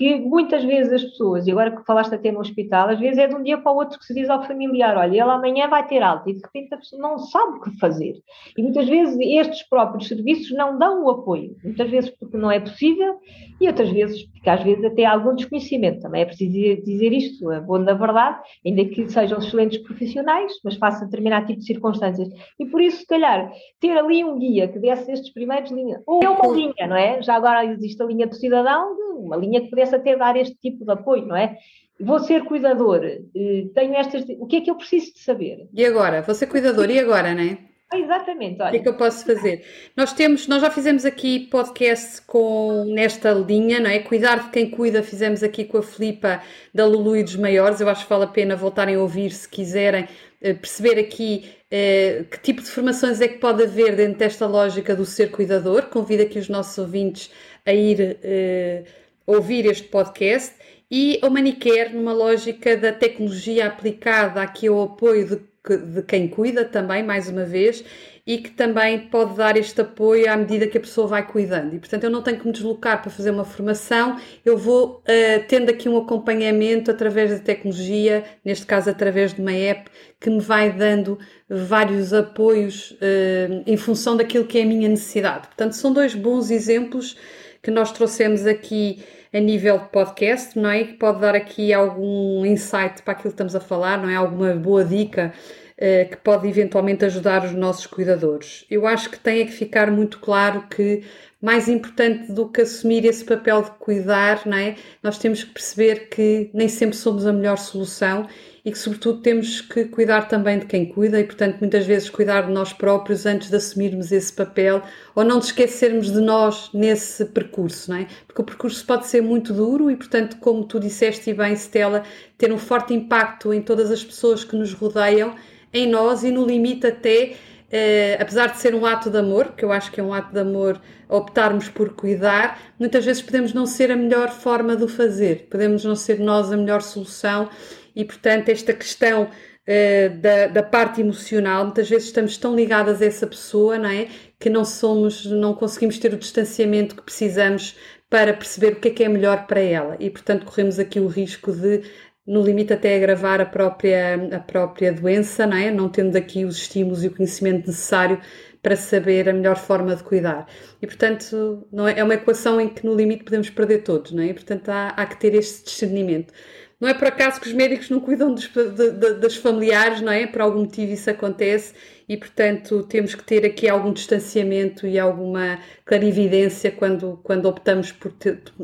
que 0.00 0.18
muitas 0.18 0.64
vezes 0.64 0.94
as 0.94 1.04
pessoas, 1.04 1.46
e 1.46 1.50
agora 1.50 1.76
que 1.76 1.84
falaste 1.84 2.14
até 2.14 2.32
no 2.32 2.40
hospital, 2.40 2.88
às 2.88 2.98
vezes 2.98 3.18
é 3.18 3.26
de 3.26 3.34
um 3.34 3.42
dia 3.42 3.58
para 3.58 3.70
o 3.70 3.76
outro 3.76 3.98
que 3.98 4.04
se 4.06 4.14
diz 4.14 4.30
ao 4.30 4.42
familiar, 4.46 4.96
olha, 4.96 5.10
ele 5.10 5.20
amanhã 5.20 5.68
vai 5.68 5.86
ter 5.86 6.02
alta, 6.02 6.30
e 6.30 6.32
de 6.32 6.40
repente 6.40 6.72
a 6.72 6.78
pessoa 6.78 7.02
não 7.02 7.18
sabe 7.18 7.58
o 7.58 7.60
que 7.60 7.78
fazer. 7.78 8.14
E 8.56 8.62
muitas 8.62 8.88
vezes 8.88 9.18
estes 9.20 9.62
próprios 9.68 10.08
serviços 10.08 10.56
não 10.56 10.78
dão 10.78 11.04
o 11.04 11.10
apoio, 11.10 11.54
muitas 11.62 11.90
vezes 11.90 12.08
porque 12.18 12.38
não 12.38 12.50
é 12.50 12.58
possível, 12.58 13.16
e 13.60 13.66
outras 13.66 13.90
vezes 13.90 14.24
porque 14.24 14.48
às 14.48 14.62
vezes 14.62 14.82
até 14.86 15.04
há 15.04 15.12
algum 15.12 15.34
desconhecimento, 15.34 16.00
também 16.00 16.22
é 16.22 16.24
preciso 16.24 16.82
dizer 16.82 17.12
isto, 17.12 17.52
é 17.52 17.60
bom 17.60 17.76
na 17.76 17.92
verdade, 17.92 18.38
ainda 18.64 18.82
que 18.86 19.06
sejam 19.06 19.38
excelentes 19.38 19.82
profissionais, 19.82 20.50
mas 20.64 20.76
façam 20.76 21.04
determinado 21.04 21.46
tipo 21.46 21.58
de 21.58 21.66
circunstâncias. 21.66 22.30
E 22.58 22.64
por 22.64 22.80
isso, 22.80 23.00
se 23.00 23.06
calhar, 23.06 23.52
ter 23.78 23.98
ali 23.98 24.24
um 24.24 24.38
guia 24.38 24.66
que 24.66 24.78
desse 24.78 25.12
estes 25.12 25.30
primeiros 25.30 25.70
linhas, 25.70 26.02
ou 26.06 26.20
é 26.24 26.28
uma 26.30 26.48
linha, 26.54 26.86
não 26.88 26.96
é? 26.96 27.20
Já 27.20 27.34
agora 27.34 27.66
existe 27.66 28.02
a 28.02 28.06
linha 28.06 28.26
do 28.26 28.34
cidadão, 28.34 28.96
uma 29.18 29.36
linha 29.36 29.60
que 29.60 29.68
pudesse 29.68 29.89
até 29.92 30.16
dar 30.16 30.36
este 30.36 30.56
tipo 30.56 30.84
de 30.84 30.90
apoio, 30.92 31.26
não 31.26 31.36
é? 31.36 31.56
Vou 32.00 32.18
ser 32.18 32.44
cuidador, 32.44 33.04
eh, 33.04 33.66
tenho 33.74 33.94
estas. 33.94 34.24
O 34.38 34.46
que 34.46 34.56
é 34.56 34.60
que 34.62 34.70
eu 34.70 34.76
preciso 34.76 35.12
de 35.12 35.20
saber? 35.20 35.68
E 35.72 35.84
agora? 35.84 36.22
Vou 36.22 36.34
ser 36.34 36.46
cuidador, 36.46 36.90
e 36.90 36.98
agora, 36.98 37.34
não 37.34 37.42
é? 37.42 37.70
Exatamente, 37.92 38.62
olha. 38.62 38.68
O 38.68 38.70
que 38.70 38.76
é 38.76 38.82
que 38.82 38.88
eu 38.88 38.94
posso 38.94 39.24
fazer? 39.26 39.64
Nós 39.96 40.12
temos, 40.12 40.46
nós 40.46 40.62
já 40.62 40.70
fizemos 40.70 41.04
aqui 41.04 41.40
podcast 41.40 42.22
com 42.22 42.84
nesta 42.84 43.32
linha, 43.32 43.80
não 43.80 43.90
é? 43.90 43.98
Cuidar 43.98 44.44
de 44.44 44.50
quem 44.50 44.70
cuida, 44.70 45.02
fizemos 45.02 45.42
aqui 45.42 45.64
com 45.64 45.78
a 45.78 45.82
Filipa 45.82 46.40
da 46.72 46.86
Lulu 46.86 47.16
e 47.16 47.24
dos 47.24 47.34
Maiores. 47.34 47.80
Eu 47.80 47.88
acho 47.88 48.04
que 48.04 48.10
vale 48.10 48.24
a 48.24 48.28
pena 48.28 48.54
voltarem 48.54 48.94
a 48.94 49.00
ouvir 49.00 49.32
se 49.32 49.48
quiserem 49.48 50.06
eh, 50.40 50.54
perceber 50.54 51.00
aqui 51.00 51.52
eh, 51.68 52.24
que 52.30 52.38
tipo 52.40 52.62
de 52.62 52.70
formações 52.70 53.20
é 53.20 53.26
que 53.26 53.38
pode 53.38 53.64
haver 53.64 53.96
dentro 53.96 54.18
desta 54.18 54.46
lógica 54.46 54.94
do 54.94 55.04
ser 55.04 55.32
cuidador. 55.32 55.86
Convido 55.86 56.22
aqui 56.22 56.38
os 56.38 56.48
nossos 56.48 56.78
ouvintes 56.78 57.32
a 57.66 57.72
ir 57.72 58.18
eh, 58.22 58.84
ouvir 59.26 59.66
este 59.66 59.88
podcast. 59.88 60.54
E 60.90 61.20
a 61.22 61.30
Manicare, 61.30 61.94
numa 61.94 62.12
lógica 62.12 62.76
da 62.76 62.92
tecnologia 62.92 63.66
aplicada 63.66 64.42
aqui 64.42 64.66
ao 64.66 64.82
apoio 64.82 65.26
de 65.26 65.50
de 65.68 66.02
quem 66.02 66.26
cuida 66.26 66.64
também, 66.64 67.02
mais 67.02 67.28
uma 67.28 67.44
vez, 67.44 67.84
e 68.26 68.38
que 68.38 68.50
também 68.50 68.98
pode 68.98 69.34
dar 69.34 69.56
este 69.56 69.80
apoio 69.80 70.30
à 70.30 70.36
medida 70.36 70.66
que 70.66 70.78
a 70.78 70.80
pessoa 70.80 71.06
vai 71.06 71.26
cuidando. 71.26 71.74
E, 71.74 71.78
portanto, 71.78 72.04
eu 72.04 72.10
não 72.10 72.22
tenho 72.22 72.38
que 72.38 72.46
me 72.46 72.52
deslocar 72.52 73.02
para 73.02 73.10
fazer 73.10 73.30
uma 73.30 73.44
formação, 73.44 74.18
eu 74.44 74.56
vou 74.56 75.02
uh, 75.02 75.44
tendo 75.48 75.70
aqui 75.70 75.88
um 75.88 75.98
acompanhamento 75.98 76.90
através 76.90 77.30
da 77.30 77.38
tecnologia, 77.38 78.24
neste 78.44 78.64
caso 78.64 78.88
através 78.88 79.34
de 79.34 79.42
uma 79.42 79.52
app, 79.52 79.90
que 80.18 80.30
me 80.30 80.40
vai 80.40 80.72
dando 80.72 81.18
vários 81.48 82.14
apoios 82.14 82.92
uh, 82.92 83.62
em 83.66 83.76
função 83.76 84.16
daquilo 84.16 84.46
que 84.46 84.58
é 84.58 84.62
a 84.62 84.66
minha 84.66 84.88
necessidade. 84.88 85.48
Portanto, 85.48 85.72
são 85.72 85.92
dois 85.92 86.14
bons 86.14 86.50
exemplos 86.50 87.16
que 87.62 87.70
nós 87.70 87.92
trouxemos 87.92 88.46
aqui 88.46 89.04
a 89.32 89.38
nível 89.38 89.78
de 89.78 89.88
podcast, 89.88 90.58
não 90.58 90.70
é? 90.70 90.84
Que 90.84 90.94
pode 90.94 91.20
dar 91.20 91.34
aqui 91.34 91.72
algum 91.72 92.44
insight 92.44 93.02
para 93.02 93.12
aquilo 93.12 93.30
que 93.30 93.34
estamos 93.34 93.54
a 93.54 93.60
falar, 93.60 94.00
não 94.00 94.08
é? 94.08 94.16
Alguma 94.16 94.54
boa 94.54 94.84
dica 94.84 95.32
uh, 95.76 96.10
que 96.10 96.16
pode 96.16 96.48
eventualmente 96.48 97.04
ajudar 97.04 97.44
os 97.44 97.52
nossos 97.52 97.86
cuidadores. 97.86 98.64
Eu 98.70 98.86
acho 98.86 99.10
que 99.10 99.18
tem 99.18 99.46
que 99.46 99.52
ficar 99.52 99.90
muito 99.90 100.18
claro 100.18 100.66
que 100.68 101.04
mais 101.40 101.68
importante 101.68 102.32
do 102.32 102.48
que 102.48 102.60
assumir 102.60 103.04
esse 103.04 103.24
papel 103.24 103.62
de 103.62 103.70
cuidar, 103.72 104.42
não 104.44 104.58
é? 104.58 104.76
Nós 105.02 105.18
temos 105.18 105.42
que 105.42 105.52
perceber 105.52 106.08
que 106.08 106.50
nem 106.52 106.68
sempre 106.68 106.96
somos 106.96 107.26
a 107.26 107.32
melhor 107.32 107.56
solução 107.56 108.26
e 108.70 108.72
que, 108.72 108.78
sobretudo, 108.78 109.20
temos 109.20 109.60
que 109.60 109.84
cuidar 109.86 110.28
também 110.28 110.60
de 110.60 110.66
quem 110.66 110.86
cuida 110.86 111.18
e, 111.18 111.24
portanto, 111.24 111.58
muitas 111.58 111.84
vezes 111.84 112.08
cuidar 112.08 112.42
de 112.42 112.52
nós 112.52 112.72
próprios 112.72 113.26
antes 113.26 113.50
de 113.50 113.56
assumirmos 113.56 114.12
esse 114.12 114.32
papel 114.32 114.80
ou 115.12 115.24
não 115.24 115.40
esquecermos 115.40 116.12
de 116.12 116.20
nós 116.20 116.70
nesse 116.72 117.24
percurso, 117.24 117.90
não 117.90 117.98
é? 117.98 118.06
Porque 118.28 118.40
o 118.40 118.44
percurso 118.44 118.86
pode 118.86 119.08
ser 119.08 119.20
muito 119.22 119.52
duro 119.52 119.90
e, 119.90 119.96
portanto, 119.96 120.36
como 120.38 120.64
tu 120.64 120.78
disseste 120.78 121.30
e 121.30 121.34
bem, 121.34 121.54
Stella, 121.54 122.04
ter 122.38 122.52
um 122.52 122.58
forte 122.58 122.94
impacto 122.94 123.52
em 123.52 123.60
todas 123.60 123.90
as 123.90 124.04
pessoas 124.04 124.44
que 124.44 124.54
nos 124.54 124.72
rodeiam, 124.72 125.34
em 125.72 125.88
nós 125.88 126.22
e 126.22 126.30
no 126.30 126.46
limite 126.46 126.86
até 126.86 127.34
Uh, 127.70 128.18
apesar 128.20 128.48
de 128.48 128.58
ser 128.58 128.74
um 128.74 128.84
ato 128.84 129.08
de 129.08 129.16
amor, 129.16 129.52
que 129.56 129.64
eu 129.64 129.70
acho 129.70 129.92
que 129.92 130.00
é 130.00 130.02
um 130.02 130.12
ato 130.12 130.32
de 130.32 130.40
amor 130.40 130.80
optarmos 131.08 131.68
por 131.68 131.90
cuidar, 131.90 132.60
muitas 132.76 133.04
vezes 133.04 133.22
podemos 133.22 133.54
não 133.54 133.64
ser 133.64 133.92
a 133.92 133.96
melhor 133.96 134.28
forma 134.30 134.74
de 134.74 134.82
o 134.82 134.88
fazer, 134.88 135.46
podemos 135.48 135.84
não 135.84 135.94
ser 135.94 136.18
nós 136.18 136.50
a 136.50 136.56
melhor 136.56 136.82
solução 136.82 137.48
e, 137.94 138.04
portanto, 138.04 138.48
esta 138.48 138.72
questão 138.72 139.24
uh, 139.24 140.18
da, 140.18 140.46
da, 140.48 140.62
parte 140.62 141.00
emocional, 141.00 141.64
muitas 141.64 141.88
vezes 141.88 142.06
estamos 142.06 142.36
tão 142.36 142.54
ligadas 142.54 143.02
a 143.02 143.06
essa 143.06 143.26
pessoa, 143.26 143.78
não 143.78 143.90
é? 143.90 144.08
Que 144.38 144.50
não 144.50 144.64
somos, 144.64 145.26
não 145.26 145.54
conseguimos 145.54 145.98
ter 145.98 146.12
o 146.14 146.18
distanciamento 146.18 146.96
que 146.96 147.02
precisamos 147.02 147.76
para 148.08 148.32
perceber 148.34 148.72
o 148.72 148.76
que 148.76 148.88
é 148.88 148.90
que 148.90 149.04
é 149.04 149.08
melhor 149.08 149.46
para 149.46 149.60
ela 149.60 149.96
e, 150.00 150.10
portanto, 150.10 150.44
corremos 150.44 150.78
aqui 150.78 150.98
o 150.98 151.06
risco 151.06 151.52
de 151.52 151.82
no 152.26 152.42
limite 152.42 152.72
até 152.72 152.94
agravar 152.94 153.40
a 153.40 153.46
própria, 153.46 154.14
a 154.36 154.38
própria 154.38 154.92
doença, 154.92 155.46
não 155.46 155.56
é? 155.56 155.70
Não 155.70 155.88
tendo 155.88 156.14
aqui 156.16 156.44
os 156.44 156.58
estímulos 156.58 157.02
e 157.02 157.08
o 157.08 157.14
conhecimento 157.14 157.66
necessário 157.66 158.20
para 158.62 158.76
saber 158.76 159.28
a 159.28 159.32
melhor 159.32 159.56
forma 159.56 159.96
de 159.96 160.02
cuidar. 160.04 160.46
E, 160.80 160.86
portanto, 160.86 161.66
não 161.72 161.88
é, 161.88 161.98
é 161.98 162.04
uma 162.04 162.14
equação 162.14 162.60
em 162.60 162.68
que 162.68 162.84
no 162.84 162.94
limite 162.94 163.24
podemos 163.24 163.50
perder 163.50 163.82
todos, 163.82 164.12
não 164.12 164.22
é? 164.22 164.26
E, 164.26 164.34
portanto, 164.34 164.68
há, 164.68 164.88
há 164.88 165.06
que 165.06 165.18
ter 165.18 165.34
este 165.34 165.64
discernimento. 165.64 166.32
Não 166.80 166.88
é 166.88 166.94
por 166.94 167.08
acaso 167.08 167.38
que 167.38 167.46
os 167.46 167.52
médicos 167.52 167.90
não 167.90 168.00
cuidam 168.00 168.34
dos, 168.34 168.48
de, 168.48 169.14
de, 169.14 169.38
familiares, 169.38 170.00
não 170.00 170.10
é? 170.10 170.26
Por 170.26 170.40
algum 170.40 170.60
motivo 170.60 170.92
isso 170.92 171.10
acontece 171.10 171.74
e, 172.08 172.16
portanto, 172.16 172.82
temos 172.84 173.14
que 173.14 173.22
ter 173.22 173.44
aqui 173.44 173.68
algum 173.68 173.92
distanciamento 173.92 174.86
e 174.86 174.98
alguma 174.98 175.58
clarividência 175.84 176.70
quando, 176.70 177.20
quando 177.22 177.44
optamos 177.46 177.92
por 177.92 178.12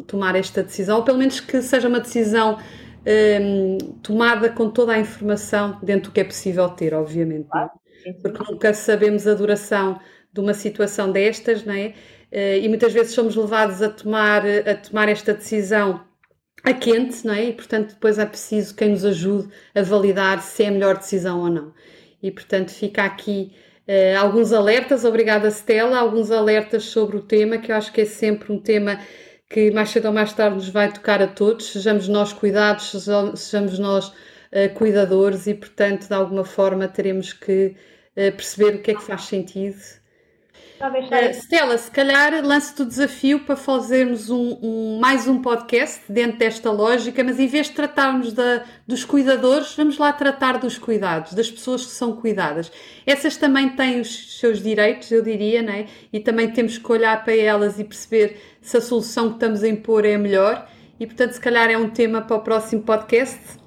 tomar 0.07 0.35
esta 0.35 0.63
decisão, 0.63 0.97
ou 0.97 1.05
pelo 1.05 1.19
menos 1.19 1.41
que 1.41 1.61
seja 1.61 1.89
uma 1.89 2.01
decisão 2.01 2.59
um, 3.07 3.77
tomada 4.03 4.49
com 4.49 4.71
toda 4.71 4.93
a 4.93 4.99
informação 4.99 5.79
dentro 5.83 6.11
do 6.11 6.15
que 6.15 6.21
é 6.21 6.25
possível 6.25 6.71
ter, 6.71 6.95
obviamente. 6.95 7.49
Claro. 7.49 7.71
Porque 8.23 8.51
nunca 8.51 8.73
sabemos 8.73 9.27
a 9.27 9.35
duração 9.35 10.01
de 10.33 10.41
uma 10.41 10.55
situação 10.55 11.13
destas, 11.13 11.65
não 11.65 11.75
é? 11.75 11.93
Uh, 12.33 12.63
e 12.63 12.69
muitas 12.69 12.93
vezes 12.93 13.13
somos 13.13 13.37
levados 13.37 13.83
a 13.83 13.91
tomar, 13.91 14.43
a 14.47 14.75
tomar 14.75 15.09
esta 15.09 15.35
decisão 15.35 16.01
a 16.67 16.75
quente, 16.75 17.25
não 17.25 17.33
é? 17.33 17.45
E 17.45 17.53
portanto 17.53 17.91
depois 17.91 18.19
é 18.19 18.27
preciso 18.27 18.75
quem 18.75 18.91
nos 18.91 19.05
ajude 19.05 19.49
a 19.73 19.83
validar 19.83 20.43
se 20.43 20.65
é 20.65 20.69
a 20.69 20.71
melhor 20.73 20.99
decisão 20.99 21.41
ou 21.41 21.49
não. 21.49 21.73
E 22.21 22.31
portanto 22.31 22.73
fica 22.73 23.05
aqui 23.05 23.53
uh, 23.89 24.19
alguns 24.19 24.53
alertas, 24.53 25.05
obrigada 25.05 25.49
Stella, 25.49 25.97
alguns 25.97 26.33
alertas 26.33 26.85
sobre 26.85 27.19
o 27.19 27.23
tema, 27.23 27.59
que 27.59 27.71
eu 27.71 27.77
acho 27.77 27.93
que 27.93 28.01
é 28.01 28.05
sempre 28.05 28.53
um 28.53 28.59
tema 28.59 28.99
que 29.49 29.71
mais 29.71 29.91
cedo 29.91 30.07
ou 30.07 30.13
mais 30.13 30.33
tarde 30.33 30.57
nos 30.57 30.69
vai 30.69 30.93
tocar 30.93 31.23
a 31.23 31.29
todos, 31.29 31.71
sejamos 31.71 32.09
nós 32.09 32.33
cuidados, 32.33 32.93
sejamos 33.37 33.79
nós 33.79 34.09
uh, 34.09 34.75
cuidadores 34.75 35.47
e, 35.47 35.55
portanto, 35.55 36.09
de 36.09 36.15
alguma 36.15 36.45
forma 36.45 36.89
teremos 36.89 37.33
que 37.33 37.77
uh, 38.17 38.33
perceber 38.33 38.75
o 38.75 38.83
que 38.83 38.91
é 38.91 38.95
que 38.95 39.03
faz 39.05 39.23
sentido 39.23 39.79
Uh, 40.79 41.33
Stella, 41.33 41.79
se 41.79 41.91
calhar 41.91 42.45
lance-te 42.45 42.83
o 42.83 42.85
desafio 42.85 43.41
para 43.41 43.57
fazermos 43.57 44.29
um, 44.29 44.59
um, 44.63 44.99
mais 45.01 45.27
um 45.27 45.41
podcast 45.41 46.01
dentro 46.07 46.39
desta 46.39 46.71
lógica, 46.71 47.25
mas 47.25 47.41
em 47.41 47.47
vez 47.47 47.69
de 47.69 47.73
tratarmos 47.73 48.35
da, 48.35 48.63
dos 48.87 49.03
cuidadores, 49.03 49.75
vamos 49.75 49.97
lá 49.97 50.13
tratar 50.13 50.59
dos 50.59 50.77
cuidados, 50.77 51.33
das 51.33 51.51
pessoas 51.51 51.87
que 51.87 51.93
são 51.93 52.15
cuidadas. 52.15 52.71
Essas 53.07 53.39
também 53.39 53.71
têm 53.71 54.01
os 54.01 54.39
seus 54.39 54.63
direitos, 54.63 55.11
eu 55.11 55.23
diria, 55.23 55.63
né? 55.63 55.87
e 56.13 56.21
também 56.21 56.51
temos 56.51 56.77
que 56.77 56.93
olhar 56.93 57.25
para 57.25 57.35
elas 57.35 57.79
e 57.79 57.85
perceber 57.85 58.39
se 58.61 58.77
a 58.77 58.81
solução 58.81 59.29
que 59.31 59.37
estamos 59.37 59.63
a 59.63 59.69
impor 59.69 60.05
é 60.05 60.15
a 60.15 60.19
melhor. 60.19 60.69
E 61.01 61.07
portanto, 61.07 61.33
se 61.33 61.41
calhar 61.41 61.71
é 61.71 61.79
um 61.79 61.89
tema 61.89 62.21
para 62.21 62.37
o 62.37 62.41
próximo 62.41 62.83
podcast. 62.83 63.66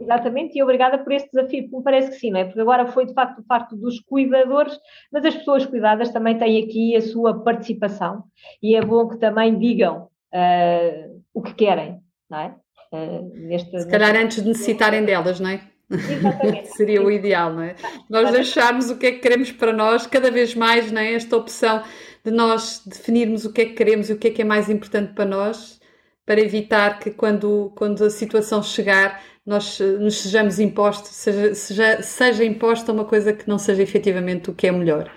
Exatamente, 0.00 0.58
e 0.58 0.62
obrigada 0.62 0.98
por 0.98 1.12
este 1.12 1.30
desafio, 1.32 1.62
porque 1.62 1.76
me 1.76 1.82
parece 1.82 2.10
que 2.10 2.16
sim, 2.16 2.30
não 2.30 2.40
é? 2.40 2.44
Porque 2.44 2.60
agora 2.60 2.86
foi 2.86 3.06
de 3.06 3.14
facto 3.14 3.42
parte 3.42 3.76
dos 3.76 4.00
cuidadores, 4.00 4.78
mas 5.12 5.24
as 5.24 5.34
pessoas 5.36 5.64
cuidadas 5.64 6.10
também 6.10 6.36
têm 6.38 6.62
aqui 6.62 6.94
a 6.94 7.00
sua 7.00 7.42
participação 7.42 8.24
e 8.62 8.76
é 8.76 8.82
bom 8.82 9.08
que 9.08 9.18
também 9.18 9.58
digam 9.58 10.08
uh, 10.34 11.22
o 11.32 11.42
que 11.42 11.54
querem, 11.54 11.98
não 12.28 12.38
é? 12.38 12.54
Uh, 12.92 13.30
neste, 13.48 13.80
Se 13.80 13.88
calhar 13.88 14.14
antes 14.16 14.42
de 14.42 14.48
necessitarem 14.48 15.04
delas, 15.04 15.40
não 15.40 15.50
é? 15.50 15.60
Exatamente. 15.90 16.68
Seria 16.76 17.02
o 17.02 17.10
ideal, 17.10 17.52
não 17.52 17.62
é? 17.62 17.76
Nós 18.08 18.30
deixarmos 18.32 18.90
o 18.90 18.98
que 18.98 19.06
é 19.06 19.12
que 19.12 19.18
queremos 19.20 19.52
para 19.52 19.72
nós, 19.72 20.06
cada 20.06 20.30
vez 20.30 20.54
mais, 20.54 20.90
não 20.90 21.00
é? 21.00 21.14
Esta 21.14 21.36
opção 21.36 21.82
de 22.24 22.30
nós 22.30 22.82
definirmos 22.84 23.44
o 23.44 23.52
que 23.52 23.62
é 23.62 23.64
que 23.66 23.74
queremos 23.74 24.10
e 24.10 24.12
o 24.12 24.18
que 24.18 24.28
é 24.28 24.30
que 24.30 24.42
é 24.42 24.44
mais 24.44 24.68
importante 24.68 25.14
para 25.14 25.24
nós, 25.24 25.80
para 26.24 26.40
evitar 26.40 26.98
que 26.98 27.12
quando, 27.12 27.72
quando 27.76 28.04
a 28.04 28.10
situação 28.10 28.62
chegar 28.62 29.22
nós 29.46 29.80
eh, 29.80 29.92
nos 29.98 30.20
sejamos 30.20 30.58
impostos, 30.58 31.10
seja, 31.10 31.54
seja, 31.54 32.02
seja 32.02 32.44
imposta 32.44 32.92
uma 32.92 33.04
coisa 33.04 33.32
que 33.32 33.48
não 33.48 33.58
seja 33.58 33.82
efetivamente 33.82 34.50
o 34.50 34.54
que 34.54 34.66
é 34.66 34.72
melhor. 34.72 35.10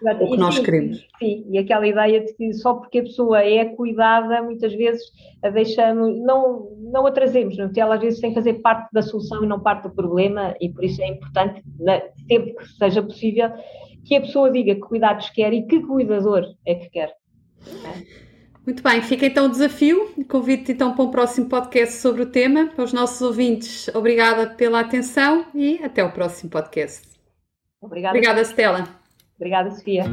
Exato. 0.00 0.24
O 0.24 0.28
que 0.28 0.34
e 0.34 0.38
nós 0.38 0.54
sim, 0.56 0.62
queremos. 0.62 1.06
Sim, 1.18 1.46
e 1.50 1.58
aquela 1.58 1.86
ideia 1.86 2.24
de 2.24 2.32
que 2.34 2.52
só 2.54 2.74
porque 2.74 2.98
a 2.98 3.02
pessoa 3.02 3.42
é 3.42 3.64
cuidada, 3.64 4.42
muitas 4.42 4.74
vezes 4.74 5.02
a 5.42 5.50
deixamos, 5.50 6.18
não, 6.20 6.70
não 6.92 7.06
a 7.06 7.12
trazemos, 7.12 7.56
não? 7.56 7.66
porque 7.66 7.80
ela 7.80 7.94
às 7.94 8.00
vezes 8.00 8.20
tem 8.20 8.30
que 8.30 8.36
fazer 8.36 8.54
parte 8.54 8.88
da 8.92 9.02
solução 9.02 9.44
e 9.44 9.46
não 9.46 9.60
parte 9.60 9.84
do 9.84 9.94
problema, 9.94 10.54
e 10.60 10.68
por 10.68 10.84
isso 10.84 11.02
é 11.02 11.08
importante, 11.08 11.62
sempre 12.28 12.54
que 12.54 12.68
seja 12.78 13.02
possível, 13.02 13.50
que 14.04 14.16
a 14.16 14.20
pessoa 14.20 14.50
diga 14.50 14.74
que 14.74 14.80
cuidados 14.80 15.30
quer 15.30 15.52
e 15.52 15.66
que 15.66 15.80
cuidador 15.80 16.44
é 16.64 16.74
que 16.74 16.90
quer. 16.90 17.14
É? 17.84 18.27
Muito 18.68 18.82
bem, 18.82 19.00
fica 19.00 19.24
então 19.24 19.46
o 19.46 19.48
desafio. 19.48 20.12
Convido-te 20.28 20.72
então 20.72 20.94
para 20.94 21.02
um 21.02 21.10
próximo 21.10 21.48
podcast 21.48 21.94
sobre 21.94 22.20
o 22.20 22.26
tema. 22.26 22.66
Para 22.66 22.84
os 22.84 22.92
nossos 22.92 23.18
ouvintes, 23.22 23.88
obrigada 23.94 24.46
pela 24.46 24.80
atenção 24.80 25.46
e 25.54 25.82
até 25.82 26.04
o 26.04 26.12
próximo 26.12 26.50
podcast. 26.50 27.08
Obrigada. 27.80 28.14
Obrigada, 28.14 28.42
Stella. 28.42 28.86
Obrigada, 29.38 29.70
Sofia. 29.70 30.04